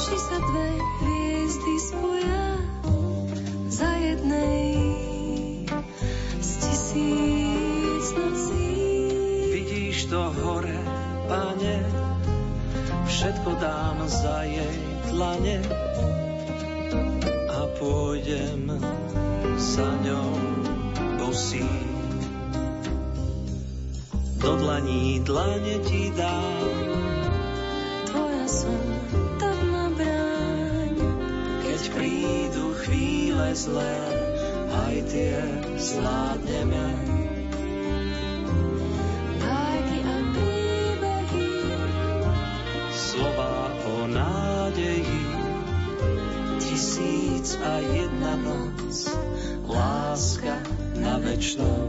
či 0.00 0.14
sa 0.16 0.38
dve 0.40 0.68
hviezdy 0.80 1.74
spoja 1.76 2.44
za 3.68 3.90
jednej 4.00 4.64
z 6.40 6.50
tisíc 6.56 8.06
nocí. 8.16 8.72
Vidíš 9.52 10.08
to 10.08 10.32
hore, 10.40 10.80
pane, 11.28 11.76
všetko 13.04 13.50
dám 13.60 13.98
za 14.08 14.48
jej 14.48 14.76
tlane 15.12 15.79
dlane 25.30 25.78
ti 25.86 26.10
dám, 26.10 26.90
Tvoja 28.10 28.46
som, 28.50 28.82
tak 29.38 29.58
ma 29.70 29.86
bráň. 29.94 30.94
keď 31.62 31.82
prídu 31.94 32.74
chvíle 32.82 33.54
zlé, 33.54 33.94
aj 34.74 34.96
tie 35.06 35.38
zvládneme. 35.78 36.86
Bajky 39.38 39.98
a 40.02 40.18
príbehy, 40.34 41.50
Slova 42.90 43.70
o 43.86 43.96
nádeji, 44.10 45.22
tisíc 46.58 47.54
a 47.62 47.78
jedna 47.78 48.34
noc, 48.34 49.14
láska 49.70 50.58
na 50.98 51.22
večnosť. 51.22 51.79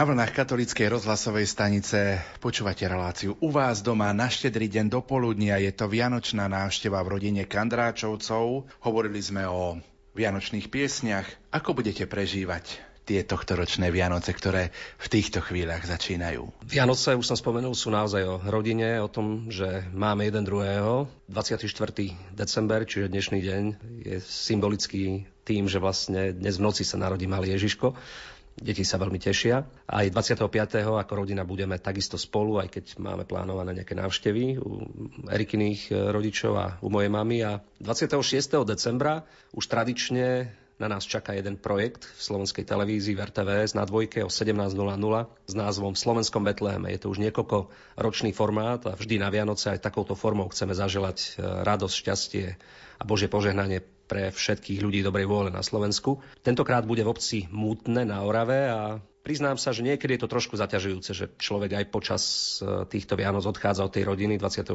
Na 0.00 0.08
vlnách 0.08 0.32
katolíckej 0.32 0.96
rozhlasovej 0.96 1.44
stanice 1.44 2.24
počúvate 2.40 2.88
reláciu 2.88 3.36
u 3.36 3.52
vás 3.52 3.84
doma 3.84 4.08
na 4.16 4.32
štedrý 4.32 4.64
deň 4.64 4.88
do 4.88 5.04
poludnia. 5.04 5.60
Je 5.60 5.68
to 5.76 5.92
vianočná 5.92 6.48
návšteva 6.48 7.04
v 7.04 7.20
rodine 7.20 7.44
Kandráčovcov. 7.44 8.64
Hovorili 8.80 9.20
sme 9.20 9.44
o 9.44 9.76
vianočných 10.16 10.72
piesniach. 10.72 11.52
Ako 11.52 11.76
budete 11.76 12.08
prežívať 12.08 12.80
tie 13.04 13.28
tohtoročné 13.28 13.92
Vianoce, 13.92 14.32
ktoré 14.32 14.72
v 14.96 15.06
týchto 15.12 15.44
chvíľach 15.44 15.84
začínajú? 15.84 16.48
Vianoce, 16.64 17.12
už 17.12 17.28
som 17.28 17.36
spomenul, 17.36 17.76
sú 17.76 17.92
naozaj 17.92 18.24
o 18.24 18.40
rodine, 18.48 19.04
o 19.04 19.08
tom, 19.12 19.52
že 19.52 19.84
máme 19.92 20.24
jeden 20.24 20.48
druhého. 20.48 21.12
24. 21.28 21.68
december, 22.32 22.88
čiže 22.88 23.12
dnešný 23.12 23.40
deň, 23.44 23.62
je 24.00 24.16
symbolický 24.24 25.28
tým, 25.44 25.68
že 25.68 25.76
vlastne 25.76 26.32
dnes 26.32 26.56
v 26.56 26.64
noci 26.64 26.88
sa 26.88 26.96
narodí 26.96 27.28
malý 27.28 27.52
Ježiško. 27.52 27.92
Deti 28.60 28.84
sa 28.84 29.00
veľmi 29.00 29.16
tešia. 29.16 29.64
Aj 29.88 30.04
25. 30.04 30.44
ako 30.84 31.12
rodina 31.16 31.48
budeme 31.48 31.80
takisto 31.80 32.20
spolu, 32.20 32.60
aj 32.60 32.68
keď 32.68 32.84
máme 33.00 33.24
plánované 33.24 33.72
nejaké 33.72 33.96
návštevy 33.96 34.60
u 34.60 34.84
Erikiných 35.32 35.88
e, 35.88 36.12
rodičov 36.12 36.52
a 36.60 36.66
u 36.84 36.92
mojej 36.92 37.08
mamy. 37.08 37.40
A 37.40 37.64
26. 37.80 38.20
decembra 38.68 39.24
už 39.56 39.64
tradične 39.64 40.52
na 40.76 40.88
nás 40.92 41.08
čaká 41.08 41.36
jeden 41.36 41.60
projekt 41.60 42.04
v 42.04 42.20
slovenskej 42.20 42.64
televízii 42.64 43.12
v 43.12 43.24
RTVS 43.32 43.76
na 43.76 43.84
dvojke 43.88 44.24
o 44.24 44.32
17.00 44.32 44.76
s 45.48 45.52
názvom 45.52 45.92
slovenskom 45.92 46.44
Betleheme. 46.44 46.92
Je 46.92 47.00
to 47.00 47.12
už 47.12 47.20
niekoľko 47.20 47.68
ročný 48.00 48.32
formát 48.32 48.84
a 48.88 48.96
vždy 48.96 49.20
na 49.20 49.28
Vianoce 49.28 49.72
aj 49.72 49.84
takouto 49.84 50.12
formou 50.12 50.52
chceme 50.52 50.76
zaželať 50.76 51.18
e, 51.20 51.28
radosť, 51.64 51.96
šťastie 51.96 52.46
a 53.00 53.02
Božie 53.08 53.32
požehnanie 53.32 53.84
pre 54.10 54.34
všetkých 54.34 54.82
ľudí 54.82 55.06
dobrej 55.06 55.30
vôle 55.30 55.54
na 55.54 55.62
Slovensku. 55.62 56.18
Tentokrát 56.42 56.82
bude 56.82 57.06
v 57.06 57.14
obci 57.14 57.46
Mútne 57.54 58.02
na 58.02 58.26
Orave 58.26 58.66
a 58.66 58.98
Priznám 59.20 59.60
sa, 59.60 59.76
že 59.76 59.84
niekedy 59.84 60.16
je 60.16 60.22
to 60.24 60.32
trošku 60.32 60.56
zaťažujúce, 60.56 61.12
že 61.12 61.28
človek 61.36 61.76
aj 61.76 61.84
počas 61.92 62.22
e, 62.64 62.88
týchto 62.88 63.20
Vianoc 63.20 63.44
odchádza 63.44 63.84
od 63.84 63.92
tej 63.92 64.08
rodiny 64.08 64.40
26. 64.40 64.72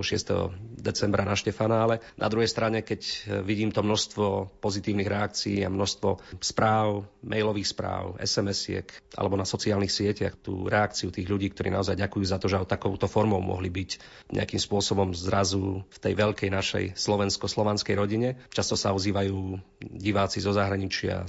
decembra 0.78 1.26
na 1.26 1.34
Štefana, 1.34 1.82
ale 1.82 1.96
na 2.14 2.30
druhej 2.30 2.46
strane, 2.46 2.86
keď 2.86 3.02
e, 3.02 3.16
vidím 3.42 3.74
to 3.74 3.82
množstvo 3.82 4.62
pozitívnych 4.62 5.10
reakcií 5.10 5.66
a 5.66 5.74
množstvo 5.74 6.38
správ, 6.46 7.10
mailových 7.26 7.74
správ, 7.74 8.22
SMS-iek 8.22 8.94
alebo 9.18 9.34
na 9.34 9.50
sociálnych 9.50 9.90
sieťach, 9.90 10.38
tú 10.38 10.70
reakciu 10.70 11.10
tých 11.10 11.26
ľudí, 11.26 11.50
ktorí 11.50 11.74
naozaj 11.74 11.98
ďakujú 11.98 12.26
za 12.30 12.38
to, 12.38 12.46
že 12.46 12.62
takouto 12.70 13.10
formou 13.10 13.42
mohli 13.42 13.74
byť 13.74 13.90
nejakým 14.30 14.62
spôsobom 14.62 15.10
zrazu 15.18 15.82
v 15.90 15.98
tej 15.98 16.14
veľkej 16.22 16.50
našej 16.54 16.86
slovensko-slovanskej 16.94 17.98
rodine. 17.98 18.38
Často 18.54 18.78
sa 18.78 18.94
ozývajú 18.94 19.58
diváci 19.82 20.38
zo 20.38 20.54
zahraničia, 20.54 21.26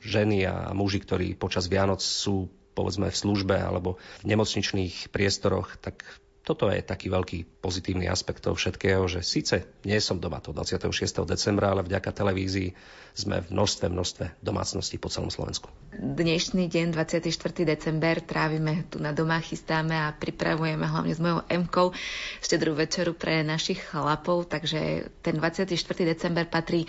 ženy 0.00 0.48
a 0.48 0.72
muži, 0.72 1.04
ktorí 1.04 1.36
počas 1.36 1.68
Vianoc 1.68 2.00
sú 2.00 2.37
povedzme 2.78 3.10
v 3.10 3.18
službe 3.18 3.58
alebo 3.58 3.98
v 4.22 4.30
nemocničných 4.30 5.10
priestoroch, 5.10 5.74
tak 5.82 6.06
toto 6.48 6.72
je 6.72 6.80
taký 6.80 7.12
veľký 7.12 7.60
pozitívny 7.60 8.08
aspekt 8.08 8.40
toho 8.40 8.56
všetkého, 8.56 9.04
že 9.04 9.20
síce 9.20 9.68
nie 9.84 10.00
som 10.00 10.16
doma 10.16 10.40
to 10.40 10.56
26. 10.56 11.28
decembra, 11.28 11.76
ale 11.76 11.84
vďaka 11.84 12.08
televízii 12.08 12.72
sme 13.12 13.44
v 13.44 13.52
množstve, 13.52 13.92
množstve 13.92 14.24
domácností 14.40 14.96
po 14.96 15.12
celom 15.12 15.28
Slovensku. 15.28 15.68
Dnešný 15.92 16.72
deň, 16.72 16.96
24. 16.96 17.28
december, 17.68 18.24
trávime 18.24 18.88
tu 18.88 18.96
na 18.96 19.12
doma, 19.12 19.44
chystáme 19.44 19.92
a 19.92 20.08
pripravujeme 20.16 20.88
hlavne 20.88 21.12
s 21.12 21.20
mojou 21.20 21.44
Emkou 21.52 21.92
štedrú 22.40 22.72
večeru 22.72 23.12
pre 23.12 23.44
našich 23.44 23.84
chlapov, 23.84 24.48
takže 24.48 25.12
ten 25.20 25.36
24. 25.36 25.68
december 26.08 26.48
patrí 26.48 26.88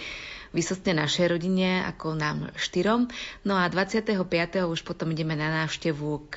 vysostne 0.51 0.97
našej 0.97 1.29
rodine, 1.29 1.85
ako 1.85 2.17
nám 2.17 2.49
štyrom. 2.57 3.09
No 3.45 3.57
a 3.57 3.69
25. 3.69 4.17
už 4.65 4.81
potom 4.81 5.13
ideme 5.13 5.37
na 5.37 5.63
návštevu 5.63 6.09
k 6.33 6.35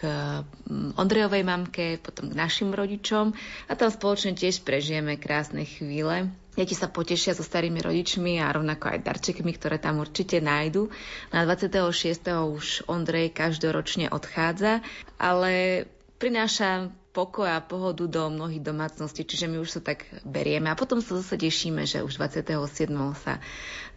mm, 0.69 1.01
Ondrejovej 1.01 1.43
mamke, 1.45 1.97
potom 2.01 2.29
k 2.29 2.39
našim 2.39 2.73
rodičom 2.73 3.33
a 3.69 3.73
tam 3.73 3.89
spoločne 3.89 4.37
tiež 4.37 4.65
prežijeme 4.65 5.17
krásne 5.17 5.65
chvíle. 5.65 6.29
Deti 6.53 6.77
sa 6.77 6.93
potešia 6.93 7.33
so 7.33 7.41
starými 7.41 7.81
rodičmi 7.81 8.37
a 8.37 8.53
rovnako 8.53 8.93
aj 8.93 9.09
darčekmi, 9.09 9.57
ktoré 9.57 9.81
tam 9.81 10.05
určite 10.05 10.37
nájdu. 10.45 10.93
Na 11.33 11.49
26. 11.49 12.29
už 12.29 12.85
Ondrej 12.93 13.33
každoročne 13.33 14.13
odchádza, 14.13 14.85
ale 15.17 15.85
prináša 16.21 16.93
pokoj 17.13 17.45
a 17.45 17.61
pohodu 17.61 18.09
do 18.09 18.33
mnohých 18.33 18.65
domácností, 18.65 19.29
čiže 19.29 19.47
my 19.47 19.61
už 19.61 19.79
sa 19.79 19.81
tak 19.85 20.09
berieme 20.25 20.73
a 20.73 20.79
potom 20.79 21.05
sa 21.05 21.21
zase 21.21 21.37
tešíme, 21.37 21.85
že 21.85 22.01
už 22.01 22.17
27. 22.17 22.89
sa 23.21 23.39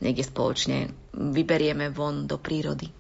niekde 0.04 0.24
spoločne 0.28 0.92
vyberieme 1.16 1.90
von 1.96 2.28
do 2.28 2.36
prírody. 2.36 2.92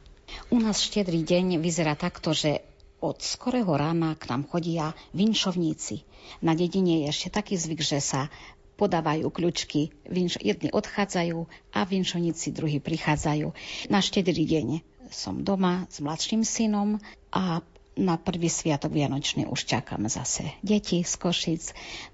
U 0.49 0.57
nás 0.63 0.79
štedrý 0.79 1.21
deň 1.21 1.59
vyzerá 1.59 1.99
takto, 1.99 2.31
že 2.31 2.63
od 3.03 3.21
skorého 3.21 3.69
rána 3.75 4.15
k 4.15 4.31
nám 4.31 4.47
chodia 4.49 4.95
vinšovníci. 5.13 6.07
Na 6.41 6.57
dedine 6.57 7.05
je 7.05 7.11
ešte 7.11 7.29
taký 7.29 7.59
zvyk, 7.59 7.83
že 7.83 7.99
sa 8.01 8.31
podávajú 8.75 9.31
kľučky, 9.31 9.93
vinš, 10.07 10.41
jedni 10.41 10.71
odchádzajú 10.71 11.37
a 11.71 11.79
vinšovníci 11.85 12.51
druhí 12.51 12.79
prichádzajú. 12.83 13.51
Na 13.91 13.99
štedrý 14.03 14.43
deň 14.43 14.67
som 15.13 15.45
doma 15.45 15.87
s 15.87 16.01
mladším 16.01 16.41
synom 16.43 16.99
a 17.31 17.61
na 17.95 18.19
prvý 18.19 18.51
sviatok 18.51 18.91
Vianočný 18.91 19.47
už 19.47 19.65
čakám 19.65 20.07
zase 20.11 20.51
deti 20.61 21.01
z 21.03 21.13
Košic. 21.15 21.63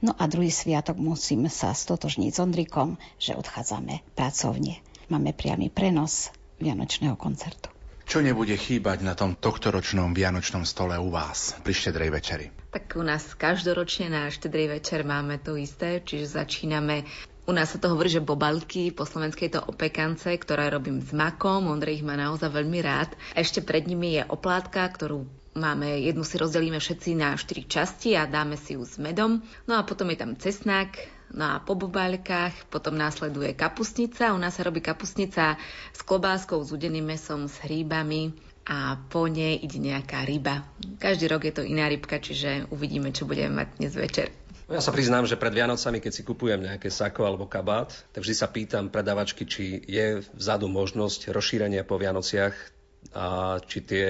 No 0.05 0.13
a 0.13 0.29
druhý 0.29 0.53
sviatok 0.53 1.01
musím 1.01 1.49
sa 1.49 1.73
stotožniť 1.73 2.31
s 2.31 2.39
Ondrikom, 2.39 3.01
že 3.17 3.33
odchádzame 3.33 4.05
pracovne. 4.13 4.79
Máme 5.09 5.33
priamy 5.33 5.73
prenos 5.73 6.29
Vianočného 6.61 7.17
koncertu. 7.17 7.73
Čo 8.05 8.19
nebude 8.19 8.53
chýbať 8.59 9.07
na 9.07 9.15
tom 9.15 9.39
tohtoročnom 9.39 10.11
vianočnom 10.11 10.67
stole 10.67 10.99
u 10.99 11.07
vás 11.07 11.55
pri 11.63 11.71
štedrej 11.71 12.09
večeri? 12.11 12.45
Tak 12.71 12.99
u 12.99 13.03
nás 13.07 13.23
každoročne 13.39 14.11
na 14.11 14.27
štedrej 14.27 14.79
večer 14.79 15.07
máme 15.07 15.39
to 15.39 15.55
isté, 15.55 16.03
čiže 16.03 16.35
začíname 16.35 17.07
u 17.49 17.57
nás 17.57 17.73
sa 17.73 17.81
to 17.81 17.89
hovorí, 17.89 18.05
že 18.05 18.21
bobalky, 18.21 18.93
po 18.93 19.01
slovenskej 19.01 19.57
to 19.57 19.59
opekance, 19.65 20.29
ktoré 20.29 20.69
robím 20.69 21.01
s 21.01 21.09
makom, 21.09 21.67
Ondrej 21.67 21.99
ich 21.99 22.05
má 22.05 22.13
naozaj 22.13 22.53
veľmi 22.53 22.79
rád. 22.85 23.09
Ešte 23.33 23.65
pred 23.65 23.89
nimi 23.89 24.21
je 24.21 24.23
oplátka, 24.29 24.85
ktorú 24.85 25.25
Máme, 25.51 25.99
jednu 25.99 26.23
si 26.23 26.39
rozdelíme 26.39 26.79
všetci 26.79 27.11
na 27.19 27.35
4 27.35 27.67
časti 27.67 28.15
a 28.15 28.23
dáme 28.23 28.55
si 28.55 28.79
ju 28.79 28.87
s 28.87 28.95
medom. 28.95 29.43
No 29.67 29.75
a 29.75 29.83
potom 29.83 30.07
je 30.07 30.17
tam 30.23 30.39
cesnak, 30.39 30.95
no 31.35 31.43
a 31.43 31.55
po 31.59 31.75
bobaľkách 31.75 32.71
potom 32.71 32.95
následuje 32.95 33.51
kapusnica. 33.51 34.31
U 34.31 34.39
nás 34.39 34.55
sa 34.55 34.63
robí 34.63 34.79
kapusnica 34.79 35.59
s 35.91 36.01
klobáskou, 36.07 36.63
s 36.63 36.71
udeným 36.71 37.03
mesom, 37.03 37.51
s 37.51 37.59
hríbami 37.67 38.31
a 38.63 38.95
po 39.11 39.27
nej 39.27 39.59
ide 39.59 39.75
nejaká 39.83 40.23
ryba. 40.23 40.63
Každý 41.03 41.27
rok 41.27 41.43
je 41.43 41.53
to 41.59 41.67
iná 41.67 41.91
rybka, 41.91 42.23
čiže 42.23 42.71
uvidíme, 42.71 43.11
čo 43.11 43.27
budeme 43.27 43.51
mať 43.59 43.67
dnes 43.75 43.91
večer. 43.91 44.31
Ja 44.71 44.79
sa 44.79 44.95
priznám, 44.95 45.27
že 45.27 45.35
pred 45.35 45.51
Vianocami, 45.51 45.99
keď 45.99 46.11
si 46.15 46.23
kupujem 46.23 46.63
nejaké 46.63 46.87
sako 46.87 47.27
alebo 47.27 47.43
kabát, 47.43 47.91
tak 48.15 48.23
vždy 48.23 48.35
sa 48.39 48.47
pýtam 48.47 48.87
predavačky, 48.87 49.43
či 49.43 49.83
je 49.83 50.23
vzadu 50.31 50.71
možnosť 50.71 51.27
rozšírenia 51.27 51.83
po 51.83 51.99
Vianociach 51.99 52.55
a 53.11 53.57
či 53.65 53.83
tie 53.83 54.07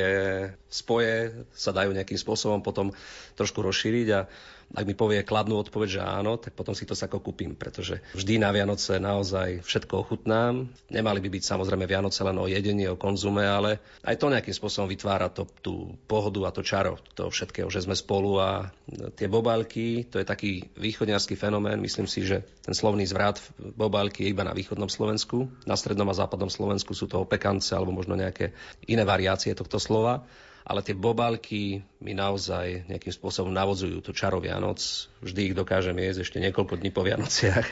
spoje 0.68 1.48
sa 1.56 1.74
dajú 1.74 1.96
nejakým 1.96 2.20
spôsobom 2.20 2.62
potom 2.62 2.92
trošku 3.40 3.64
rozšíriť 3.64 4.08
a 4.14 4.28
ak 4.72 4.88
mi 4.88 4.96
povie 4.96 5.28
kladnú 5.28 5.60
odpoveď, 5.60 5.90
že 5.90 6.02
áno, 6.02 6.40
tak 6.40 6.56
potom 6.56 6.72
si 6.72 6.88
to 6.88 6.96
sako 6.96 7.20
kúpim, 7.20 7.56
pretože 7.60 8.00
vždy 8.16 8.40
na 8.40 8.56
Vianoce 8.56 8.98
naozaj 9.04 9.64
všetko 9.68 9.94
ochutnám. 10.08 10.72
Nemali 10.88 11.20
by 11.20 11.30
byť 11.32 11.44
samozrejme 11.44 11.84
Vianoce 11.84 12.24
len 12.24 12.40
o 12.40 12.48
jedení, 12.48 12.88
o 12.88 12.96
konzume, 12.96 13.44
ale 13.44 13.84
aj 14.08 14.16
to 14.16 14.32
nejakým 14.32 14.56
spôsobom 14.56 14.88
vytvára 14.88 15.28
to, 15.28 15.44
tú 15.60 16.00
pohodu 16.08 16.48
a 16.48 16.56
to 16.56 16.64
čaro 16.64 16.96
toho 17.16 17.28
všetkého, 17.28 17.68
že 17.68 17.84
sme 17.84 18.00
spolu 18.00 18.40
a 18.40 18.72
tie 19.20 19.28
bobálky, 19.28 20.08
to 20.08 20.20
je 20.20 20.26
taký 20.28 20.72
východňarský 20.80 21.36
fenomén. 21.36 21.84
Myslím 21.84 22.08
si, 22.08 22.24
že 22.24 22.48
ten 22.64 22.72
slovný 22.72 23.04
zvrat 23.04 23.44
bobálky 23.60 24.24
je 24.24 24.32
iba 24.32 24.48
na 24.48 24.56
východnom 24.56 24.88
Slovensku. 24.88 25.52
Na 25.68 25.76
strednom 25.76 26.08
a 26.08 26.16
západnom 26.16 26.52
Slovensku 26.52 26.96
sú 26.96 27.12
to 27.12 27.20
opekance 27.20 27.76
alebo 27.76 27.92
možno 27.92 28.16
nejaké 28.16 28.56
iné 28.88 29.04
variácie 29.04 29.52
tohto 29.52 29.80
slova 29.80 30.24
ale 30.66 30.86
tie 30.86 30.94
bobalky 30.94 31.82
mi 32.02 32.14
naozaj 32.14 32.86
nejakým 32.90 33.14
spôsobom 33.14 33.50
navodzujú 33.50 34.02
to 34.02 34.12
čaro 34.14 34.38
Vianoc. 34.38 34.80
Vždy 35.22 35.52
ich 35.52 35.56
dokážem 35.58 35.98
jesť 35.98 36.26
ešte 36.26 36.38
niekoľko 36.42 36.78
dní 36.78 36.90
po 36.94 37.02
Vianociach. 37.02 37.68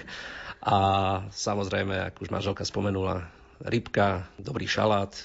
A 0.59 0.77
samozrejme, 1.31 2.11
ako 2.11 2.27
už 2.27 2.33
manželka 2.35 2.67
spomenula, 2.67 3.31
rybka, 3.63 4.27
dobrý 4.35 4.67
šalát 4.67 5.15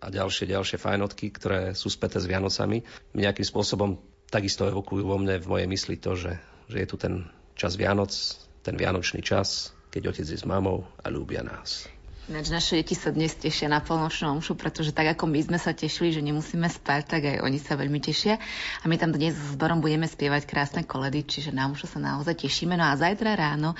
a 0.00 0.08
ďalšie, 0.08 0.48
ďalšie 0.48 0.80
fajnotky, 0.80 1.28
ktoré 1.34 1.76
sú 1.76 1.92
späté 1.92 2.22
s 2.22 2.30
Vianocami, 2.30 2.80
mi 3.12 3.20
nejakým 3.20 3.44
spôsobom 3.44 4.00
takisto 4.28 4.64
evokujú 4.68 5.04
vo 5.04 5.20
mne 5.20 5.40
v 5.40 5.50
mojej 5.50 5.68
mysli 5.68 5.96
to, 6.00 6.16
že, 6.16 6.40
že 6.68 6.76
je 6.84 6.86
tu 6.88 6.96
ten 6.96 7.28
čas 7.58 7.74
Vianoc, 7.74 8.12
ten 8.62 8.76
vianočný 8.76 9.24
čas, 9.24 9.72
keď 9.88 10.12
otec 10.12 10.26
je 10.28 10.38
s 10.38 10.44
mamou 10.44 10.84
a 11.00 11.08
ľúbia 11.08 11.40
nás. 11.40 11.88
Ináč 12.28 12.52
naše 12.52 12.76
deti 12.76 12.92
sa 12.92 13.08
dnes 13.08 13.32
tešia 13.32 13.72
na 13.72 13.80
polnočnú 13.80 14.36
omšu, 14.36 14.52
pretože 14.52 14.92
tak 14.92 15.16
ako 15.16 15.32
my 15.32 15.48
sme 15.48 15.56
sa 15.56 15.72
tešili, 15.72 16.12
že 16.12 16.20
nemusíme 16.20 16.68
spať, 16.68 17.00
tak 17.08 17.24
aj 17.24 17.40
oni 17.40 17.56
sa 17.56 17.72
veľmi 17.72 17.96
tešia. 18.04 18.36
A 18.36 18.84
my 18.84 19.00
tam 19.00 19.16
dnes 19.16 19.32
s 19.32 19.56
Zborom 19.56 19.80
budeme 19.80 20.04
spievať 20.04 20.44
krásne 20.44 20.84
koledy, 20.84 21.24
čiže 21.24 21.56
na 21.56 21.64
omšu 21.72 21.88
sa 21.88 21.96
naozaj 21.96 22.44
tešíme. 22.44 22.76
No 22.76 22.84
a 22.84 23.00
zajtra 23.00 23.32
ráno 23.32 23.72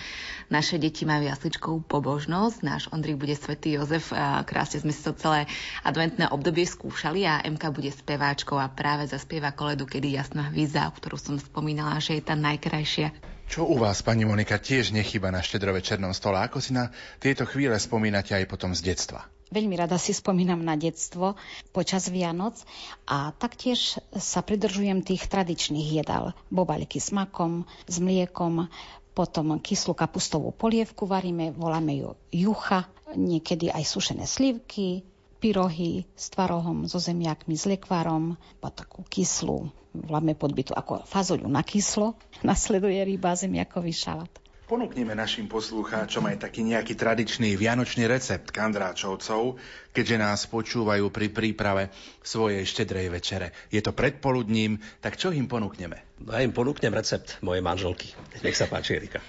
naše 0.48 0.80
deti 0.80 1.04
majú 1.04 1.28
jasličkovú 1.28 1.84
pobožnosť. 1.92 2.64
Náš 2.64 2.88
Ondrik 2.88 3.20
bude 3.20 3.36
svätý 3.36 3.76
Jozef. 3.76 4.16
A 4.16 4.40
krásne 4.48 4.80
sme 4.80 4.96
si 4.96 5.04
to 5.04 5.12
celé 5.12 5.44
adventné 5.84 6.32
obdobie 6.32 6.64
skúšali 6.64 7.28
a 7.28 7.44
MK 7.44 7.68
bude 7.68 7.92
speváčkou 7.92 8.56
a 8.56 8.72
práve 8.72 9.12
zaspieva 9.12 9.52
koledu, 9.52 9.84
kedy 9.84 10.16
jasná 10.16 10.48
hvízda, 10.48 10.88
o 10.88 10.96
ktorú 10.96 11.20
som 11.20 11.36
spomínala, 11.36 12.00
že 12.00 12.16
je 12.16 12.24
tá 12.24 12.32
najkrajšia. 12.32 13.12
Čo 13.48 13.64
u 13.64 13.80
vás, 13.80 14.04
pani 14.04 14.28
Monika, 14.28 14.60
tiež 14.60 14.92
nechyba 14.92 15.32
na 15.32 15.40
štedrovečernom 15.40 16.12
stole? 16.12 16.36
Ako 16.36 16.60
si 16.60 16.76
na 16.76 16.92
tieto 17.16 17.48
chvíle 17.48 17.80
spomínate 17.80 18.36
aj 18.36 18.44
potom 18.44 18.76
z 18.76 18.92
detstva? 18.92 19.24
Veľmi 19.48 19.72
rada 19.72 19.96
si 19.96 20.12
spomínam 20.12 20.60
na 20.60 20.76
detstvo 20.76 21.32
počas 21.72 22.12
Vianoc 22.12 22.60
a 23.08 23.32
taktiež 23.32 24.04
sa 24.12 24.44
pridržujem 24.44 25.00
tých 25.00 25.32
tradičných 25.32 25.96
jedál. 25.96 26.36
Bobaľky 26.52 27.00
s 27.00 27.08
makom, 27.08 27.64
s 27.88 27.96
mliekom, 27.96 28.68
potom 29.16 29.56
kyslú 29.56 29.96
kapustovú 29.96 30.52
polievku 30.52 31.08
varíme, 31.08 31.56
voláme 31.56 31.96
ju 31.96 32.08
jucha, 32.28 32.84
niekedy 33.16 33.72
aj 33.72 33.88
sušené 33.88 34.28
slivky, 34.28 35.08
pyrohy 35.40 36.04
s 36.12 36.28
tvarohom, 36.36 36.84
so 36.84 37.00
zemiakmi, 37.00 37.56
s 37.56 37.64
lekvárom, 37.64 38.36
po 38.60 38.68
takú 38.68 39.08
kyslú, 39.08 39.72
voláme 40.04 40.38
podbytu 40.38 40.74
ako 40.74 41.06
fazoľu 41.06 41.48
na 41.50 41.66
kyslo. 41.66 42.14
Nasleduje 42.46 42.98
ryba, 43.02 43.34
zemiakový 43.34 43.92
šalát. 43.94 44.32
Ponúkneme 44.68 45.16
našim 45.16 45.48
poslucháčom 45.48 46.28
aj 46.28 46.44
taký 46.44 46.60
nejaký 46.60 46.92
tradičný 46.92 47.56
vianočný 47.56 48.04
recept 48.04 48.52
kandráčovcov, 48.52 49.56
keďže 49.96 50.16
nás 50.20 50.44
počúvajú 50.44 51.08
pri 51.08 51.32
príprave 51.32 51.88
svojej 52.20 52.68
štedrej 52.68 53.08
večere. 53.08 53.56
Je 53.72 53.80
to 53.80 53.96
predpoludním, 53.96 54.76
tak 55.00 55.16
čo 55.16 55.32
im 55.32 55.48
ponúkneme? 55.48 56.04
No 56.20 56.36
ja 56.36 56.44
im 56.44 56.52
ponúknem 56.52 56.92
recept 56.92 57.40
mojej 57.40 57.64
manželky. 57.64 58.12
Nech 58.44 58.60
sa 58.60 58.68
páči, 58.68 59.00
Erika. 59.00 59.24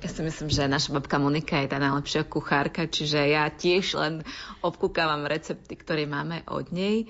Ja 0.00 0.08
si 0.08 0.24
myslím, 0.24 0.48
že 0.48 0.64
naša 0.64 0.96
babka 0.96 1.20
Monika 1.20 1.60
je 1.60 1.68
tá 1.68 1.76
najlepšia 1.76 2.24
kuchárka, 2.24 2.88
čiže 2.88 3.20
ja 3.20 3.44
tiež 3.52 4.00
len 4.00 4.24
obkúkávam 4.64 5.28
recepty, 5.28 5.76
ktoré 5.76 6.08
máme 6.08 6.40
od 6.48 6.72
nej. 6.72 7.04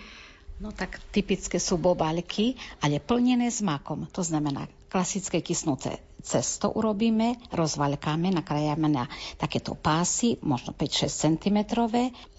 No 0.62 0.70
tak 0.70 1.02
typické 1.10 1.58
sú 1.58 1.78
bobalky, 1.78 2.54
ale 2.78 3.02
plnené 3.02 3.50
s 3.50 3.58
makom. 3.62 4.06
To 4.14 4.22
znamená 4.22 4.70
klasické 4.86 5.42
kysnuté 5.42 5.98
cesto 6.24 6.72
urobíme, 6.72 7.36
rozvaľkáme, 7.52 8.32
nakrájame 8.32 8.88
na 8.88 9.04
takéto 9.36 9.76
pásy, 9.76 10.40
možno 10.40 10.72
5-6 10.72 11.12
cm. 11.12 11.58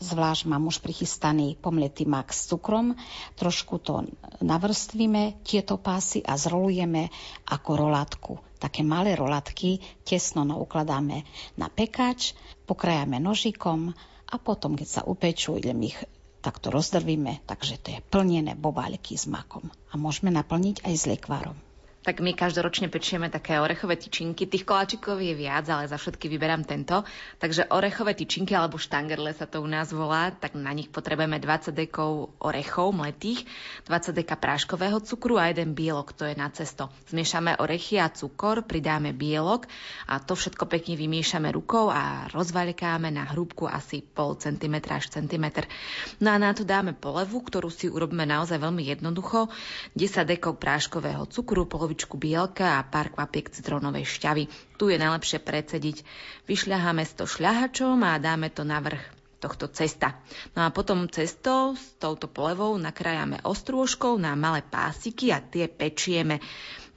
Zvlášť 0.02 0.50
mám 0.50 0.66
už 0.66 0.82
prichystaný 0.82 1.54
pomletý 1.62 2.10
mak 2.10 2.34
s 2.34 2.50
cukrom. 2.50 2.98
Trošku 3.38 3.78
to 3.78 4.10
navrstvíme, 4.42 5.46
tieto 5.46 5.78
pásy 5.78 6.26
a 6.26 6.34
zrolujeme 6.36 7.14
ako 7.46 7.70
rolátku. 7.78 8.34
Také 8.58 8.82
malé 8.82 9.14
rolatky 9.14 9.78
tesno 10.02 10.42
naukladáme 10.42 11.22
na 11.62 11.70
pekač, 11.70 12.34
pokrajame 12.66 13.22
nožikom 13.22 13.94
a 14.26 14.36
potom, 14.42 14.74
keď 14.74 14.88
sa 14.90 15.02
upečú, 15.06 15.62
idem 15.62 15.94
ich 15.94 15.98
takto 16.46 16.70
rozdrvíme, 16.70 17.42
takže 17.50 17.82
to 17.82 17.90
je 17.90 18.00
plnené 18.06 18.54
bobálky 18.54 19.18
s 19.18 19.26
makom. 19.26 19.66
A 19.90 19.98
môžeme 19.98 20.30
naplniť 20.30 20.86
aj 20.86 20.94
s 20.94 21.10
lekvárom 21.10 21.58
tak 22.06 22.22
my 22.22 22.38
každoročne 22.38 22.94
pečieme 22.94 23.34
také 23.34 23.58
orechové 23.58 23.98
tyčinky. 23.98 24.46
Tých 24.46 24.62
koláčikov 24.62 25.18
je 25.18 25.34
viac, 25.34 25.66
ale 25.74 25.90
za 25.90 25.98
všetky 25.98 26.30
vyberám 26.30 26.62
tento. 26.62 27.02
Takže 27.42 27.74
orechové 27.74 28.14
tyčinky 28.14 28.54
alebo 28.54 28.78
štangerle 28.78 29.34
sa 29.34 29.50
to 29.50 29.58
u 29.58 29.66
nás 29.66 29.90
volá, 29.90 30.30
tak 30.30 30.54
na 30.54 30.70
nich 30.70 30.94
potrebujeme 30.94 31.42
20 31.42 31.74
dekov 31.74 32.30
orechov 32.38 32.94
mletých, 32.94 33.50
20 33.90 34.22
deka 34.22 34.38
práškového 34.38 35.02
cukru 35.02 35.42
a 35.42 35.50
jeden 35.50 35.74
bielok, 35.74 36.14
to 36.14 36.30
je 36.30 36.38
na 36.38 36.54
cesto. 36.54 36.94
Zmiešame 37.10 37.58
orechy 37.58 37.98
a 37.98 38.14
cukor, 38.14 38.62
pridáme 38.62 39.10
bielok 39.10 39.66
a 40.06 40.22
to 40.22 40.38
všetko 40.38 40.70
pekne 40.70 40.94
vymiešame 40.94 41.50
rukou 41.50 41.90
a 41.90 42.30
rozvaľkáme 42.30 43.10
na 43.10 43.34
hrúbku 43.34 43.66
asi 43.66 44.06
pol 44.06 44.38
centimetra 44.38 45.02
až 45.02 45.10
centimetr. 45.10 45.66
No 46.22 46.30
a 46.30 46.38
na 46.38 46.54
to 46.54 46.62
dáme 46.62 46.94
polevu, 46.94 47.42
ktorú 47.42 47.74
si 47.74 47.90
urobíme 47.90 48.30
naozaj 48.30 48.62
veľmi 48.62 48.94
jednoducho. 48.94 49.50
10 49.98 50.30
dekov 50.30 50.62
práškového 50.62 51.26
cukru, 51.34 51.66
polovičku 51.66 51.95
polovičku 51.96 52.20
bielka 52.20 52.76
a 52.76 52.84
pár 52.84 53.16
kvapiek 53.16 53.48
citrónovej 53.48 54.04
šťavy. 54.04 54.52
Tu 54.76 54.92
je 54.92 55.00
najlepšie 55.00 55.40
predsediť. 55.40 56.04
Vyšľaháme 56.44 57.08
to 57.08 57.24
šľahačom 57.24 58.04
a 58.04 58.20
dáme 58.20 58.52
to 58.52 58.68
na 58.68 58.84
vrch 58.84 59.00
tohto 59.40 59.72
cesta. 59.72 60.20
No 60.60 60.68
a 60.68 60.76
potom 60.76 61.08
cestou 61.08 61.80
s 61.80 61.96
touto 61.96 62.28
polevou 62.28 62.76
nakrájame 62.76 63.40
ostrôžkou 63.48 64.20
na 64.20 64.36
malé 64.36 64.60
pásiky 64.60 65.32
a 65.32 65.40
tie 65.40 65.72
pečieme 65.72 66.44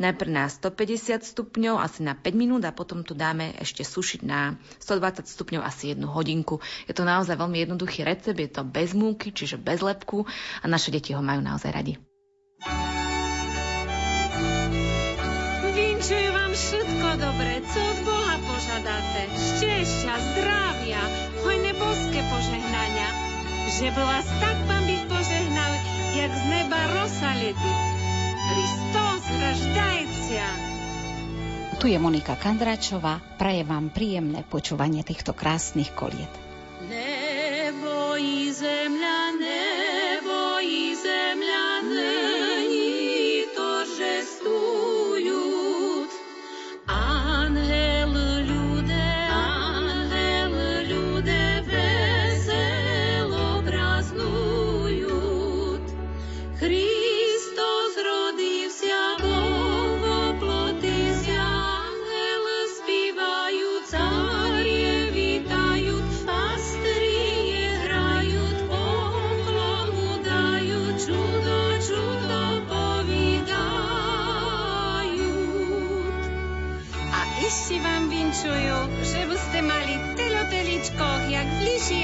najprv 0.02 0.30
na 0.34 0.50
150 0.50 1.22
stupňov 1.22 1.78
asi 1.78 2.02
na 2.02 2.18
5 2.18 2.34
minút 2.34 2.66
a 2.66 2.74
potom 2.74 3.06
to 3.06 3.14
dáme 3.14 3.54
ešte 3.54 3.86
sušiť 3.86 4.26
na 4.26 4.58
120 4.82 5.30
stupňov 5.30 5.62
asi 5.62 5.94
jednu 5.94 6.10
hodinku. 6.10 6.58
Je 6.90 6.94
to 6.94 7.06
naozaj 7.06 7.38
veľmi 7.38 7.62
jednoduchý 7.62 8.02
recept, 8.02 8.38
je 8.42 8.50
to 8.50 8.66
bez 8.66 8.98
múky, 8.98 9.30
čiže 9.30 9.62
bez 9.62 9.78
lepku 9.78 10.26
a 10.58 10.66
naše 10.66 10.90
deti 10.90 11.14
ho 11.14 11.22
majú 11.22 11.38
naozaj 11.38 11.70
radi. 11.70 11.94
Dobre, 17.18 17.60
co 17.66 17.78
od 17.82 17.98
Boha 18.06 18.36
požadáte? 18.46 19.20
Šťastia, 19.34 20.14
zdravia, 20.16 21.02
hojné 21.42 21.74
boské 21.74 22.20
požehnania. 22.30 23.08
Že 23.68 23.88
by 23.92 24.02
vás 24.02 24.26
tak 24.40 24.56
Pán 24.64 24.86
Bych 24.86 25.04
požehnal, 25.10 25.72
jak 26.14 26.32
z 26.32 26.44
neba 26.48 26.80
rosa 26.94 27.30
ledy. 27.36 27.72
Hristos 28.48 29.22
raždajcia. 29.28 30.46
Tu 31.78 31.94
je 31.94 31.98
Monika 32.00 32.34
Kandračová. 32.34 33.22
Praje 33.38 33.62
vám 33.62 33.92
príjemné 33.94 34.42
počúvanie 34.42 35.06
týchto 35.06 35.30
krásnych 35.36 35.94
koliet. 35.94 36.30
Nebo 36.88 38.18
i 38.18 38.50
zemľa, 38.50 39.20
nebo 39.38 40.38
i 40.58 40.96
zemľa, 40.96 41.66
najbližší 41.86 43.18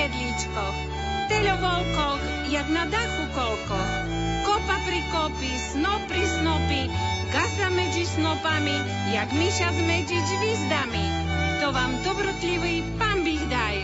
jedličkoch, 0.05 0.77
teľovolkoch, 1.33 2.23
jak 2.53 2.69
na 2.69 2.85
dachu 2.93 3.25
kolko, 3.33 3.81
kopa 4.45 4.77
pri 4.85 5.01
kopi, 5.09 5.53
snop 5.57 6.01
pri 6.13 6.25
snopi, 6.29 6.83
gaza 7.33 7.73
medzi 7.73 8.05
snopami, 8.05 8.77
jak 9.17 9.33
myša 9.33 9.73
s 9.73 9.81
medzi 9.89 10.19
žvizdami. 10.21 11.05
To 11.65 11.73
vám 11.73 11.97
dobrotlivý 12.05 12.85
pán 13.01 13.25
bych 13.25 13.45
daj. 13.49 13.77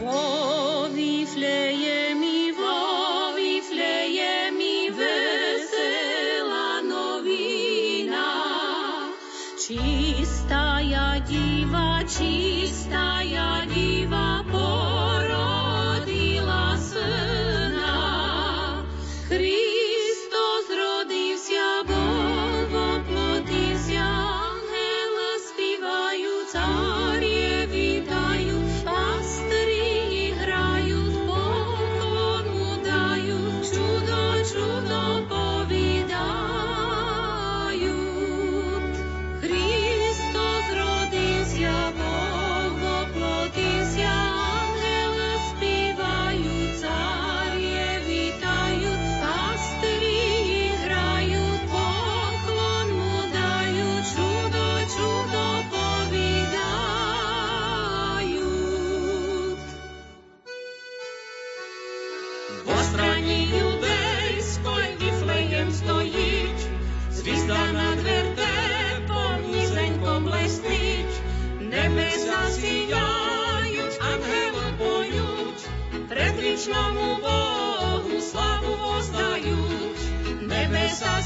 Vo 0.00 0.88
Vifleje 0.88 2.16
mi, 2.16 2.48
vo 2.56 2.80
Vifleje 3.36 4.48
mi 4.56 4.88
vesela 4.88 6.80
novina. 6.80 8.28
Čistá 9.60 10.80
diva, 11.28 12.00
čistá 12.08 12.61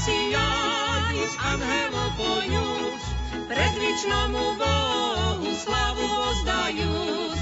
Mesiáš 0.07 1.19
s 1.19 1.35
anhelom 1.35 2.11
pojúc, 2.15 3.03
prezvičnomu 3.51 4.55
Bohu 4.55 5.51
slavu 5.51 6.07
ozdajúc. 6.31 7.35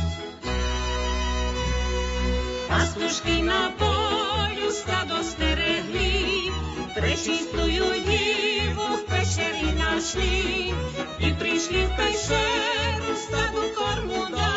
Pastušky 2.65 3.45
na 3.45 3.69
polju 3.77 4.73
stado 4.73 5.21
sterehli, 5.21 6.49
prečistujú 6.97 8.01
divu 8.01 8.89
v 8.97 9.01
pešeri 9.13 9.69
našli. 9.77 10.73
I 11.21 11.27
prišli 11.37 11.85
v 11.85 11.91
pešeru 11.93 13.13
stadu 13.13 13.61
kormu 13.77 14.25
dali. 14.33 14.54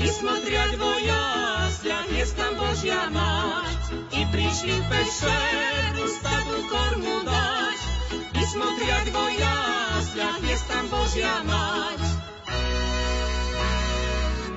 і 0.00 0.08
смотрять 0.08 0.78
вояслях, 0.78 2.04
есть 2.20 2.36
там 2.36 2.54
Божья 2.56 3.08
мать, 3.10 3.92
і 4.12 4.26
прийшли 4.32 4.72
в 4.72 4.90
пещеру 4.90 6.08
стаду 6.08 6.68
корму 6.70 7.20
дать, 7.24 8.22
і 8.34 8.44
смотрять 8.44 9.12
вояслях, 9.12 10.38
есть 10.52 10.68
там 10.68 10.88
Божья 10.88 11.42
мать. 11.44 12.10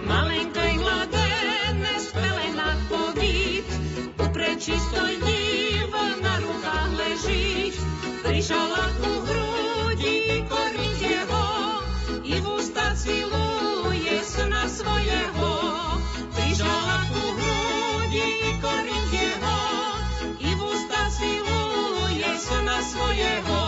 Маленький 0.06 0.80
младенець 0.80 2.12
пеленах 2.14 2.78
повіт, 2.90 3.66
у 4.20 4.34
пречистої 4.34 5.18
діви 5.18 6.22
на 6.22 6.38
руках 6.38 6.90
лежить, 6.98 7.80
прижала 8.24 8.90
у 9.04 9.20
груді, 9.20 10.46
кормить 10.50 11.12
його, 11.12 11.82
і 12.24 12.34
в 12.34 12.54
уста 12.54 12.96
цілує 12.96 13.43
syna 14.65 14.97
svojho, 14.97 15.53
prižala 16.33 16.99
ku 17.13 17.25
hrudi 17.37 18.25
i 18.49 18.51
korytieho, 18.65 19.61
i 20.41 20.51
v 20.57 20.61
ústa 20.65 21.01
siluje 21.13 22.31
Sona 22.41 22.81
svojho. 22.81 23.65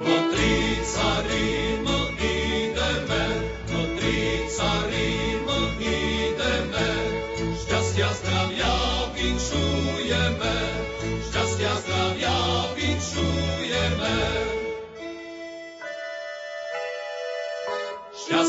Matrica 0.00 1.10
Ríma 1.28 1.97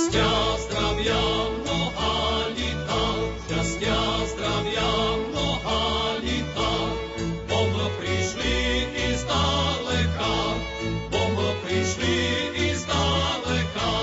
Šťastia 0.10 0.57
zdravia 0.66 1.22
mnoha 1.62 2.49
lita, 2.57 3.03
šťastia 3.45 4.01
zdravia 4.34 4.89
mnoha 5.22 6.18
lita, 6.18 6.72
bom 7.45 7.70
prišli 8.01 8.57
i 8.89 9.07
zdaleka, 9.14 10.34
bom 11.14 11.38
prišli 11.62 12.18
i 12.57 12.68
zdaleka. 12.74 13.93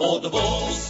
Od 0.00 0.22
vostoka, 0.32 0.87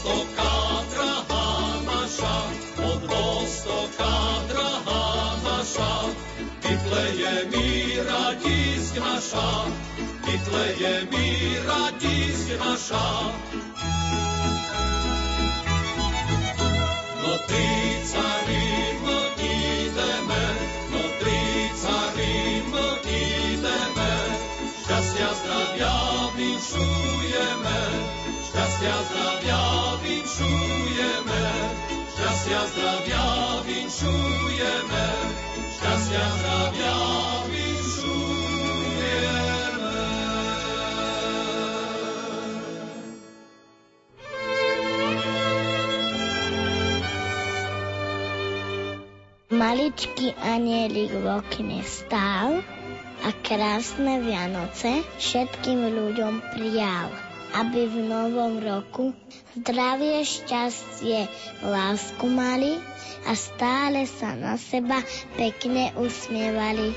vytleje 7.28 7.44
mi 7.52 8.00
radísť 8.00 8.94
naša, 9.04 9.50
vytleje 10.24 10.94
mi 11.12 11.28
radísť 11.60 12.48
naša. 12.56 13.08
No 17.20 17.32
tri 17.44 17.68
carimo 18.08 19.18
ideme, 19.44 20.44
no 20.88 21.02
tri 21.20 21.40
carimo 21.76 22.86
ideme, 23.04 24.12
šťastia 24.88 25.28
zdravia 25.28 25.96
vinšujeme, 26.32 27.80
šťastia 28.40 28.96
zdravia 29.12 29.62
vinšujeme, 30.00 31.44
šťastia 32.08 32.62
zdravia 32.72 33.26
vinšujeme, 33.68 35.04
šťastia 35.78 36.26
zdravia 36.26 36.98
vinšujeme. 37.46 39.14
Maličký 49.54 50.34
anielik 50.42 51.14
v 51.14 51.24
okne 51.30 51.86
stál 51.86 52.58
a 53.22 53.30
krásne 53.46 54.18
Vianoce 54.26 55.06
všetkým 55.22 55.94
ľuďom 55.94 56.58
prijal, 56.58 57.06
aby 57.54 57.86
v 57.86 58.02
novom 58.02 58.58
roku 58.58 59.14
zdravie, 59.54 60.26
šťastie, 60.26 61.30
lásku 61.62 62.26
mali 62.26 62.82
a 63.26 63.32
stále 63.34 64.06
sa 64.06 64.36
na 64.38 64.54
seba 64.54 65.02
pekne 65.34 65.90
usmievali. 65.98 66.94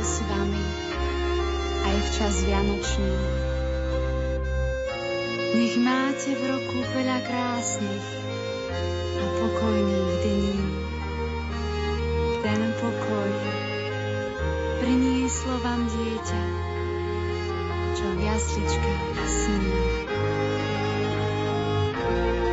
Stále 0.00 0.16
s 0.16 0.24
vami, 0.24 0.64
aj 1.84 1.96
v 2.00 2.08
čas 2.16 2.34
Vianočný. 2.48 3.12
Nech 5.60 5.76
máte 5.76 6.30
v 6.40 6.42
roku 6.56 6.78
veľa 6.96 7.18
krásnych 7.20 8.06
a 9.20 9.24
pokojných 9.44 10.12
dní. 10.24 10.56
Ten 12.40 12.60
pokoj 12.80 13.30
prinieslo 14.80 15.54
vám 15.60 15.84
dieťa, 15.84 16.44
čo 17.92 18.06
v 18.16 18.18
jasličkách 18.24 19.20
sní. 19.28 19.72
Nech 22.08 22.49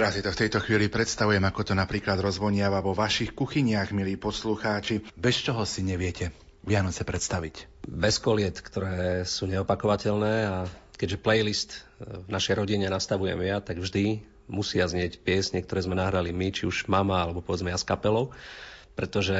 Teraz 0.00 0.16
si 0.16 0.24
to 0.24 0.32
v 0.32 0.40
tejto 0.48 0.64
chvíli 0.64 0.88
predstavujem, 0.88 1.44
ako 1.44 1.60
to 1.60 1.74
napríklad 1.76 2.16
rozvoniava 2.24 2.80
vo 2.80 2.96
vašich 2.96 3.36
kuchyniach, 3.36 3.92
milí 3.92 4.16
poslucháči, 4.16 5.04
bez 5.12 5.44
čoho 5.44 5.68
si 5.68 5.84
neviete 5.84 6.32
Vianoce 6.64 7.04
predstaviť. 7.04 7.84
Bez 7.84 8.16
koliet, 8.16 8.64
ktoré 8.64 9.28
sú 9.28 9.44
neopakovateľné 9.52 10.34
a 10.48 10.64
keďže 10.96 11.20
playlist 11.20 11.70
v 12.00 12.32
našej 12.32 12.64
rodine 12.64 12.88
nastavujem 12.88 13.44
ja, 13.44 13.60
tak 13.60 13.76
vždy 13.76 14.24
musia 14.48 14.88
znieť 14.88 15.20
piesne, 15.20 15.60
ktoré 15.60 15.84
sme 15.84 16.00
nahrali 16.00 16.32
my, 16.32 16.48
či 16.48 16.64
už 16.64 16.88
mama 16.88 17.20
alebo 17.20 17.44
povedzme 17.44 17.68
ja 17.68 17.76
s 17.76 17.84
kapelou, 17.84 18.32
pretože 18.96 19.36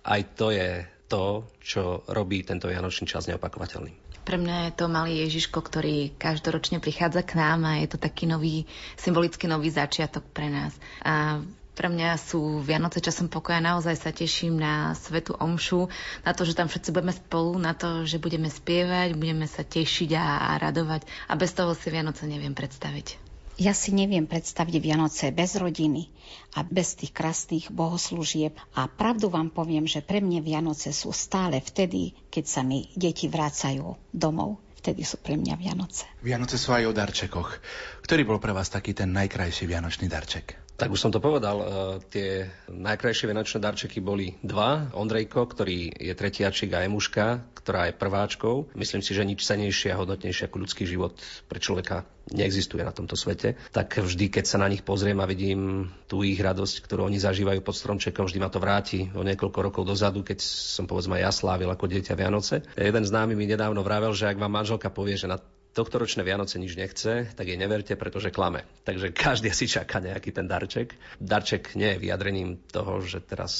aj 0.00 0.20
to 0.32 0.48
je 0.48 0.88
to, 1.12 1.44
čo 1.60 2.08
robí 2.08 2.40
tento 2.40 2.72
Vianočný 2.72 3.04
čas 3.04 3.28
neopakovateľný. 3.28 4.09
Pre 4.30 4.38
mňa 4.38 4.70
je 4.70 4.74
to 4.78 4.86
malý 4.86 5.26
Ježiško, 5.26 5.58
ktorý 5.58 6.14
každoročne 6.14 6.78
prichádza 6.78 7.26
k 7.26 7.34
nám 7.34 7.66
a 7.66 7.82
je 7.82 7.90
to 7.90 7.98
taký 7.98 8.30
nový, 8.30 8.62
symbolický 8.94 9.50
nový 9.50 9.74
začiatok 9.74 10.22
pre 10.30 10.46
nás. 10.46 10.70
A 11.02 11.42
pre 11.74 11.90
mňa 11.90 12.14
sú 12.14 12.62
Vianoce 12.62 13.02
časom 13.02 13.26
pokoja. 13.26 13.58
Naozaj 13.58 13.96
sa 13.98 14.14
teším 14.14 14.54
na 14.54 14.94
Svetu 14.94 15.34
Omšu, 15.34 15.90
na 16.22 16.30
to, 16.30 16.46
že 16.46 16.54
tam 16.54 16.70
všetci 16.70 16.94
budeme 16.94 17.10
spolu, 17.10 17.58
na 17.58 17.74
to, 17.74 18.06
že 18.06 18.22
budeme 18.22 18.46
spievať, 18.46 19.18
budeme 19.18 19.50
sa 19.50 19.66
tešiť 19.66 20.14
a, 20.14 20.54
a 20.54 20.62
radovať. 20.62 21.10
A 21.26 21.34
bez 21.34 21.50
toho 21.50 21.74
si 21.74 21.90
Vianoce 21.90 22.22
neviem 22.30 22.54
predstaviť. 22.54 23.29
Ja 23.60 23.76
si 23.76 23.92
neviem 23.92 24.24
predstaviť 24.24 24.80
Vianoce 24.80 25.28
bez 25.36 25.52
rodiny 25.60 26.08
a 26.56 26.64
bez 26.64 26.96
tých 26.96 27.12
krásnych 27.12 27.68
bohoslúžieb. 27.68 28.56
A 28.72 28.88
pravdu 28.88 29.28
vám 29.28 29.52
poviem, 29.52 29.84
že 29.84 30.00
pre 30.00 30.24
mňa 30.24 30.40
Vianoce 30.40 30.96
sú 30.96 31.12
stále 31.12 31.60
vtedy, 31.60 32.16
keď 32.32 32.44
sa 32.48 32.64
mi 32.64 32.88
deti 32.96 33.28
vrácajú 33.28 34.00
domov. 34.16 34.56
Vtedy 34.80 35.04
sú 35.04 35.20
pre 35.20 35.36
mňa 35.36 35.60
Vianoce. 35.60 36.08
Vianoce 36.24 36.56
sú 36.56 36.72
aj 36.72 36.88
o 36.88 36.96
darčekoch. 36.96 37.60
Ktorý 38.00 38.24
bol 38.24 38.40
pre 38.40 38.56
vás 38.56 38.72
taký 38.72 38.96
ten 38.96 39.12
najkrajší 39.12 39.68
vianočný 39.68 40.08
darček? 40.08 40.56
Tak 40.80 40.96
už 40.96 40.96
som 40.96 41.12
to 41.12 41.20
povedal, 41.20 41.60
e, 41.60 41.64
tie 42.08 42.48
najkrajšie 42.72 43.28
vianočné 43.28 43.60
darčeky 43.60 44.00
boli 44.00 44.40
dva. 44.40 44.88
Ondrejko, 44.96 45.44
ktorý 45.44 45.92
je 45.92 46.16
tretiačik 46.16 46.72
a 46.72 46.88
Emuška, 46.88 47.44
ktorá 47.52 47.92
je 47.92 48.00
prváčkou. 48.00 48.72
Myslím 48.72 49.04
si, 49.04 49.12
že 49.12 49.28
nič 49.28 49.44
cenejšie 49.44 49.92
a 49.92 50.00
hodnotnejšie 50.00 50.48
ako 50.48 50.64
ľudský 50.64 50.88
život 50.88 51.20
pre 51.52 51.60
človeka 51.60 52.08
neexistuje 52.32 52.80
na 52.80 52.96
tomto 52.96 53.12
svete. 53.12 53.60
Tak 53.76 54.00
vždy, 54.00 54.32
keď 54.32 54.44
sa 54.48 54.56
na 54.56 54.72
nich 54.72 54.80
pozriem 54.80 55.20
a 55.20 55.28
vidím 55.28 55.92
tú 56.08 56.24
ich 56.24 56.40
radosť, 56.40 56.80
ktorú 56.80 57.12
oni 57.12 57.20
zažívajú 57.20 57.60
pod 57.60 57.76
stromčekom, 57.76 58.24
vždy 58.24 58.40
ma 58.40 58.48
to 58.48 58.56
vráti 58.56 59.12
o 59.12 59.20
niekoľko 59.20 59.58
rokov 59.60 59.84
dozadu, 59.84 60.24
keď 60.24 60.40
som 60.40 60.88
povedzme 60.88 61.20
ja 61.20 61.28
slávil 61.28 61.68
ako 61.68 61.92
dieťa 61.92 62.16
Vianoce. 62.16 62.64
Jeden 62.72 63.04
známy 63.04 63.36
mi 63.36 63.44
nedávno 63.44 63.84
vravel, 63.84 64.16
že 64.16 64.32
ak 64.32 64.40
vám 64.40 64.64
manželka 64.64 64.88
povie, 64.88 65.20
že 65.20 65.28
na 65.28 65.36
tohto 65.70 66.02
ročné 66.02 66.26
Vianoce 66.26 66.58
nič 66.58 66.74
nechce, 66.74 67.30
tak 67.34 67.46
jej 67.46 67.58
neverte, 67.58 67.94
pretože 67.94 68.34
klame. 68.34 68.66
Takže 68.82 69.14
každý 69.14 69.54
si 69.54 69.70
čaká 69.70 70.02
nejaký 70.02 70.34
ten 70.34 70.50
darček. 70.50 70.94
Darček 71.22 71.78
nie 71.78 71.94
je 71.94 72.02
vyjadrením 72.02 72.58
toho, 72.70 72.98
že 73.02 73.22
teraz 73.22 73.52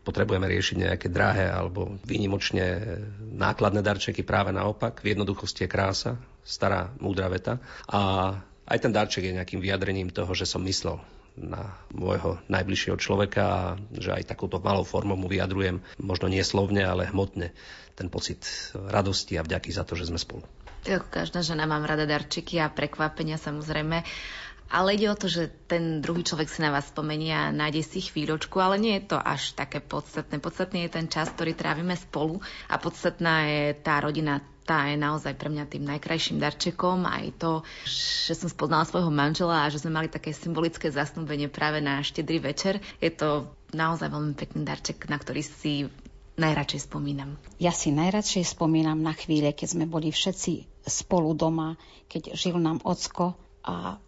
potrebujeme 0.00 0.48
riešiť 0.48 0.76
nejaké 0.80 1.08
drahé 1.12 1.52
alebo 1.52 2.00
výnimočne 2.04 2.98
nákladné 3.36 3.84
darčeky. 3.84 4.24
Práve 4.24 4.52
naopak, 4.52 5.04
v 5.04 5.16
jednoduchosti 5.16 5.64
je 5.64 5.72
krása, 5.72 6.12
stará 6.44 6.92
múdra 7.00 7.28
veta. 7.28 7.60
A 7.88 8.32
aj 8.68 8.78
ten 8.80 8.92
darček 8.92 9.28
je 9.28 9.36
nejakým 9.36 9.60
vyjadrením 9.60 10.08
toho, 10.12 10.32
že 10.32 10.48
som 10.48 10.64
myslel 10.64 11.00
na 11.40 11.78
môjho 11.94 12.42
najbližšieho 12.50 12.98
človeka 13.00 13.42
a 13.42 13.60
že 13.96 14.12
aj 14.12 14.28
takúto 14.28 14.58
malou 14.60 14.84
formou 14.84 15.16
mu 15.16 15.30
vyjadrujem, 15.30 15.80
možno 15.96 16.26
nie 16.26 16.42
slovne, 16.42 16.84
ale 16.84 17.08
hmotne, 17.08 17.54
ten 17.96 18.08
pocit 18.12 18.44
radosti 18.74 19.38
a 19.38 19.46
vďaky 19.46 19.70
za 19.72 19.86
to, 19.86 19.94
že 19.96 20.10
sme 20.10 20.20
spolu. 20.20 20.44
Každá 20.86 21.44
žena 21.44 21.68
mám 21.68 21.84
rada 21.84 22.08
darčeky 22.08 22.56
a 22.60 22.72
prekvapenia 22.72 23.36
samozrejme. 23.36 24.02
Ale 24.70 24.94
ide 24.94 25.10
o 25.10 25.18
to, 25.18 25.26
že 25.26 25.50
ten 25.66 25.98
druhý 25.98 26.22
človek 26.22 26.46
si 26.46 26.62
na 26.62 26.70
vás 26.70 26.86
spomenie 26.94 27.34
a 27.34 27.50
nájde 27.50 27.82
si 27.82 28.06
chvíľočku, 28.06 28.54
ale 28.62 28.78
nie 28.78 28.94
je 29.02 29.10
to 29.10 29.18
až 29.18 29.58
také 29.58 29.82
podstatné. 29.82 30.38
Podstatný 30.38 30.86
je 30.86 30.94
ten 30.94 31.10
čas, 31.10 31.26
ktorý 31.34 31.58
trávime 31.58 31.98
spolu 31.98 32.38
a 32.70 32.78
podstatná 32.78 33.50
je 33.50 33.74
tá 33.82 33.98
rodina, 33.98 34.38
tá 34.62 34.86
je 34.86 34.94
naozaj 34.94 35.34
pre 35.34 35.50
mňa 35.50 35.66
tým 35.66 35.82
najkrajším 35.90 36.38
darčekom. 36.38 37.02
Aj 37.02 37.26
to, 37.34 37.66
že 37.82 38.38
som 38.38 38.46
spoznala 38.46 38.86
svojho 38.86 39.10
manžela 39.10 39.66
a 39.66 39.70
že 39.74 39.82
sme 39.82 39.90
mali 39.90 40.06
také 40.06 40.30
symbolické 40.30 40.86
zasnúbenie 40.94 41.50
práve 41.50 41.82
na 41.82 41.98
štedrý 42.06 42.38
večer. 42.38 42.78
Je 43.02 43.10
to 43.10 43.50
naozaj 43.74 44.06
veľmi 44.06 44.38
pekný 44.38 44.62
darček, 44.62 45.10
na 45.10 45.18
ktorý 45.18 45.42
si 45.42 45.90
najradšej 46.40 46.88
spomínam. 46.88 47.36
Ja 47.60 47.70
si 47.70 47.92
najradšej 47.92 48.56
spomínam 48.56 49.04
na 49.04 49.12
chvíle, 49.12 49.52
keď 49.52 49.76
sme 49.76 49.84
boli 49.84 50.08
všetci 50.08 50.84
spolu 50.88 51.36
doma, 51.36 51.76
keď 52.08 52.32
žil 52.32 52.56
nám 52.56 52.80
ocko 52.82 53.36
a 53.60 54.00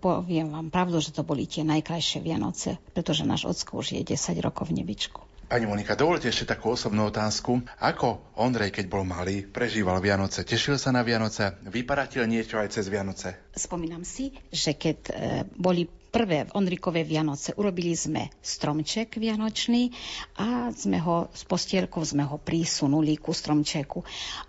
poviem 0.00 0.52
vám 0.52 0.68
pravdu, 0.68 1.00
že 1.00 1.12
to 1.12 1.24
boli 1.24 1.48
tie 1.48 1.64
najkrajšie 1.64 2.20
Vianoce, 2.20 2.76
pretože 2.92 3.24
náš 3.24 3.48
ocko 3.48 3.80
už 3.80 3.96
je 3.96 4.02
10 4.04 4.44
rokov 4.44 4.68
v 4.68 4.84
nebičku. 4.84 5.23
Pani 5.44 5.68
Monika, 5.68 5.92
dovolte 5.92 6.32
ešte 6.32 6.56
takú 6.56 6.72
osobnú 6.72 7.12
otázku. 7.12 7.60
Ako 7.76 8.32
Ondrej, 8.40 8.72
keď 8.72 8.88
bol 8.88 9.04
malý, 9.04 9.44
prežíval 9.44 10.00
Vianoce? 10.00 10.40
Tešil 10.40 10.80
sa 10.80 10.88
na 10.88 11.04
Vianoce? 11.04 11.60
Vyparatil 11.68 12.24
niečo 12.24 12.56
aj 12.56 12.72
cez 12.72 12.88
Vianoce? 12.88 13.52
Spomínam 13.52 14.08
si, 14.08 14.32
že 14.48 14.72
keď 14.72 14.98
e, 15.04 15.12
boli 15.52 15.84
prvé 15.84 16.48
Ondrikové 16.56 17.04
Vianoce, 17.04 17.52
urobili 17.60 17.92
sme 17.92 18.32
stromček 18.40 19.20
vianočný 19.20 19.92
a 20.40 20.72
sme 20.72 20.96
ho 21.04 21.28
s 21.28 21.44
postielkou 21.44 22.00
sme 22.08 22.24
ho 22.24 22.40
prísunuli 22.40 23.20
ku 23.20 23.36
stromčeku. 23.36 24.00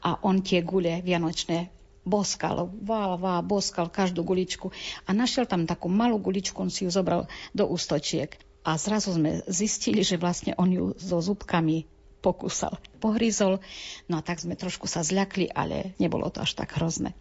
A 0.07 0.23
on 0.23 0.39
tie 0.39 0.63
gule 0.63 1.03
vianočné 1.03 1.75
boskal, 2.07 2.71
vá, 2.85 3.19
vá, 3.19 3.43
boskal 3.43 3.91
každú 3.91 4.23
guličku 4.23 4.71
a 5.03 5.11
našiel 5.11 5.43
tam 5.43 5.67
takú 5.67 5.91
malú 5.91 6.21
guličku, 6.21 6.55
on 6.61 6.71
si 6.71 6.87
ju 6.87 6.93
zobral 6.93 7.27
do 7.51 7.67
ústočiek. 7.67 8.37
A 8.65 8.81
zrazu 8.81 9.13
sme 9.13 9.45
zistili, 9.45 10.01
že 10.01 10.17
vlastne 10.17 10.57
on 10.57 10.73
ju 10.73 10.85
so 10.97 11.21
zubkami 11.21 11.85
pokúsal, 12.25 12.81
pohryzol. 12.97 13.61
No 14.09 14.17
a 14.17 14.25
tak 14.25 14.41
sme 14.41 14.57
trošku 14.57 14.89
sa 14.89 15.05
zľakli, 15.05 15.53
ale 15.53 15.93
nebolo 16.01 16.33
to 16.33 16.41
až 16.41 16.57
tak 16.57 16.73
hrozné. 16.81 17.13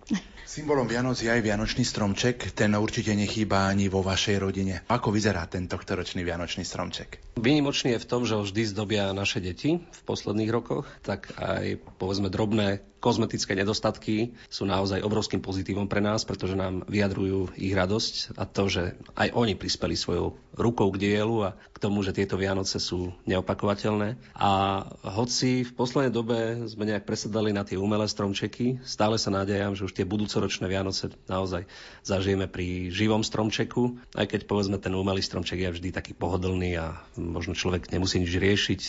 Symbolom 0.48 0.88
Vianoc 0.88 1.20
je 1.20 1.28
aj 1.28 1.44
Vianočný 1.44 1.84
stromček, 1.84 2.56
ten 2.56 2.72
určite 2.72 3.12
nechýba 3.12 3.68
ani 3.68 3.92
vo 3.92 4.00
vašej 4.00 4.36
rodine. 4.40 4.80
Ako 4.88 5.12
vyzerá 5.12 5.44
ten 5.44 5.68
tohtoročný 5.68 6.24
Vianočný 6.24 6.64
stromček? 6.64 7.36
Výnimočný 7.36 7.96
je 7.96 8.00
v 8.00 8.08
tom, 8.08 8.24
že 8.24 8.40
ho 8.40 8.48
vždy 8.48 8.62
zdobia 8.72 9.12
naše 9.12 9.44
deti 9.44 9.76
v 9.84 10.00
posledných 10.08 10.48
rokoch, 10.48 10.88
tak 11.04 11.36
aj 11.36 11.76
povedzme 12.00 12.32
drobné 12.32 12.80
kozmetické 13.04 13.52
nedostatky 13.52 14.32
sú 14.48 14.64
naozaj 14.64 15.04
obrovským 15.04 15.44
pozitívom 15.44 15.84
pre 15.84 16.00
nás, 16.00 16.24
pretože 16.24 16.56
nám 16.56 16.88
vyjadrujú 16.88 17.52
ich 17.60 17.76
radosť 17.76 18.40
a 18.40 18.48
to, 18.48 18.72
že 18.72 18.96
aj 19.12 19.36
oni 19.36 19.52
prispeli 19.52 19.92
svojou 19.92 20.40
rukou 20.56 20.88
k 20.88 21.04
dielu 21.04 21.52
a 21.52 21.60
k 21.74 21.76
tomu, 21.76 22.00
že 22.00 22.16
tieto 22.16 22.40
Vianoce 22.40 22.80
sú 22.80 23.12
neopakovateľné. 23.28 24.16
A 24.32 24.82
hoci 25.04 25.68
v 25.68 25.72
poslednej 25.76 26.14
dobe 26.14 26.64
sme 26.64 26.88
nejak 26.88 27.04
presedali 27.04 27.52
na 27.52 27.68
tie 27.68 27.76
umelé 27.76 28.08
stromčeky, 28.08 28.80
stále 28.88 29.20
sa 29.20 29.28
nádejam, 29.28 29.76
že 29.76 29.84
už 29.84 29.92
tie 29.92 30.08
budúcoročné 30.08 30.64
Vianoce 30.64 31.12
naozaj 31.28 31.68
zažijeme 32.06 32.48
pri 32.48 32.88
živom 32.88 33.20
stromčeku, 33.20 34.00
aj 34.16 34.32
keď 34.32 34.40
povedzme 34.48 34.80
ten 34.80 34.96
umelý 34.96 35.20
stromček 35.20 35.60
je 35.60 35.74
vždy 35.76 35.92
taký 35.92 36.16
pohodlný 36.16 36.80
a 36.80 37.04
možno 37.20 37.52
človek 37.52 37.92
nemusí 37.92 38.16
nič 38.22 38.32
riešiť, 38.32 38.80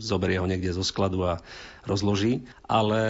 zoberie 0.00 0.40
ho 0.40 0.46
niekde 0.48 0.72
zo 0.72 0.84
skladu 0.84 1.24
a 1.28 1.40
rozloží. 1.84 2.44
Ale 2.64 3.02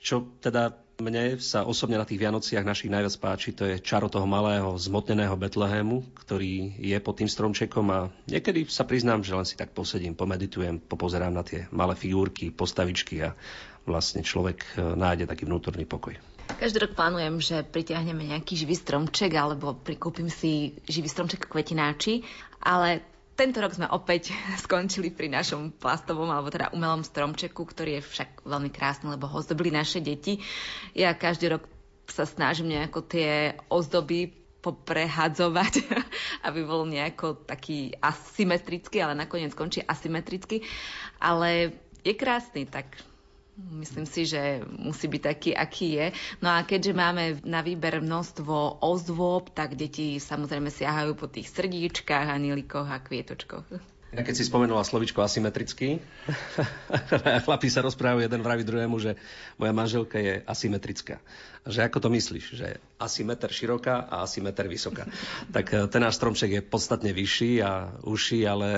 čo 0.00 0.28
teda 0.40 0.84
mne 1.00 1.42
sa 1.42 1.66
osobne 1.66 1.98
na 1.98 2.06
tých 2.06 2.22
Vianociach 2.22 2.62
našich 2.62 2.92
najviac 2.92 3.14
páči, 3.18 3.50
to 3.50 3.66
je 3.66 3.82
čaro 3.82 4.06
toho 4.06 4.30
malého 4.30 4.78
zmotneného 4.78 5.34
Betlehému, 5.34 6.14
ktorý 6.14 6.78
je 6.78 6.94
pod 7.02 7.18
tým 7.18 7.26
stromčekom 7.26 7.86
a 7.90 7.98
niekedy 8.30 8.70
sa 8.70 8.86
priznám, 8.86 9.26
že 9.26 9.34
len 9.34 9.46
si 9.46 9.58
tak 9.58 9.74
posedím, 9.74 10.14
pomeditujem, 10.14 10.78
popozerám 10.78 11.34
na 11.34 11.42
tie 11.42 11.66
malé 11.74 11.98
figurky, 11.98 12.54
postavičky 12.54 13.26
a 13.26 13.34
vlastne 13.84 14.22
človek 14.22 14.58
e, 14.62 14.94
nájde 14.94 15.26
taký 15.26 15.44
vnútorný 15.50 15.82
pokoj. 15.84 16.14
Každý 16.44 16.86
rok 16.86 16.92
plánujem, 16.94 17.40
že 17.40 17.56
pritiahneme 17.64 18.30
nejaký 18.30 18.54
živý 18.54 18.76
stromček 18.76 19.32
alebo 19.34 19.74
prikúpim 19.74 20.28
si 20.28 20.76
živý 20.86 21.08
stromček 21.08 21.48
kvetináči, 21.48 22.22
ale 22.60 23.13
tento 23.34 23.58
rok 23.58 23.74
sme 23.74 23.90
opäť 23.90 24.34
skončili 24.64 25.10
pri 25.10 25.30
našom 25.30 25.74
plastovom 25.74 26.30
alebo 26.30 26.50
teda 26.50 26.70
umelom 26.74 27.02
stromčeku, 27.02 27.62
ktorý 27.66 28.00
je 28.00 28.06
však 28.06 28.46
veľmi 28.46 28.70
krásny, 28.70 29.10
lebo 29.10 29.26
ho 29.26 29.38
zdobili 29.42 29.74
naše 29.74 29.98
deti. 30.02 30.40
Ja 30.94 31.14
každý 31.14 31.58
rok 31.58 31.66
sa 32.06 32.24
snažím 32.24 32.70
nejako 32.70 33.00
tie 33.04 33.58
ozdoby 33.68 34.30
poprehadzovať, 34.64 35.84
aby 36.48 36.60
bol 36.64 36.88
nejako 36.88 37.44
taký 37.44 37.92
asymetrický, 38.00 39.04
ale 39.04 39.12
nakoniec 39.18 39.52
skončí 39.52 39.84
asymetricky. 39.84 40.64
Ale 41.20 41.76
je 42.00 42.14
krásny, 42.16 42.64
tak 42.64 42.96
Myslím 43.54 44.02
si, 44.02 44.26
že 44.26 44.66
musí 44.66 45.06
byť 45.06 45.22
taký, 45.22 45.50
aký 45.54 45.88
je. 45.94 46.06
No 46.42 46.50
a 46.50 46.66
keďže 46.66 46.90
máme 46.90 47.38
na 47.46 47.62
výber 47.62 48.02
množstvo 48.02 48.82
ozdôb, 48.82 49.54
tak 49.54 49.78
deti 49.78 50.18
samozrejme 50.18 50.74
siahajú 50.74 51.14
po 51.14 51.30
tých 51.30 51.54
srdíčkach, 51.54 52.34
anilikoch 52.34 52.90
a 52.90 52.98
kvietočkoch. 52.98 53.94
Ja 54.14 54.22
keď 54.22 54.34
si 54.38 54.46
spomenula 54.46 54.86
slovičko 54.86 55.26
asymetrický, 55.26 55.98
chlapí 57.46 57.66
sa 57.66 57.82
rozprávajú 57.82 58.22
jeden 58.22 58.46
vraví 58.46 58.62
druhému, 58.62 58.94
že 59.02 59.18
moja 59.58 59.74
manželka 59.74 60.22
je 60.22 60.38
asymetrická. 60.46 61.18
Že 61.66 61.90
ako 61.90 61.98
to 61.98 62.08
myslíš? 62.14 62.44
Že 62.54 62.68
asymeter 62.98 63.50
široká 63.50 64.06
a 64.06 64.22
asymeter 64.22 64.70
vysoká. 64.70 65.10
Tak 65.54 65.66
eh, 65.74 65.86
ten 65.90 66.02
náš 66.02 66.22
stromček 66.22 66.50
je 66.50 66.62
podstatne 66.62 67.10
vyšší 67.10 67.62
a 67.62 67.98
uší, 68.06 68.46
ale 68.46 68.70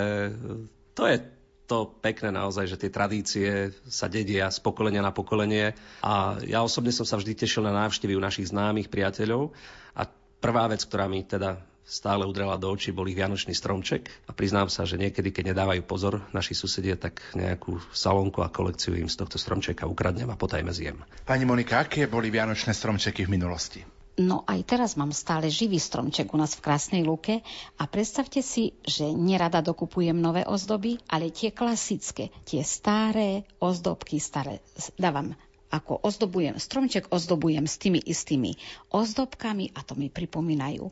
to 0.96 1.04
je 1.04 1.35
to 1.66 1.90
pekné 1.98 2.30
naozaj, 2.30 2.70
že 2.70 2.80
tie 2.80 2.90
tradície 2.90 3.74
sa 3.90 4.06
dedia 4.06 4.48
z 4.48 4.58
pokolenia 4.62 5.02
na 5.02 5.10
pokolenie 5.10 5.74
a 6.00 6.38
ja 6.46 6.62
osobne 6.62 6.94
som 6.94 7.02
sa 7.02 7.18
vždy 7.18 7.34
tešil 7.34 7.66
na 7.66 7.74
návštevy 7.74 8.14
u 8.14 8.22
našich 8.22 8.54
známych 8.54 8.86
priateľov 8.86 9.50
a 9.98 10.06
prvá 10.38 10.70
vec, 10.70 10.86
ktorá 10.86 11.10
mi 11.10 11.26
teda 11.26 11.58
stále 11.86 12.26
udrela 12.26 12.58
do 12.58 12.66
očí, 12.66 12.90
bol 12.90 13.06
ich 13.06 13.14
vianočný 13.14 13.54
stromček 13.54 14.10
a 14.26 14.34
priznám 14.34 14.66
sa, 14.66 14.82
že 14.82 14.98
niekedy, 14.98 15.30
keď 15.30 15.54
nedávajú 15.54 15.82
pozor 15.86 16.26
naši 16.34 16.58
susedie, 16.58 16.98
tak 16.98 17.22
nejakú 17.38 17.78
salónku 17.94 18.42
a 18.42 18.50
kolekciu 18.50 18.98
im 18.98 19.06
z 19.06 19.22
tohto 19.22 19.38
stromčeka 19.38 19.86
ukradnem 19.86 20.26
a 20.26 20.38
potajme 20.38 20.74
zjem. 20.74 20.98
Pani 21.22 21.46
Monika, 21.46 21.86
aké 21.86 22.10
boli 22.10 22.34
vianočné 22.34 22.74
stromčeky 22.74 23.30
v 23.30 23.38
minulosti? 23.38 23.95
No 24.16 24.48
aj 24.48 24.64
teraz 24.64 24.96
mám 24.96 25.12
stále 25.12 25.52
živý 25.52 25.76
stromček 25.76 26.32
u 26.32 26.40
nás 26.40 26.56
v 26.56 26.64
Krásnej 26.64 27.04
Luke 27.04 27.44
a 27.76 27.84
predstavte 27.84 28.40
si, 28.40 28.72
že 28.80 29.12
nerada 29.12 29.60
dokupujem 29.60 30.16
nové 30.16 30.40
ozdoby, 30.48 30.96
ale 31.12 31.28
tie 31.28 31.52
klasické, 31.52 32.32
tie 32.48 32.64
staré 32.64 33.44
ozdobky, 33.60 34.16
staré 34.16 34.64
dávam 34.96 35.36
ako 35.68 36.00
ozdobujem, 36.00 36.56
stromček 36.56 37.12
ozdobujem 37.12 37.68
s 37.68 37.76
tými 37.76 38.00
istými 38.00 38.56
ozdobkami 38.88 39.76
a 39.76 39.84
to 39.84 39.98
mi 39.98 40.08
pripomínajú 40.08 40.88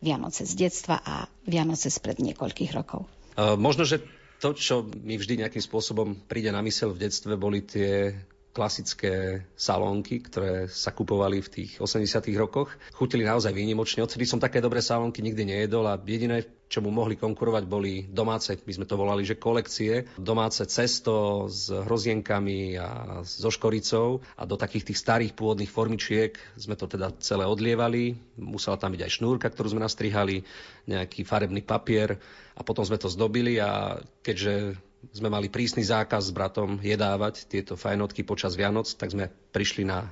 Vianoce 0.00 0.48
z 0.48 0.54
detstva 0.56 1.02
a 1.04 1.28
Vianoce 1.44 1.92
spred 1.92 2.24
niekoľkých 2.24 2.72
rokov. 2.72 3.04
Uh, 3.36 3.58
možno, 3.60 3.84
že 3.84 4.00
to, 4.40 4.56
čo 4.56 4.88
mi 5.04 5.20
vždy 5.20 5.44
nejakým 5.44 5.62
spôsobom 5.62 6.18
príde 6.26 6.50
na 6.50 6.64
mysel 6.66 6.90
v 6.96 7.06
detstve, 7.06 7.36
boli 7.36 7.62
tie 7.62 8.16
klasické 8.52 9.44
salónky, 9.56 10.20
ktoré 10.20 10.68
sa 10.68 10.92
kupovali 10.92 11.40
v 11.40 11.48
tých 11.48 11.70
80 11.80 12.28
rokoch. 12.36 12.68
Chutili 12.92 13.24
naozaj 13.24 13.56
výnimočne. 13.56 14.04
Odtedy 14.04 14.28
som 14.28 14.36
také 14.36 14.60
dobré 14.60 14.84
salónky 14.84 15.24
nikdy 15.24 15.48
nejedol 15.48 15.88
a 15.88 15.96
jediné, 15.96 16.44
čo 16.68 16.84
mu 16.84 16.92
mohli 16.92 17.20
konkurovať, 17.20 17.64
boli 17.68 18.08
domáce, 18.08 18.56
my 18.56 18.72
sme 18.72 18.88
to 18.88 18.96
volali, 18.96 19.24
že 19.24 19.40
kolekcie. 19.40 20.08
Domáce 20.16 20.64
cesto 20.68 21.44
s 21.48 21.68
hrozienkami 21.68 22.76
a 22.80 23.20
so 23.24 23.52
škoricou 23.52 24.24
a 24.36 24.48
do 24.48 24.56
takých 24.56 24.92
tých 24.92 25.00
starých 25.00 25.32
pôvodných 25.36 25.68
formičiek 25.68 26.36
sme 26.56 26.76
to 26.76 26.88
teda 26.88 27.12
celé 27.20 27.44
odlievali. 27.44 28.16
Musela 28.40 28.80
tam 28.80 28.92
byť 28.92 29.04
aj 29.04 29.14
šnúrka, 29.20 29.48
ktorú 29.52 29.76
sme 29.76 29.84
nastrihali, 29.84 30.44
nejaký 30.88 31.24
farebný 31.24 31.64
papier 31.64 32.16
a 32.56 32.60
potom 32.64 32.84
sme 32.84 33.00
to 33.00 33.08
zdobili 33.08 33.60
a 33.60 34.00
keďže 34.24 34.76
sme 35.10 35.26
mali 35.26 35.50
prísny 35.50 35.82
zákaz 35.82 36.30
s 36.30 36.36
bratom 36.36 36.78
jedávať 36.78 37.50
tieto 37.50 37.74
fajnotky 37.74 38.22
počas 38.22 38.54
Vianoc, 38.54 38.86
tak 38.94 39.10
sme 39.10 39.26
prišli 39.50 39.82
na 39.82 40.06
e, 40.06 40.08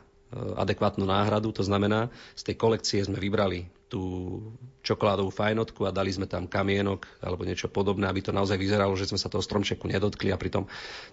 adekvátnu 0.58 1.06
náhradu. 1.06 1.54
To 1.54 1.62
znamená, 1.62 2.10
z 2.34 2.50
tej 2.50 2.56
kolekcie 2.58 2.98
sme 3.06 3.22
vybrali 3.22 3.70
tú 3.90 4.38
čokoládovú 4.80 5.34
fajnotku 5.34 5.82
a 5.84 5.90
dali 5.90 6.14
sme 6.14 6.30
tam 6.30 6.46
kamienok 6.46 7.04
alebo 7.20 7.42
niečo 7.44 7.68
podobné, 7.68 8.06
aby 8.06 8.22
to 8.22 8.32
naozaj 8.32 8.56
vyzeralo, 8.56 8.94
že 8.94 9.10
sme 9.10 9.18
sa 9.18 9.28
toho 9.28 9.42
stromčeku 9.42 9.84
nedotkli 9.90 10.30
a 10.30 10.40
pritom 10.40 10.64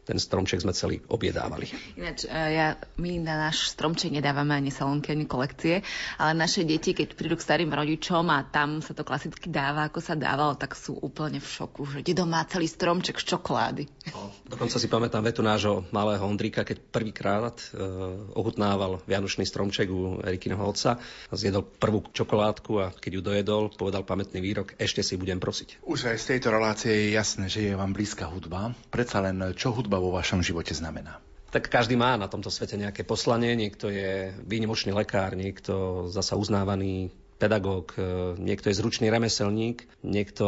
ten 0.06 0.16
stromček 0.22 0.64
sme 0.64 0.72
celý 0.72 1.02
objedávali. 1.10 1.68
Ináč, 2.00 2.30
e, 2.30 2.32
ja, 2.32 2.78
my 3.02 3.20
na 3.20 3.50
náš 3.50 3.74
stromček 3.76 4.14
nedávame 4.14 4.56
ani 4.56 4.72
salónky, 4.72 5.12
ani 5.12 5.28
kolekcie, 5.28 5.82
ale 6.22 6.32
naše 6.38 6.64
deti, 6.64 6.96
keď 6.96 7.18
prídu 7.18 7.36
k 7.36 7.44
starým 7.44 7.74
rodičom 7.74 8.30
a 8.30 8.46
tam 8.48 8.80
sa 8.80 8.96
to 8.96 9.04
klasicky 9.04 9.52
dáva, 9.52 9.90
ako 9.90 10.00
sa 10.00 10.16
dávalo, 10.16 10.56
tak 10.56 10.78
sú 10.78 10.96
úplne 10.96 11.42
v 11.44 11.48
šoku, 11.50 11.82
že 11.92 12.00
dedo 12.06 12.24
má 12.24 12.46
celý 12.48 12.70
stromček 12.70 13.20
z 13.20 13.36
čokolády. 13.36 13.84
No, 14.14 14.32
dokonca 14.48 14.80
si 14.80 14.88
pamätám 14.88 15.26
vetu 15.28 15.44
nášho 15.44 15.84
malého 15.92 16.24
Ondrika, 16.24 16.64
keď 16.64 16.78
prvýkrát 16.88 17.58
e, 17.60 17.84
ochutnával 18.32 19.04
Vianočný 19.04 19.44
stromček 19.44 19.92
u 19.92 20.24
Erikiného 20.24 20.64
otca, 20.64 21.02
zjedol 21.36 21.68
prvú 21.68 22.08
čokoládku 22.16 22.67
chvíľku 22.68 22.84
a 22.84 22.92
keď 22.92 23.12
ju 23.16 23.22
dojedol, 23.24 23.64
povedal 23.72 24.04
pamätný 24.04 24.44
výrok, 24.44 24.76
ešte 24.76 25.00
si 25.00 25.16
budem 25.16 25.40
prosiť. 25.40 25.80
Už 25.88 26.12
aj 26.12 26.20
z 26.20 26.26
tejto 26.36 26.52
relácie 26.52 26.92
je 26.92 27.16
jasné, 27.16 27.48
že 27.48 27.64
je 27.64 27.80
vám 27.80 27.96
blízka 27.96 28.28
hudba. 28.28 28.76
Predsa 28.92 29.24
len, 29.24 29.56
čo 29.56 29.72
hudba 29.72 30.04
vo 30.04 30.12
vašom 30.12 30.44
živote 30.44 30.76
znamená? 30.76 31.24
Tak 31.48 31.72
každý 31.72 31.96
má 31.96 32.20
na 32.20 32.28
tomto 32.28 32.52
svete 32.52 32.76
nejaké 32.76 33.08
poslanie, 33.08 33.56
niekto 33.56 33.88
je 33.88 34.36
výnimočný 34.44 34.92
lekár, 34.92 35.32
niekto 35.40 36.06
zasa 36.12 36.36
uznávaný 36.36 37.16
pedagóg, 37.40 37.96
niekto 38.36 38.68
je 38.68 38.76
zručný 38.76 39.08
remeselník, 39.08 39.88
niekto 40.04 40.46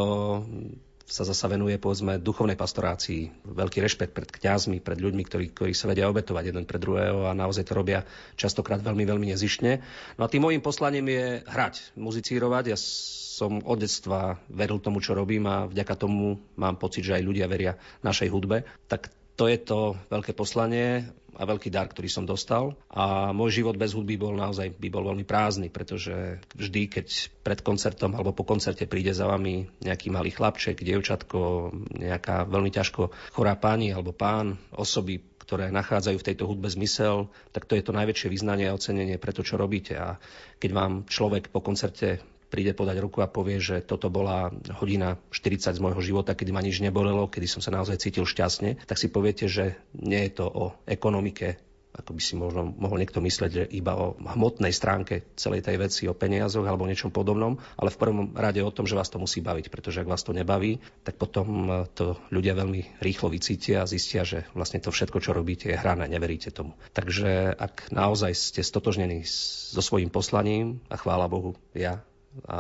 sa 1.10 1.26
zasa 1.26 1.49
venuje 1.49 1.81
povedzme 1.81 2.22
duchovnej 2.22 2.53
pastorácii. 2.53 3.49
Veľký 3.49 3.81
rešpekt 3.81 4.14
pred 4.14 4.30
kňazmi, 4.30 4.77
pred 4.80 5.02
ľuďmi, 5.02 5.23
ktorí, 5.26 5.45
ktorí 5.52 5.73
sa 5.73 5.90
vedia 5.90 6.06
obetovať 6.06 6.53
jeden 6.53 6.69
pre 6.69 6.77
druhého 6.77 7.26
a 7.26 7.34
naozaj 7.34 7.65
to 7.65 7.73
robia 7.73 8.06
častokrát 8.38 8.77
veľmi, 8.80 9.03
veľmi 9.10 9.27
nezištne. 9.34 9.81
No 10.22 10.30
a 10.30 10.31
tým 10.31 10.45
môjim 10.45 10.61
poslaním 10.61 11.10
je 11.10 11.26
hrať, 11.49 11.98
muzicírovať. 11.98 12.64
Ja 12.69 12.77
som 12.80 13.65
od 13.65 13.81
detstva 13.81 14.38
veril 14.53 14.77
tomu, 14.77 15.02
čo 15.02 15.18
robím 15.18 15.49
a 15.49 15.65
vďaka 15.65 15.98
tomu 15.98 16.38
mám 16.53 16.77
pocit, 16.77 17.02
že 17.02 17.18
aj 17.18 17.26
ľudia 17.26 17.49
veria 17.49 17.73
našej 18.06 18.30
hudbe. 18.30 18.68
Tak 18.86 19.19
to 19.40 19.48
je 19.48 19.56
to 19.64 19.95
veľké 20.11 20.36
poslanie 20.36 21.07
a 21.40 21.48
veľký 21.48 21.72
dar, 21.72 21.88
ktorý 21.88 22.11
som 22.11 22.28
dostal. 22.28 22.76
A 22.91 23.32
môj 23.32 23.64
život 23.64 23.80
bez 23.80 23.95
hudby 23.95 24.20
bol 24.20 24.36
naozaj 24.36 24.76
by 24.76 24.91
bol 24.91 25.07
veľmi 25.07 25.24
prázdny, 25.24 25.72
pretože 25.72 26.44
vždy, 26.60 26.91
keď 26.91 27.07
pred 27.40 27.64
koncertom 27.64 28.11
alebo 28.11 28.36
po 28.36 28.44
koncerte 28.44 28.84
príde 28.84 29.16
za 29.16 29.24
vami 29.24 29.64
nejaký 29.80 30.11
malý 30.11 30.36
chlapček, 30.36 30.84
dievčatko, 30.84 31.72
nejaká 31.95 32.44
veľmi 32.52 32.68
ťažko 32.68 33.32
chorá 33.32 33.56
pani 33.56 33.95
alebo 33.95 34.11
pán, 34.11 34.60
osoby, 34.76 35.24
ktoré 35.40 35.72
nachádzajú 35.72 36.20
v 36.20 36.28
tejto 36.28 36.44
hudbe 36.44 36.68
zmysel, 36.68 37.32
tak 37.56 37.64
to 37.64 37.80
je 37.80 37.82
to 37.88 37.95
najväčšie 37.95 38.28
vyznanie 38.28 38.68
a 38.68 38.76
ocenenie 38.76 39.16
pre 39.16 39.32
to, 39.32 39.48
čo 39.48 39.56
robíte. 39.56 39.95
A 39.95 40.20
keď 40.60 40.72
vám 40.76 40.94
človek 41.07 41.48
po 41.48 41.64
koncerte 41.64 42.20
príde 42.50 42.74
podať 42.74 42.98
ruku 43.00 43.22
a 43.22 43.30
povie, 43.30 43.62
že 43.62 43.86
toto 43.86 44.10
bola 44.10 44.50
hodina 44.82 45.22
40 45.30 45.78
z 45.78 45.84
môjho 45.84 46.02
života, 46.02 46.34
kedy 46.34 46.50
ma 46.50 46.66
nič 46.66 46.82
nebolelo, 46.82 47.30
kedy 47.30 47.46
som 47.46 47.62
sa 47.62 47.72
naozaj 47.72 48.02
cítil 48.02 48.26
šťastne, 48.26 48.84
tak 48.90 48.98
si 48.98 49.08
poviete, 49.08 49.46
že 49.46 49.78
nie 49.94 50.28
je 50.28 50.42
to 50.42 50.46
o 50.50 50.66
ekonomike, 50.90 51.62
ako 51.90 52.16
by 52.16 52.22
si 52.22 52.34
možno 52.38 52.70
mohol 52.70 53.02
niekto 53.02 53.20
mysleť, 53.20 53.52
že 53.52 53.64
iba 53.74 53.98
o 53.98 54.14
hmotnej 54.16 54.70
stránke 54.70 55.26
celej 55.34 55.66
tej 55.66 55.82
veci, 55.82 56.06
o 56.06 56.14
peniazoch 56.14 56.64
alebo 56.64 56.86
niečom 56.86 57.10
podobnom, 57.10 57.58
ale 57.76 57.90
v 57.90 58.00
prvom 58.00 58.30
rade 58.38 58.62
o 58.62 58.72
tom, 58.72 58.86
že 58.86 58.96
vás 58.96 59.10
to 59.10 59.18
musí 59.18 59.42
baviť, 59.42 59.74
pretože 59.74 60.06
ak 60.06 60.12
vás 60.12 60.22
to 60.22 60.32
nebaví, 60.32 60.80
tak 61.04 61.18
potom 61.18 61.68
to 61.98 62.16
ľudia 62.30 62.54
veľmi 62.56 63.02
rýchlo 63.04 63.34
vycítia 63.34 63.84
a 63.84 63.90
zistia, 63.90 64.24
že 64.24 64.46
vlastne 64.54 64.80
to 64.80 64.94
všetko, 64.94 65.18
čo 65.20 65.34
robíte, 65.34 65.68
je 65.68 65.82
hrané, 65.82 66.06
neveríte 66.08 66.54
tomu. 66.54 66.78
Takže 66.94 67.58
ak 67.58 67.90
naozaj 67.90 68.32
ste 68.38 68.62
stotožnení 68.62 69.26
so 69.26 69.82
svojím 69.82 70.14
poslaním, 70.14 70.80
a 70.88 70.96
chvála 70.96 71.26
Bohu, 71.26 71.58
ja 71.74 72.06
a 72.45 72.60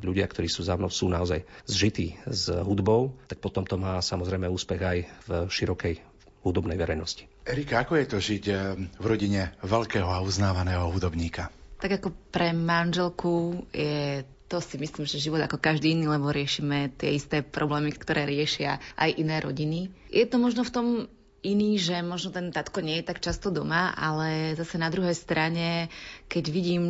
ľudia, 0.00 0.24
ktorí 0.24 0.48
sú 0.48 0.64
za 0.64 0.78
mnou, 0.78 0.88
sú 0.88 1.10
naozaj 1.10 1.44
zžití 1.66 2.16
s 2.24 2.48
hudbou, 2.48 3.16
tak 3.28 3.42
potom 3.42 3.66
to 3.66 3.76
má 3.76 4.00
samozrejme 4.00 4.48
úspech 4.48 4.80
aj 4.80 4.98
v 5.26 5.30
širokej 5.50 5.94
hudobnej 6.46 6.78
verejnosti. 6.78 7.26
Erika, 7.44 7.82
ako 7.82 7.92
je 7.98 8.06
to 8.06 8.18
žiť 8.20 8.44
eh, 8.48 8.56
v 8.78 9.04
rodine 9.04 9.52
veľkého 9.64 10.08
a 10.08 10.22
uznávaného 10.22 10.88
hudobníka? 10.92 11.50
Tak 11.78 12.02
ako 12.02 12.08
pre 12.32 12.50
manželku 12.54 13.64
je 13.70 14.26
to 14.48 14.64
si 14.64 14.80
myslím, 14.80 15.04
že 15.04 15.20
život 15.20 15.44
ako 15.44 15.60
každý 15.60 15.92
iný, 15.92 16.08
lebo 16.08 16.32
riešime 16.32 16.88
tie 16.96 17.12
isté 17.12 17.44
problémy, 17.44 17.92
ktoré 17.92 18.24
riešia 18.24 18.80
aj 18.96 19.20
iné 19.20 19.44
rodiny. 19.44 19.92
Je 20.08 20.24
to 20.24 20.40
možno 20.40 20.64
v 20.64 20.72
tom 20.72 20.86
iný, 21.42 21.78
že 21.78 22.02
možno 22.02 22.34
ten 22.34 22.50
tatko 22.50 22.82
nie 22.82 22.98
je 22.98 23.08
tak 23.08 23.22
často 23.22 23.54
doma, 23.54 23.94
ale 23.94 24.58
zase 24.58 24.74
na 24.80 24.90
druhej 24.90 25.14
strane, 25.14 25.86
keď 26.26 26.44
vidím, 26.50 26.82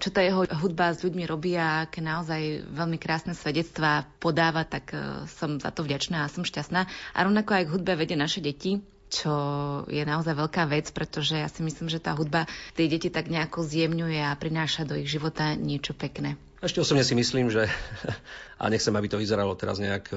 čo 0.00 0.08
tá 0.08 0.24
jeho 0.24 0.48
hudba 0.48 0.96
s 0.96 1.04
ľuďmi 1.04 1.24
robí 1.28 1.52
a 1.60 1.84
aké 1.84 2.00
naozaj 2.00 2.72
veľmi 2.72 2.96
krásne 2.96 3.36
svedectvá 3.36 4.08
podáva, 4.16 4.64
tak 4.64 4.96
e, 4.96 5.28
som 5.28 5.60
za 5.60 5.68
to 5.68 5.84
vďačná 5.84 6.24
a 6.24 6.32
som 6.32 6.46
šťastná. 6.46 6.88
A 6.88 7.18
rovnako 7.20 7.52
aj 7.52 7.64
k 7.68 7.72
hudbe 7.76 7.92
vedie 7.94 8.16
naše 8.16 8.40
deti, 8.40 8.80
čo 9.12 9.34
je 9.92 10.02
naozaj 10.08 10.32
veľká 10.32 10.64
vec, 10.72 10.88
pretože 10.96 11.36
ja 11.36 11.48
si 11.52 11.60
myslím, 11.60 11.92
že 11.92 12.00
tá 12.00 12.16
hudba 12.16 12.48
tie 12.72 12.88
deti 12.88 13.12
tak 13.12 13.28
nejako 13.28 13.60
zjemňuje 13.60 14.24
a 14.24 14.32
prináša 14.40 14.88
do 14.88 14.96
ich 14.96 15.12
života 15.12 15.52
niečo 15.52 15.92
pekné. 15.92 16.40
Ešte 16.64 16.80
osobne 16.80 17.04
si 17.04 17.12
myslím, 17.12 17.52
že 17.52 17.68
a 18.62 18.64
nechcem, 18.72 18.94
aby 18.96 19.12
to 19.12 19.20
vyzeralo 19.20 19.52
teraz 19.52 19.76
nejak 19.76 20.08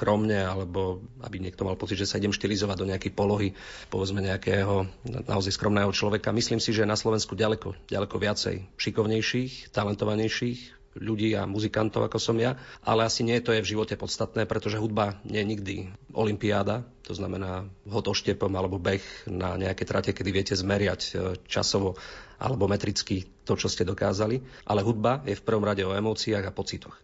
skromne, 0.00 0.40
alebo 0.40 1.04
aby 1.20 1.36
niekto 1.36 1.68
mal 1.68 1.76
pocit, 1.76 2.00
že 2.00 2.08
sa 2.08 2.16
idem 2.16 2.32
štilizovať 2.32 2.76
do 2.80 2.88
nejakej 2.88 3.12
polohy, 3.12 3.52
povedzme 3.92 4.24
nejakého 4.24 4.88
naozaj 5.28 5.52
skromného 5.52 5.92
človeka. 5.92 6.32
Myslím 6.32 6.56
si, 6.56 6.72
že 6.72 6.88
na 6.88 6.96
Slovensku 6.96 7.36
ďaleko, 7.36 7.76
ďaleko 7.84 8.16
viacej 8.16 8.64
šikovnejších, 8.80 9.68
talentovanejších 9.76 10.80
ľudí 10.96 11.36
a 11.38 11.44
muzikantov, 11.46 12.08
ako 12.08 12.18
som 12.18 12.34
ja, 12.40 12.56
ale 12.82 13.06
asi 13.06 13.22
nie 13.22 13.38
to 13.44 13.52
je 13.54 13.62
v 13.62 13.70
živote 13.76 13.94
podstatné, 13.94 14.48
pretože 14.48 14.80
hudba 14.80 15.20
nie 15.22 15.38
je 15.44 15.50
nikdy 15.52 15.74
olimpiáda, 16.16 16.82
to 17.06 17.14
znamená 17.14 17.68
hod 17.86 18.10
oštepom 18.10 18.50
alebo 18.56 18.80
beh 18.80 19.04
na 19.30 19.54
nejaké 19.54 19.86
trate, 19.86 20.10
kedy 20.10 20.30
viete 20.34 20.54
zmeriať 20.56 21.00
e, 21.06 21.10
časovo 21.46 21.94
alebo 22.42 22.66
metricky 22.66 23.22
to, 23.46 23.54
čo 23.54 23.70
ste 23.70 23.86
dokázali, 23.86 24.42
ale 24.66 24.82
hudba 24.82 25.22
je 25.28 25.38
v 25.38 25.46
prvom 25.46 25.62
rade 25.62 25.86
o 25.86 25.94
emóciách 25.94 26.50
a 26.50 26.56
pocitoch. 26.56 26.98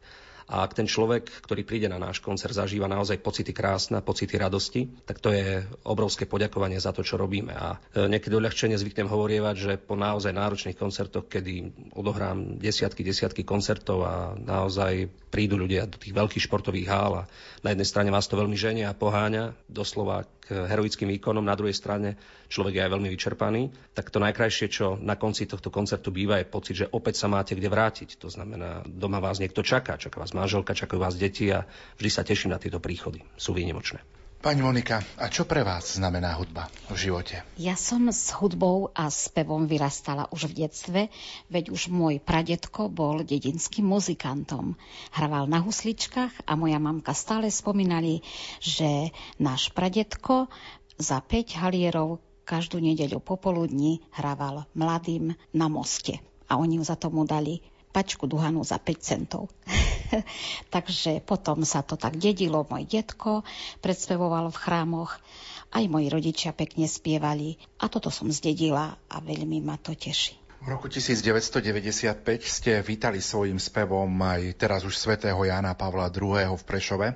A 0.47 0.63
ak 0.63 0.79
ten 0.79 0.87
človek, 0.87 1.27
ktorý 1.43 1.67
príde 1.67 1.91
na 1.91 1.99
náš 1.99 2.23
koncert, 2.23 2.55
zažíva 2.55 2.87
naozaj 2.87 3.19
pocity 3.19 3.51
krásne, 3.51 3.99
pocity 3.99 4.39
radosti, 4.39 4.87
tak 5.03 5.19
to 5.19 5.35
je 5.35 5.67
obrovské 5.83 6.23
poďakovanie 6.23 6.79
za 6.79 6.95
to, 6.95 7.03
čo 7.03 7.19
robíme. 7.19 7.51
A 7.51 7.83
e, 7.93 8.07
niekedy 8.07 8.39
uľahčenie 8.39 8.79
zvyknem 8.79 9.11
hovorievať, 9.11 9.57
že 9.59 9.73
po 9.75 9.99
naozaj 9.99 10.31
náročných 10.31 10.79
koncertoch, 10.79 11.27
kedy 11.27 11.75
odohrám 11.99 12.63
desiatky, 12.63 13.03
desiatky 13.03 13.43
koncertov 13.43 14.07
a 14.07 14.15
naozaj 14.39 15.11
prídu 15.35 15.59
ľudia 15.59 15.91
do 15.91 15.99
tých 15.99 16.15
veľkých 16.15 16.47
športových 16.47 16.89
hál 16.89 17.27
a 17.27 17.29
na 17.67 17.75
jednej 17.75 17.89
strane 17.91 18.11
vás 18.15 18.31
to 18.31 18.39
veľmi 18.39 18.55
ženia 18.55 18.95
a 18.95 18.99
poháňa, 18.99 19.51
doslova 19.67 20.31
heroickým 20.47 21.11
výkonom, 21.19 21.43
na 21.43 21.59
druhej 21.59 21.75
strane 21.75 22.15
človek 22.49 22.79
je 22.79 22.85
aj 22.87 22.93
veľmi 22.93 23.09
vyčerpaný, 23.13 23.63
tak 23.93 24.11
to 24.11 24.19
najkrajšie, 24.23 24.67
čo 24.71 24.87
na 24.99 25.15
konci 25.19 25.47
tohto 25.47 25.71
koncertu 25.71 26.11
býva, 26.15 26.41
je 26.41 26.47
pocit, 26.47 26.75
že 26.75 26.91
opäť 26.91 27.23
sa 27.23 27.31
máte 27.31 27.55
kde 27.55 27.71
vrátiť. 27.71 28.19
To 28.23 28.29
znamená, 28.31 28.87
doma 28.87 29.23
vás 29.23 29.39
niekto 29.39 29.67
čaká, 29.67 29.99
čaká 29.99 30.23
vás 30.23 30.35
manželka, 30.35 30.77
čakajú 30.77 31.01
vás 31.01 31.19
deti 31.19 31.51
a 31.51 31.67
vždy 31.99 32.11
sa 32.11 32.23
teším 32.23 32.55
na 32.55 32.63
tieto 32.63 32.79
príchody. 32.83 33.23
Sú 33.37 33.55
výnimočné. 33.55 34.03
Pani 34.47 34.63
Monika, 34.63 35.03
a 35.19 35.27
čo 35.27 35.43
pre 35.43 35.65
vás 35.67 35.99
znamená 35.99 36.37
hudba 36.39 36.71
v 36.87 36.95
živote? 36.95 37.43
Ja 37.59 37.75
som 37.75 38.07
s 38.13 38.31
hudbou 38.31 38.95
a 38.95 39.11
spevom 39.11 39.67
vyrastala 39.67 40.31
už 40.31 40.53
v 40.53 40.63
detstve, 40.63 41.01
veď 41.51 41.75
už 41.75 41.91
môj 41.91 42.23
pradetko 42.23 42.87
bol 42.87 43.27
dedinským 43.27 43.89
muzikantom. 43.89 44.79
Hraval 45.17 45.51
na 45.51 45.65
husličkách 45.65 46.47
a 46.47 46.53
moja 46.55 46.79
mamka 46.79 47.11
stále 47.17 47.51
spomínali, 47.51 48.23
že 48.63 49.11
náš 49.41 49.75
pradetko 49.75 50.53
za 50.95 51.19
5 51.25 51.67
halierov 51.67 52.23
každú 52.47 52.79
nedeľu 52.79 53.19
popoludní 53.19 53.99
hrával 54.15 54.71
mladým 54.79 55.35
na 55.51 55.67
moste. 55.67 56.23
A 56.47 56.57
oni 56.57 56.79
za 56.87 56.95
tomu 56.95 57.27
dali 57.27 57.59
pačku 57.91 58.31
duhanu 58.31 58.63
za 58.63 58.79
5 58.79 59.03
centov. 59.03 59.51
Takže 60.75 61.25
potom 61.27 61.67
sa 61.67 61.83
to 61.83 61.99
tak 61.99 62.21
dedilo. 62.23 62.63
Môj 62.63 62.87
detko 62.87 63.43
predspevoval 63.83 64.55
v 64.55 64.61
chrámoch, 64.63 65.19
aj 65.75 65.91
moji 65.91 66.07
rodičia 66.07 66.55
pekne 66.55 66.87
spievali. 66.87 67.59
A 67.83 67.91
toto 67.91 68.15
som 68.15 68.31
zdedila 68.31 68.95
a 69.11 69.17
veľmi 69.19 69.59
ma 69.65 69.75
to 69.81 69.99
teší. 69.99 70.39
V 70.63 70.75
roku 70.75 70.89
1995 70.91 72.23
ste 72.43 72.81
vítali 72.81 73.21
svojim 73.21 73.61
spevom 73.61 74.09
aj 74.23 74.57
teraz 74.57 74.83
už 74.83 74.99
svätého 74.99 75.39
Jána 75.43 75.77
Pavla 75.77 76.11
II. 76.11 76.59
v 76.59 76.63
Prešove. 76.65 77.09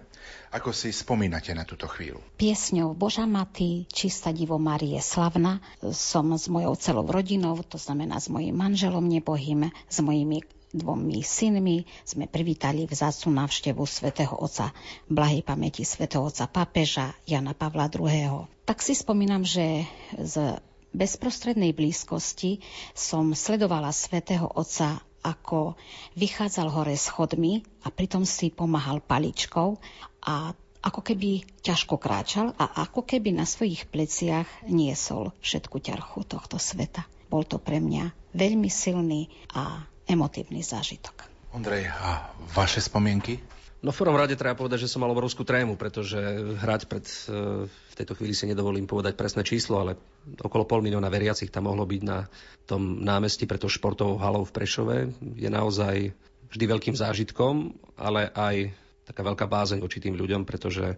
Ako 0.50 0.74
si 0.74 0.90
spomínate 0.90 1.54
na 1.54 1.62
túto 1.62 1.86
chvíľu? 1.86 2.18
Piesňou 2.34 2.90
Boža 2.98 3.22
Maty, 3.22 3.86
Čista 3.86 4.34
Divo 4.34 4.58
Marie 4.58 4.98
Slavna 4.98 5.62
som 5.94 6.34
s 6.34 6.50
mojou 6.50 6.74
celou 6.74 7.06
rodinou, 7.06 7.54
to 7.62 7.78
znamená 7.78 8.18
s 8.18 8.26
mojim 8.26 8.58
manželom 8.58 9.06
nebohým, 9.06 9.70
s 9.86 10.02
mojimi 10.02 10.42
dvomi 10.74 11.22
synmi 11.22 11.86
sme 12.06 12.30
privítali 12.30 12.86
vzácnu 12.86 13.30
návštevu 13.34 13.82
svätého 13.86 14.34
Otca 14.38 14.74
blahej 15.10 15.42
pamäti 15.42 15.86
svätého 15.86 16.26
Otca 16.26 16.46
pápeža 16.46 17.14
Jana 17.26 17.54
Pavla 17.54 17.90
II. 17.90 18.46
Tak 18.66 18.82
si 18.82 18.94
spomínam, 18.94 19.42
že 19.42 19.86
z 20.18 20.58
bezprostrednej 20.90 21.74
blízkosti 21.74 22.62
som 22.94 23.34
sledovala 23.34 23.94
svätého 23.94 24.46
Otca 24.46 25.02
ako 25.20 25.76
vychádzal 26.16 26.72
hore 26.72 26.96
schodmi 26.96 27.60
a 27.84 27.92
pritom 27.92 28.24
si 28.24 28.48
pomáhal 28.48 29.04
paličkou 29.04 29.76
a 30.24 30.56
ako 30.80 31.00
keby 31.04 31.44
ťažko 31.60 32.00
kráčal 32.00 32.56
a 32.56 32.88
ako 32.88 33.04
keby 33.04 33.36
na 33.36 33.44
svojich 33.44 33.84
pleciach 33.92 34.48
niesol 34.64 35.36
všetku 35.44 35.76
ťarchu 35.76 36.24
tohto 36.24 36.56
sveta. 36.56 37.04
Bol 37.28 37.44
to 37.44 37.60
pre 37.60 37.78
mňa 37.78 38.32
veľmi 38.32 38.70
silný 38.72 39.28
a 39.52 39.84
emotívny 40.08 40.64
zážitok. 40.64 41.28
Ondrej, 41.52 41.90
a 41.92 42.32
vaše 42.56 42.80
spomienky? 42.80 43.38
No 43.80 43.96
v 43.96 44.00
prvom 44.04 44.16
rade 44.16 44.36
treba 44.36 44.52
povedať, 44.52 44.84
že 44.84 44.92
som 44.92 45.00
mal 45.00 45.08
obrovskú 45.08 45.40
trému, 45.40 45.80
pretože 45.80 46.20
hrať 46.60 46.84
pred, 46.84 47.04
e, 47.32 47.64
v 47.64 47.94
tejto 47.96 48.12
chvíli 48.12 48.36
si 48.36 48.44
nedovolím 48.44 48.84
povedať 48.84 49.16
presné 49.16 49.40
číslo, 49.40 49.80
ale 49.80 49.96
okolo 50.36 50.68
pol 50.68 50.84
milióna 50.84 51.08
veriacich 51.08 51.48
tam 51.48 51.72
mohlo 51.72 51.88
byť 51.88 52.02
na 52.04 52.28
tom 52.68 53.00
námestí 53.00 53.48
preto 53.48 53.72
športovou 53.72 54.20
halou 54.20 54.44
v 54.44 54.52
Prešove. 54.52 54.96
Je 55.32 55.48
naozaj 55.48 56.12
vždy 56.52 56.64
veľkým 56.68 56.92
zážitkom, 56.92 57.72
ale 57.96 58.28
aj 58.36 58.76
taká 59.10 59.26
veľká 59.26 59.50
bázeň 59.50 59.82
voči 59.82 59.98
tým 59.98 60.14
ľuďom, 60.14 60.46
pretože 60.46 60.94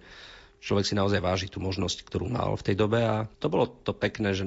človek 0.62 0.84
si 0.86 0.94
naozaj 0.94 1.24
váži 1.24 1.48
tú 1.48 1.58
možnosť, 1.58 2.04
ktorú 2.04 2.28
mal 2.28 2.54
v 2.54 2.66
tej 2.68 2.76
dobe 2.76 3.00
a 3.00 3.24
to 3.40 3.48
bolo 3.48 3.66
to 3.66 3.96
pekné, 3.96 4.36
že 4.36 4.44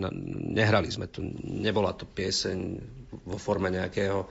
nehrali 0.54 0.88
sme 0.88 1.10
tu, 1.10 1.26
nebola 1.44 1.92
to 1.98 2.06
pieseň 2.06 2.58
vo 3.26 3.42
forme 3.42 3.74
nejakého 3.74 4.30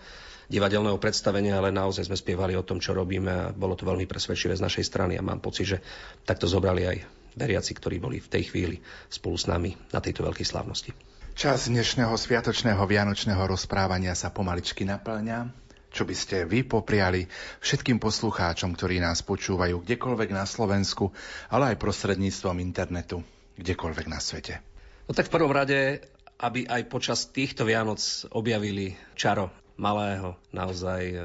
divadelného 0.49 0.97
predstavenia, 1.01 1.59
ale 1.59 1.75
naozaj 1.75 2.07
sme 2.07 2.17
spievali 2.17 2.55
o 2.55 2.65
tom, 2.65 2.79
čo 2.79 2.95
robíme 2.97 3.33
a 3.33 3.53
bolo 3.53 3.75
to 3.75 3.85
veľmi 3.85 4.07
presvedčivé 4.09 4.55
z 4.57 4.65
našej 4.65 4.85
strany 4.87 5.19
a 5.19 5.25
mám 5.25 5.43
pocit, 5.43 5.77
že 5.77 5.79
takto 6.25 6.47
zobrali 6.49 6.87
aj 6.87 6.97
veriaci, 7.35 7.75
ktorí 7.75 7.99
boli 7.99 8.23
v 8.23 8.31
tej 8.31 8.55
chvíli 8.55 8.77
spolu 9.11 9.37
s 9.37 9.51
nami 9.51 9.75
na 9.91 9.99
tejto 9.99 10.23
veľkej 10.23 10.47
slávnosti. 10.47 10.95
Čas 11.35 11.67
dnešného 11.67 12.15
sviatočného 12.15 12.79
vianočného 12.79 13.43
rozprávania 13.51 14.15
sa 14.15 14.31
pomaličky 14.31 14.87
naplňa 14.87 15.64
čo 15.95 16.03
by 16.03 16.15
ste 16.19 16.43
vy 16.43 16.67
popriali 16.67 17.31
všetkým 17.63 18.03
poslucháčom, 18.03 18.75
ktorí 18.75 18.99
nás 18.99 19.23
počúvajú 19.23 19.87
kdekoľvek 19.87 20.31
na 20.35 20.43
Slovensku, 20.43 21.15
ale 21.47 21.73
aj 21.73 21.81
prostredníctvom 21.81 22.59
internetu, 22.59 23.23
kdekoľvek 23.55 24.07
na 24.11 24.19
svete? 24.19 24.59
No 25.07 25.15
tak 25.15 25.31
v 25.31 25.35
prvom 25.39 25.55
rade, 25.55 26.03
aby 26.43 26.67
aj 26.67 26.91
počas 26.91 27.31
týchto 27.31 27.63
Vianoc 27.63 28.03
objavili 28.35 28.99
čaro 29.15 29.55
malého, 29.75 30.39
naozaj 30.55 31.03
e, 31.11 31.17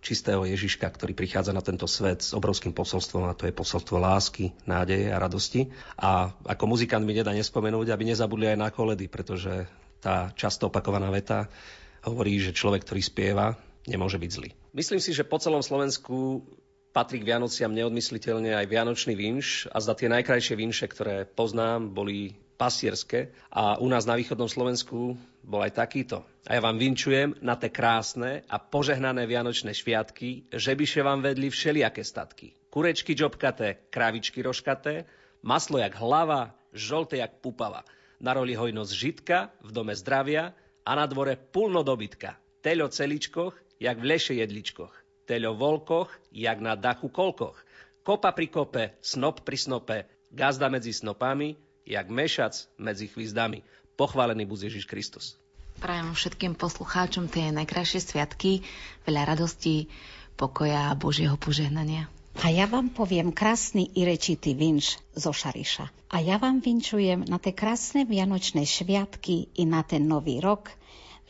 čistého 0.00 0.40
Ježiška, 0.44 0.88
ktorý 0.88 1.12
prichádza 1.12 1.52
na 1.52 1.60
tento 1.60 1.84
svet 1.84 2.24
s 2.24 2.32
obrovským 2.32 2.72
posolstvom 2.72 3.28
a 3.28 3.36
to 3.36 3.44
je 3.44 3.56
posolstvo 3.56 4.00
lásky, 4.00 4.56
nádeje 4.64 5.12
a 5.12 5.20
radosti. 5.20 5.68
A 6.00 6.32
ako 6.48 6.76
muzikant 6.76 7.04
mi 7.04 7.12
nedá 7.12 7.32
nespomenúť, 7.36 7.92
aby 7.92 8.08
nezabudli 8.08 8.52
aj 8.52 8.58
na 8.58 8.68
koledy, 8.72 9.08
pretože 9.08 9.68
tá 10.00 10.32
často 10.32 10.72
opakovaná 10.72 11.12
veta 11.12 11.52
hovorí, 12.00 12.40
že 12.40 12.56
človek, 12.56 12.88
ktorý 12.88 13.00
spieva, 13.04 13.46
nemôže 13.90 14.22
byť 14.22 14.30
zlý. 14.30 14.48
Myslím 14.70 15.02
si, 15.02 15.10
že 15.10 15.26
po 15.26 15.42
celom 15.42 15.60
Slovensku 15.60 16.46
patrí 16.94 17.18
k 17.22 17.34
Vianociam 17.34 17.74
neodmysliteľne 17.74 18.54
aj 18.54 18.66
Vianočný 18.70 19.14
vinš 19.18 19.66
a 19.70 19.82
za 19.82 19.98
tie 19.98 20.06
najkrajšie 20.06 20.54
vinše, 20.54 20.86
ktoré 20.86 21.26
poznám, 21.26 21.90
boli 21.90 22.34
pasierské 22.60 23.32
a 23.48 23.80
u 23.80 23.88
nás 23.88 24.04
na 24.04 24.20
východnom 24.20 24.50
Slovensku 24.50 25.16
bol 25.40 25.60
aj 25.64 25.80
takýto. 25.80 26.28
A 26.44 26.58
ja 26.58 26.60
vám 26.60 26.76
vinčujem 26.76 27.40
na 27.40 27.56
tie 27.56 27.72
krásne 27.72 28.44
a 28.52 28.60
požehnané 28.60 29.24
Vianočné 29.24 29.72
šviatky, 29.72 30.52
že 30.52 30.76
by 30.76 30.84
vám 31.00 31.24
vedli 31.24 31.48
všelijaké 31.48 32.04
statky. 32.04 32.52
Kurečky 32.68 33.16
džobkaté, 33.16 33.88
kravičky 33.88 34.44
rožkaté, 34.44 35.08
maslo 35.40 35.80
jak 35.80 35.96
hlava, 35.96 36.52
žolté 36.76 37.24
jak 37.24 37.40
pupava. 37.40 37.82
Na 38.20 38.36
roli 38.36 38.52
hojnosť 38.52 38.92
žitka, 38.92 39.48
v 39.64 39.70
dome 39.72 39.96
zdravia 39.96 40.52
a 40.84 40.90
na 40.92 41.08
dvore 41.08 41.40
pulno 41.40 41.80
dobytka. 41.80 42.36
Teľo 42.60 42.92
celičkoch, 42.92 43.56
jak 43.80 43.96
v 43.96 44.04
leše 44.04 44.36
jedličkoch. 44.36 44.92
Teľo 45.24 45.56
volkoch, 45.56 46.12
jak 46.28 46.60
na 46.60 46.76
dachu 46.76 47.08
kolkoch. 47.08 47.56
Kopa 48.04 48.36
pri 48.36 48.46
kope, 48.52 48.84
snop 49.00 49.40
pri 49.40 49.56
snope, 49.56 49.96
gazda 50.28 50.68
medzi 50.68 50.92
snopami, 50.92 51.56
jak 51.88 52.12
mešac 52.12 52.52
medzi 52.76 53.08
chvízdami. 53.08 53.64
Pochválený 53.96 54.44
buď 54.44 54.68
Ježiš 54.68 54.84
Kristus. 54.84 55.40
Prajem 55.80 56.12
všetkým 56.12 56.60
poslucháčom 56.60 57.32
tie 57.32 57.48
najkrajšie 57.56 58.04
sviatky, 58.04 58.60
veľa 59.08 59.32
radosti, 59.32 59.88
pokoja 60.36 60.92
a 60.92 60.98
Božieho 60.98 61.40
požehnania. 61.40 62.12
A 62.40 62.52
ja 62.52 62.68
vám 62.68 62.92
poviem 62.92 63.32
krásny 63.32 63.88
i 63.96 64.04
rečitý 64.04 64.56
vinš 64.56 65.00
zo 65.12 65.32
Šariša. 65.32 66.12
A 66.14 66.16
ja 66.20 66.36
vám 66.40 66.60
vinčujem 66.64 67.26
na 67.28 67.36
tie 67.36 67.52
krásne 67.52 68.04
vianočné 68.08 68.64
šviatky 68.64 69.52
i 69.56 69.64
na 69.68 69.84
ten 69.84 70.08
nový 70.08 70.40
rok, 70.40 70.72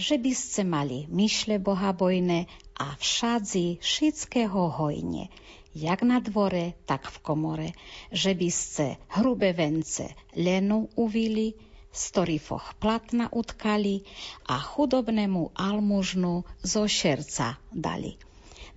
že 0.01 0.16
by 0.16 0.32
ste 0.32 0.64
mali 0.64 1.05
myšle 1.12 1.60
bohabojné 1.60 2.48
a 2.81 2.97
všadzi 2.97 3.85
všetkého 3.85 4.72
hojne, 4.81 5.28
jak 5.77 6.01
na 6.01 6.24
dvore, 6.24 6.72
tak 6.89 7.05
v 7.12 7.16
komore, 7.20 7.68
že 8.09 8.32
by 8.32 8.48
ste 8.48 8.97
hrubé 9.12 9.52
vence 9.52 10.09
lenu 10.32 10.89
uvili, 10.97 11.52
storifoch 11.93 12.81
platna 12.81 13.28
utkali 13.28 14.01
a 14.48 14.56
chudobnému 14.56 15.52
almužnu 15.52 16.48
zo 16.64 16.89
šerca 16.89 17.60
dali. 17.68 18.16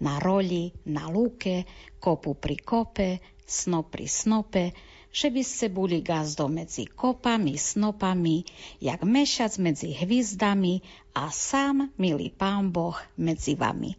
Na 0.04 0.20
roli, 0.20 0.76
na 0.90 1.08
lúke, 1.08 1.64
kopu 2.04 2.36
pri 2.36 2.58
kope, 2.60 3.10
snop 3.48 3.96
pri 3.96 4.12
snope, 4.12 4.76
že 5.14 5.30
by 5.30 5.44
ste 5.46 5.70
boli 5.70 6.02
gazdo 6.02 6.50
medzi 6.50 6.90
kopami, 6.90 7.54
snopami, 7.54 8.42
jak 8.82 9.06
mešac 9.06 9.62
medzi 9.62 9.94
hvizdami 9.94 10.82
a 11.14 11.30
sám, 11.30 11.94
milý 12.02 12.34
pán 12.34 12.74
Boh, 12.74 12.98
medzi 13.22 13.54
vami. 13.54 13.94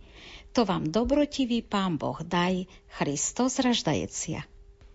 To 0.54 0.66
vám 0.66 0.90
dobrotivý 0.90 1.62
pán 1.62 1.98
Boh 1.98 2.18
daj, 2.22 2.66
Christos 2.98 3.58
raždajecia. 3.58 4.46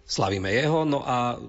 Slavíme 0.04 0.52
jeho, 0.52 0.84
no 0.88 1.04
a 1.04 1.40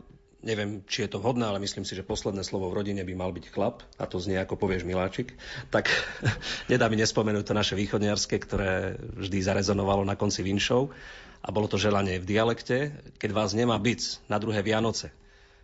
neviem, 0.43 0.81
či 0.89 1.05
je 1.07 1.11
to 1.11 1.21
vhodné, 1.21 1.47
ale 1.47 1.63
myslím 1.63 1.85
si, 1.85 1.95
že 1.97 2.07
posledné 2.07 2.45
slovo 2.45 2.71
v 2.71 2.83
rodine 2.83 3.03
by 3.05 3.15
mal 3.17 3.31
byť 3.33 3.47
chlap, 3.51 3.85
a 4.01 4.05
to 4.09 4.23
znie 4.23 4.41
ako 4.41 4.57
povieš 4.57 4.87
Miláčik, 4.87 5.37
tak 5.69 5.91
nedá 6.73 6.89
mi 6.89 6.97
nespomenúť 6.99 7.45
to 7.45 7.55
naše 7.55 7.75
východniarske, 7.77 8.37
ktoré 8.39 8.99
vždy 8.99 9.39
zarezonovalo 9.43 10.07
na 10.07 10.17
konci 10.17 10.45
vinšov 10.45 10.93
a 11.41 11.49
bolo 11.49 11.67
to 11.69 11.81
želanie 11.81 12.21
v 12.21 12.29
dialekte, 12.29 12.93
keď 13.17 13.31
vás 13.33 13.57
nemá 13.57 13.77
byť 13.81 14.29
na 14.29 14.37
druhé 14.37 14.61
Vianoce 14.61 15.13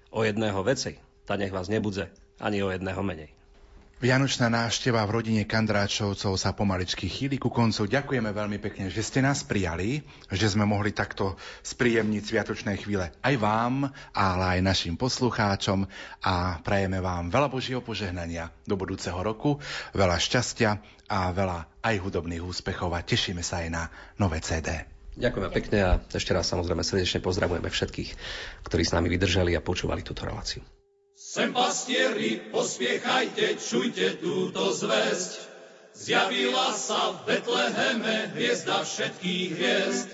o 0.09 0.25
jedného 0.25 0.61
veci, 0.65 0.97
tá 1.29 1.37
nech 1.37 1.53
vás 1.53 1.69
nebudze 1.69 2.09
ani 2.41 2.65
o 2.65 2.73
jedného 2.73 3.01
menej. 3.05 3.36
Vianočná 3.97 4.53
návšteva 4.53 5.09
v 5.09 5.15
rodine 5.17 5.49
Kandráčovcov 5.49 6.37
sa 6.37 6.53
pomaličky 6.53 7.09
chýli 7.09 7.41
ku 7.41 7.49
koncu. 7.49 7.89
Ďakujeme 7.89 8.29
veľmi 8.29 8.61
pekne, 8.61 8.93
že 8.93 9.01
ste 9.01 9.25
nás 9.25 9.41
prijali, 9.41 10.05
že 10.29 10.53
sme 10.53 10.69
mohli 10.69 10.93
takto 10.93 11.41
spríjemniť 11.65 12.21
sviatočné 12.29 12.77
chvíle 12.77 13.09
aj 13.25 13.35
vám, 13.41 13.89
ale 14.13 14.61
aj 14.61 14.69
našim 14.69 15.01
poslucháčom 15.01 15.89
a 16.21 16.61
prajeme 16.61 17.01
vám 17.01 17.33
veľa 17.33 17.49
Božieho 17.49 17.81
požehnania 17.81 18.53
do 18.69 18.77
budúceho 18.77 19.17
roku, 19.17 19.57
veľa 19.97 20.21
šťastia 20.21 20.77
a 21.09 21.33
veľa 21.33 21.81
aj 21.81 21.97
hudobných 21.97 22.45
úspechov 22.45 22.93
a 22.93 23.01
tešíme 23.01 23.41
sa 23.41 23.65
aj 23.65 23.69
na 23.73 23.89
nové 24.21 24.45
CD. 24.45 24.77
Ďakujeme 25.17 25.49
pekne 25.49 25.79
a 25.81 25.91
ešte 26.05 26.37
raz 26.37 26.45
samozrejme 26.53 26.85
srdečne 26.85 27.25
pozdravujeme 27.25 27.73
všetkých, 27.73 28.11
ktorí 28.61 28.83
s 28.85 28.93
nami 28.93 29.09
vydržali 29.09 29.57
a 29.57 29.65
počúvali 29.65 30.05
túto 30.05 30.29
reláciu. 30.29 30.61
Sem 31.37 31.53
pastieri, 31.53 32.41
pospiechajte, 32.49 33.61
čujte 33.61 34.17
túto 34.25 34.73
zväzť. 34.73 35.53
Zjavila 35.93 36.73
sa 36.73 37.13
v 37.13 37.29
Betleheme 37.29 38.33
hviezda 38.33 38.81
všetkých 38.81 39.49
hviezd. 39.53 40.09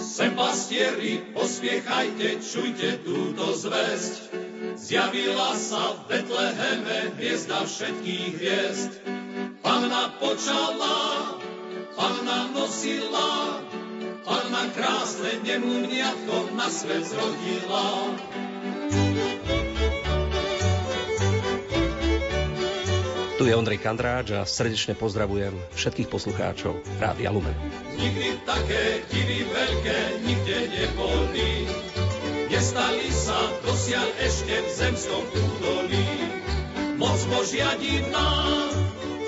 Sem 0.00 0.32
pastieri, 0.32 1.20
pospiechajte, 1.36 2.40
čujte 2.40 3.04
túto 3.04 3.52
zväzť. 3.52 4.32
Zjavila 4.80 5.52
sa 5.60 6.00
v 6.00 6.00
Betleheme 6.08 7.20
hviezda 7.20 7.68
všetkých 7.68 8.28
hviezd. 8.32 8.96
Panna 9.60 10.16
počala, 10.16 11.36
panna 11.92 12.48
nosila, 12.56 13.60
panna 14.24 14.64
krásne 14.72 15.40
nemúniatko 15.44 16.52
na 16.56 16.68
svet 16.68 17.04
zrodila. 17.08 17.86
Tu 23.40 23.48
je 23.48 23.56
Ondrej 23.56 23.80
Kandráč 23.80 24.36
a 24.36 24.44
srdečne 24.44 24.92
pozdravujem 24.92 25.56
všetkých 25.72 26.12
poslucháčov 26.12 26.76
Rádia 27.00 27.32
Lumen. 27.32 27.56
Nikdy 27.96 28.44
také 28.44 29.00
divy 29.08 29.48
veľké 29.48 29.98
nikde 30.28 30.58
neboli, 30.68 31.64
nestali 32.52 33.08
sa 33.08 33.40
dosiaľ 33.64 34.08
ešte 34.20 34.54
v 34.60 34.68
zemskom 34.68 35.24
údolí. 35.32 36.08
Moc 37.00 37.16
Božia 37.32 37.72
divná, 37.80 38.28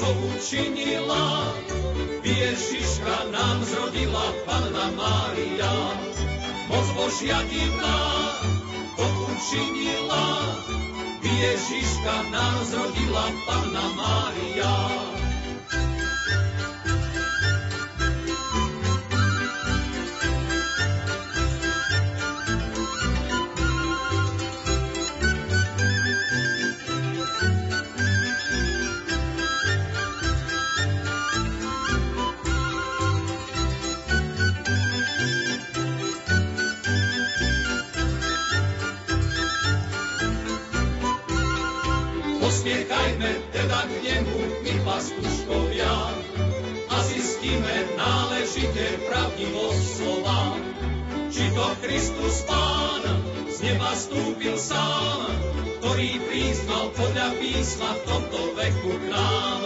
to 0.02 0.10
učinila. 0.34 1.54
Ježiška 2.26 3.30
nám 3.30 3.62
zrodila 3.62 4.34
Panna 4.42 4.90
Mária. 4.98 5.74
Moc 6.66 6.86
Božia 6.98 7.38
divná 7.46 8.02
to 8.98 9.06
učinila. 9.30 10.26
Ježiška 11.22 12.14
nám 12.34 12.56
zrodila 12.66 13.30
Panna 13.46 13.86
Mária. 13.94 14.74
Pospiechajme 42.72 43.52
teda 43.52 43.84
k 43.84 43.92
nemu, 44.00 44.38
my 44.64 44.74
pastuškovia, 44.80 45.92
a 46.88 46.96
zistíme 47.04 47.74
náležite 48.00 48.96
pravdivosť 49.12 49.84
slova. 50.00 50.56
Či 51.28 51.52
to 51.52 51.68
Kristus 51.84 52.48
Pán 52.48 53.04
z 53.52 53.56
neba 53.60 53.92
stúpil 53.92 54.56
sám, 54.56 55.36
ktorý 55.84 56.16
priznal 56.32 56.88
podľa 56.96 57.36
písma 57.36 57.92
v 57.92 58.00
tomto 58.08 58.40
veku 58.56 58.92
k 58.96 59.04
nám. 59.12 59.62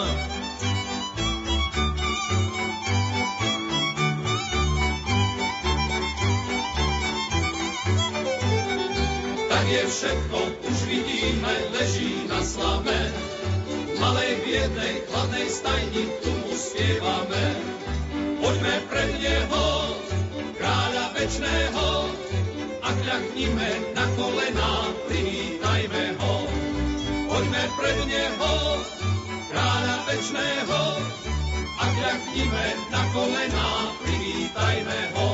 Je 9.67 9.83
všetko, 9.87 10.39
už 10.71 10.79
vidíme, 10.87 11.55
leží 11.75 12.23
na 12.31 12.39
slame. 12.39 13.11
Malej 13.99 14.39
biednej, 14.47 15.03
chladnej 15.11 15.47
stajni 15.51 16.05
tu 16.23 16.31
mu 16.31 16.55
spievame. 16.55 17.45
Poďme 18.39 18.75
pred 18.87 19.11
Neho, 19.19 19.67
kráľa 20.55 21.07
večného, 21.19 21.89
a 22.79 22.89
kľaknime 22.95 23.71
na 23.99 24.07
kolená, 24.15 24.73
privítajme 25.11 26.05
ho. 26.23 26.37
Poďme 27.27 27.63
pred 27.75 27.99
Neho, 28.07 28.55
kráľa 29.51 29.97
večného, 30.07 30.83
a 31.77 31.85
kľaknime 31.91 32.67
na 32.95 33.03
kolená, 33.11 33.69
privítajme 34.07 35.01
ho. 35.19 35.31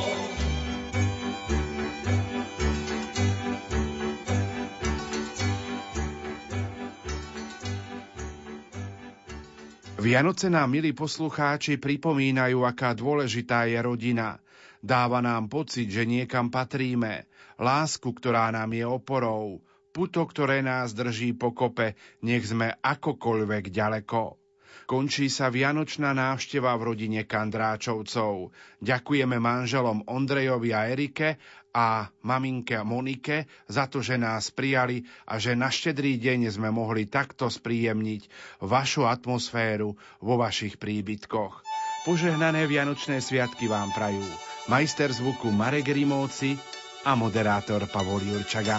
Vianoce 10.03 10.51
nám, 10.51 10.67
milí 10.67 10.91
poslucháči, 10.91 11.79
pripomínajú, 11.79 12.67
aká 12.67 12.91
dôležitá 12.91 13.71
je 13.71 13.79
rodina. 13.79 14.43
Dáva 14.83 15.23
nám 15.23 15.47
pocit, 15.47 15.87
že 15.87 16.03
niekam 16.03 16.51
patríme, 16.51 17.31
lásku, 17.55 18.11
ktorá 18.11 18.51
nám 18.51 18.75
je 18.75 18.83
oporou, 18.83 19.63
puto, 19.95 20.27
ktoré 20.27 20.59
nás 20.59 20.91
drží 20.91 21.39
pokope, 21.39 21.95
nech 22.19 22.43
sme 22.51 22.75
akokoľvek 22.83 23.71
ďaleko. 23.71 24.43
Končí 24.91 25.31
sa 25.31 25.55
vianočná 25.55 26.11
návšteva 26.11 26.75
v 26.75 26.83
rodine 26.83 27.23
Kandráčovcov. 27.23 28.51
Ďakujeme 28.83 29.39
manželom 29.39 30.03
Ondrejovi 30.11 30.75
a 30.75 30.91
Erike 30.91 31.39
a 31.73 32.13
maminke 32.23 32.77
Monike 32.85 33.49
za 33.67 33.89
to, 33.89 34.05
že 34.05 34.21
nás 34.21 34.53
prijali 34.53 35.03
a 35.25 35.41
že 35.41 35.57
na 35.57 35.73
štedrý 35.73 36.21
deň 36.21 36.53
sme 36.53 36.69
mohli 36.69 37.09
takto 37.09 37.49
spríjemniť 37.49 38.29
vašu 38.61 39.09
atmosféru 39.09 39.97
vo 40.21 40.35
vašich 40.37 40.77
príbytkoch. 40.77 41.65
Požehnané 42.05 42.69
Vianočné 42.69 43.25
sviatky 43.25 43.71
vám 43.73 43.95
prajú 43.97 44.23
majster 44.69 45.09
zvuku 45.11 45.49
Marek 45.49 45.89
Rimóci 45.89 46.61
a 47.09 47.17
moderátor 47.17 47.89
Pavol 47.89 48.23
Jurčaga. 48.23 48.79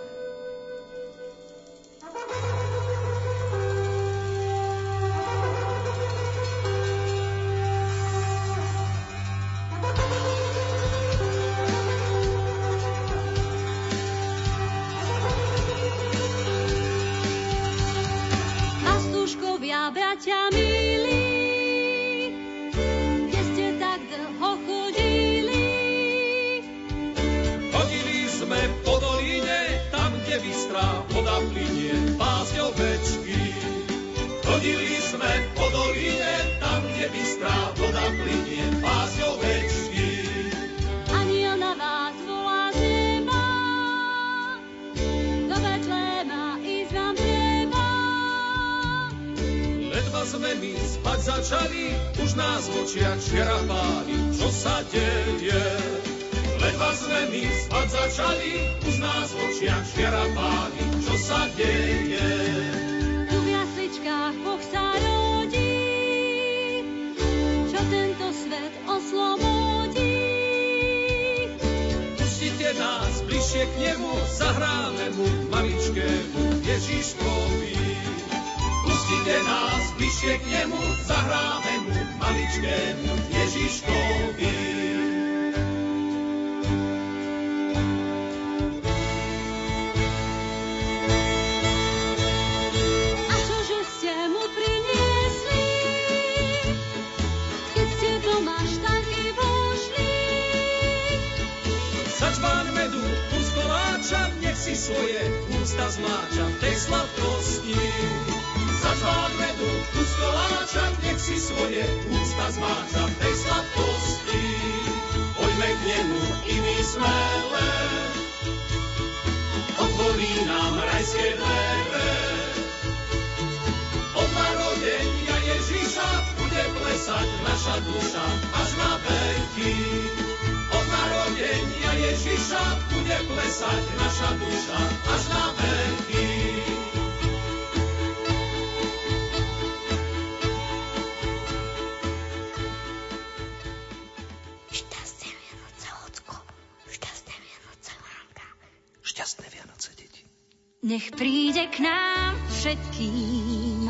Nech 150.91 151.07
príde 151.15 151.71
k 151.71 151.87
nám 151.87 152.35
všetkým 152.51 153.87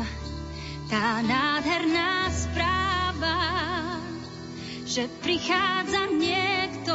tá 0.86 1.18
nádherná 1.18 2.30
správa, 2.30 3.42
že 4.86 5.10
prichádza 5.18 6.14
niekto, 6.14 6.94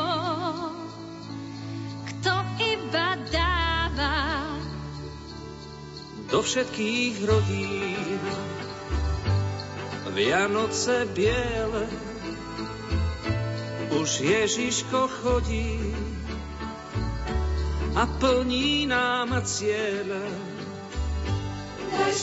kto 2.07 2.33
iba 2.55 3.19
dáva. 3.35 4.15
Do 6.31 6.39
všetkých 6.39 7.27
rodín. 7.27 8.23
Vianoce 10.15 11.03
biele. 11.11 11.83
Už 13.91 14.23
Ježiško 14.23 15.11
chodí 15.19 16.06
a 17.97 18.05
plní 18.05 18.85
nám 18.85 19.41
cieľe. 19.41 20.21
Daj 21.89 22.13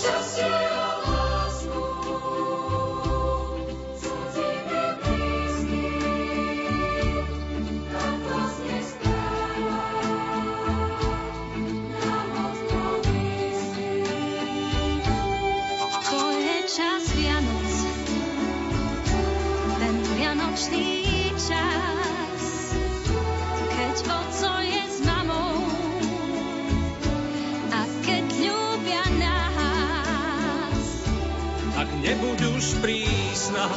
už 32.65 32.81
prísna, 32.81 33.69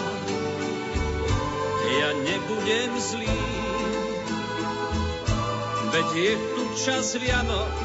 ja 1.91 2.15
nebudem 2.23 2.95
zlý. 2.95 3.43
Veď 5.91 6.07
je 6.15 6.39
tu 6.55 6.63
čas 6.87 7.19
Vianoc, 7.19 7.83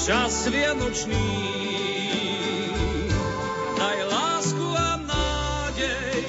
čas 0.00 0.48
Vianočný. 0.48 1.28
Daj 3.76 3.98
lásku 4.08 4.66
a 4.72 4.96
nádej, 5.04 6.24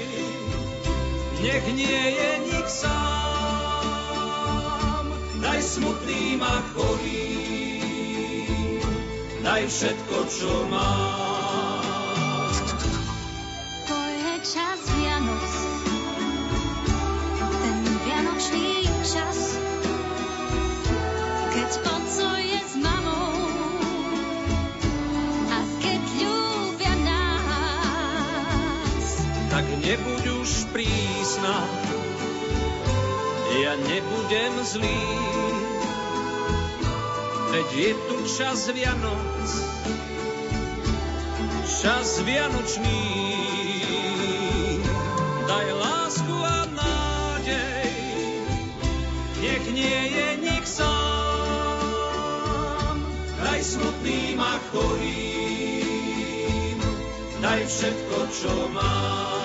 nech 1.48 1.64
nie 1.80 2.04
je 2.12 2.32
nik 2.52 2.68
sám. 2.68 3.96
Daj 5.40 5.64
smutným 5.64 6.44
a 6.44 6.60
chorým, 6.76 7.88
daj 9.48 9.64
všetko, 9.64 10.18
čo 10.28 10.68
mám. 10.68 11.63
ja 33.62 33.78
nebudem 33.78 34.54
zlý. 34.66 35.06
Veď 37.54 37.70
je 37.74 37.94
tu 38.10 38.18
čas 38.26 38.70
Vianoc, 38.74 39.46
čas 41.70 42.18
Vianočný. 42.26 43.06
Daj 45.46 45.68
lásku 45.78 46.34
a 46.34 46.66
nádej, 46.74 47.94
nech 49.38 49.66
nie 49.70 50.02
je 50.18 50.42
nik 50.42 50.66
sám. 50.66 50.98
Daj 53.38 53.62
smutným 53.62 54.42
a 54.42 54.58
chorým, 54.74 56.82
daj 57.38 57.70
všetko, 57.70 58.18
čo 58.34 58.50
mám. 58.74 59.43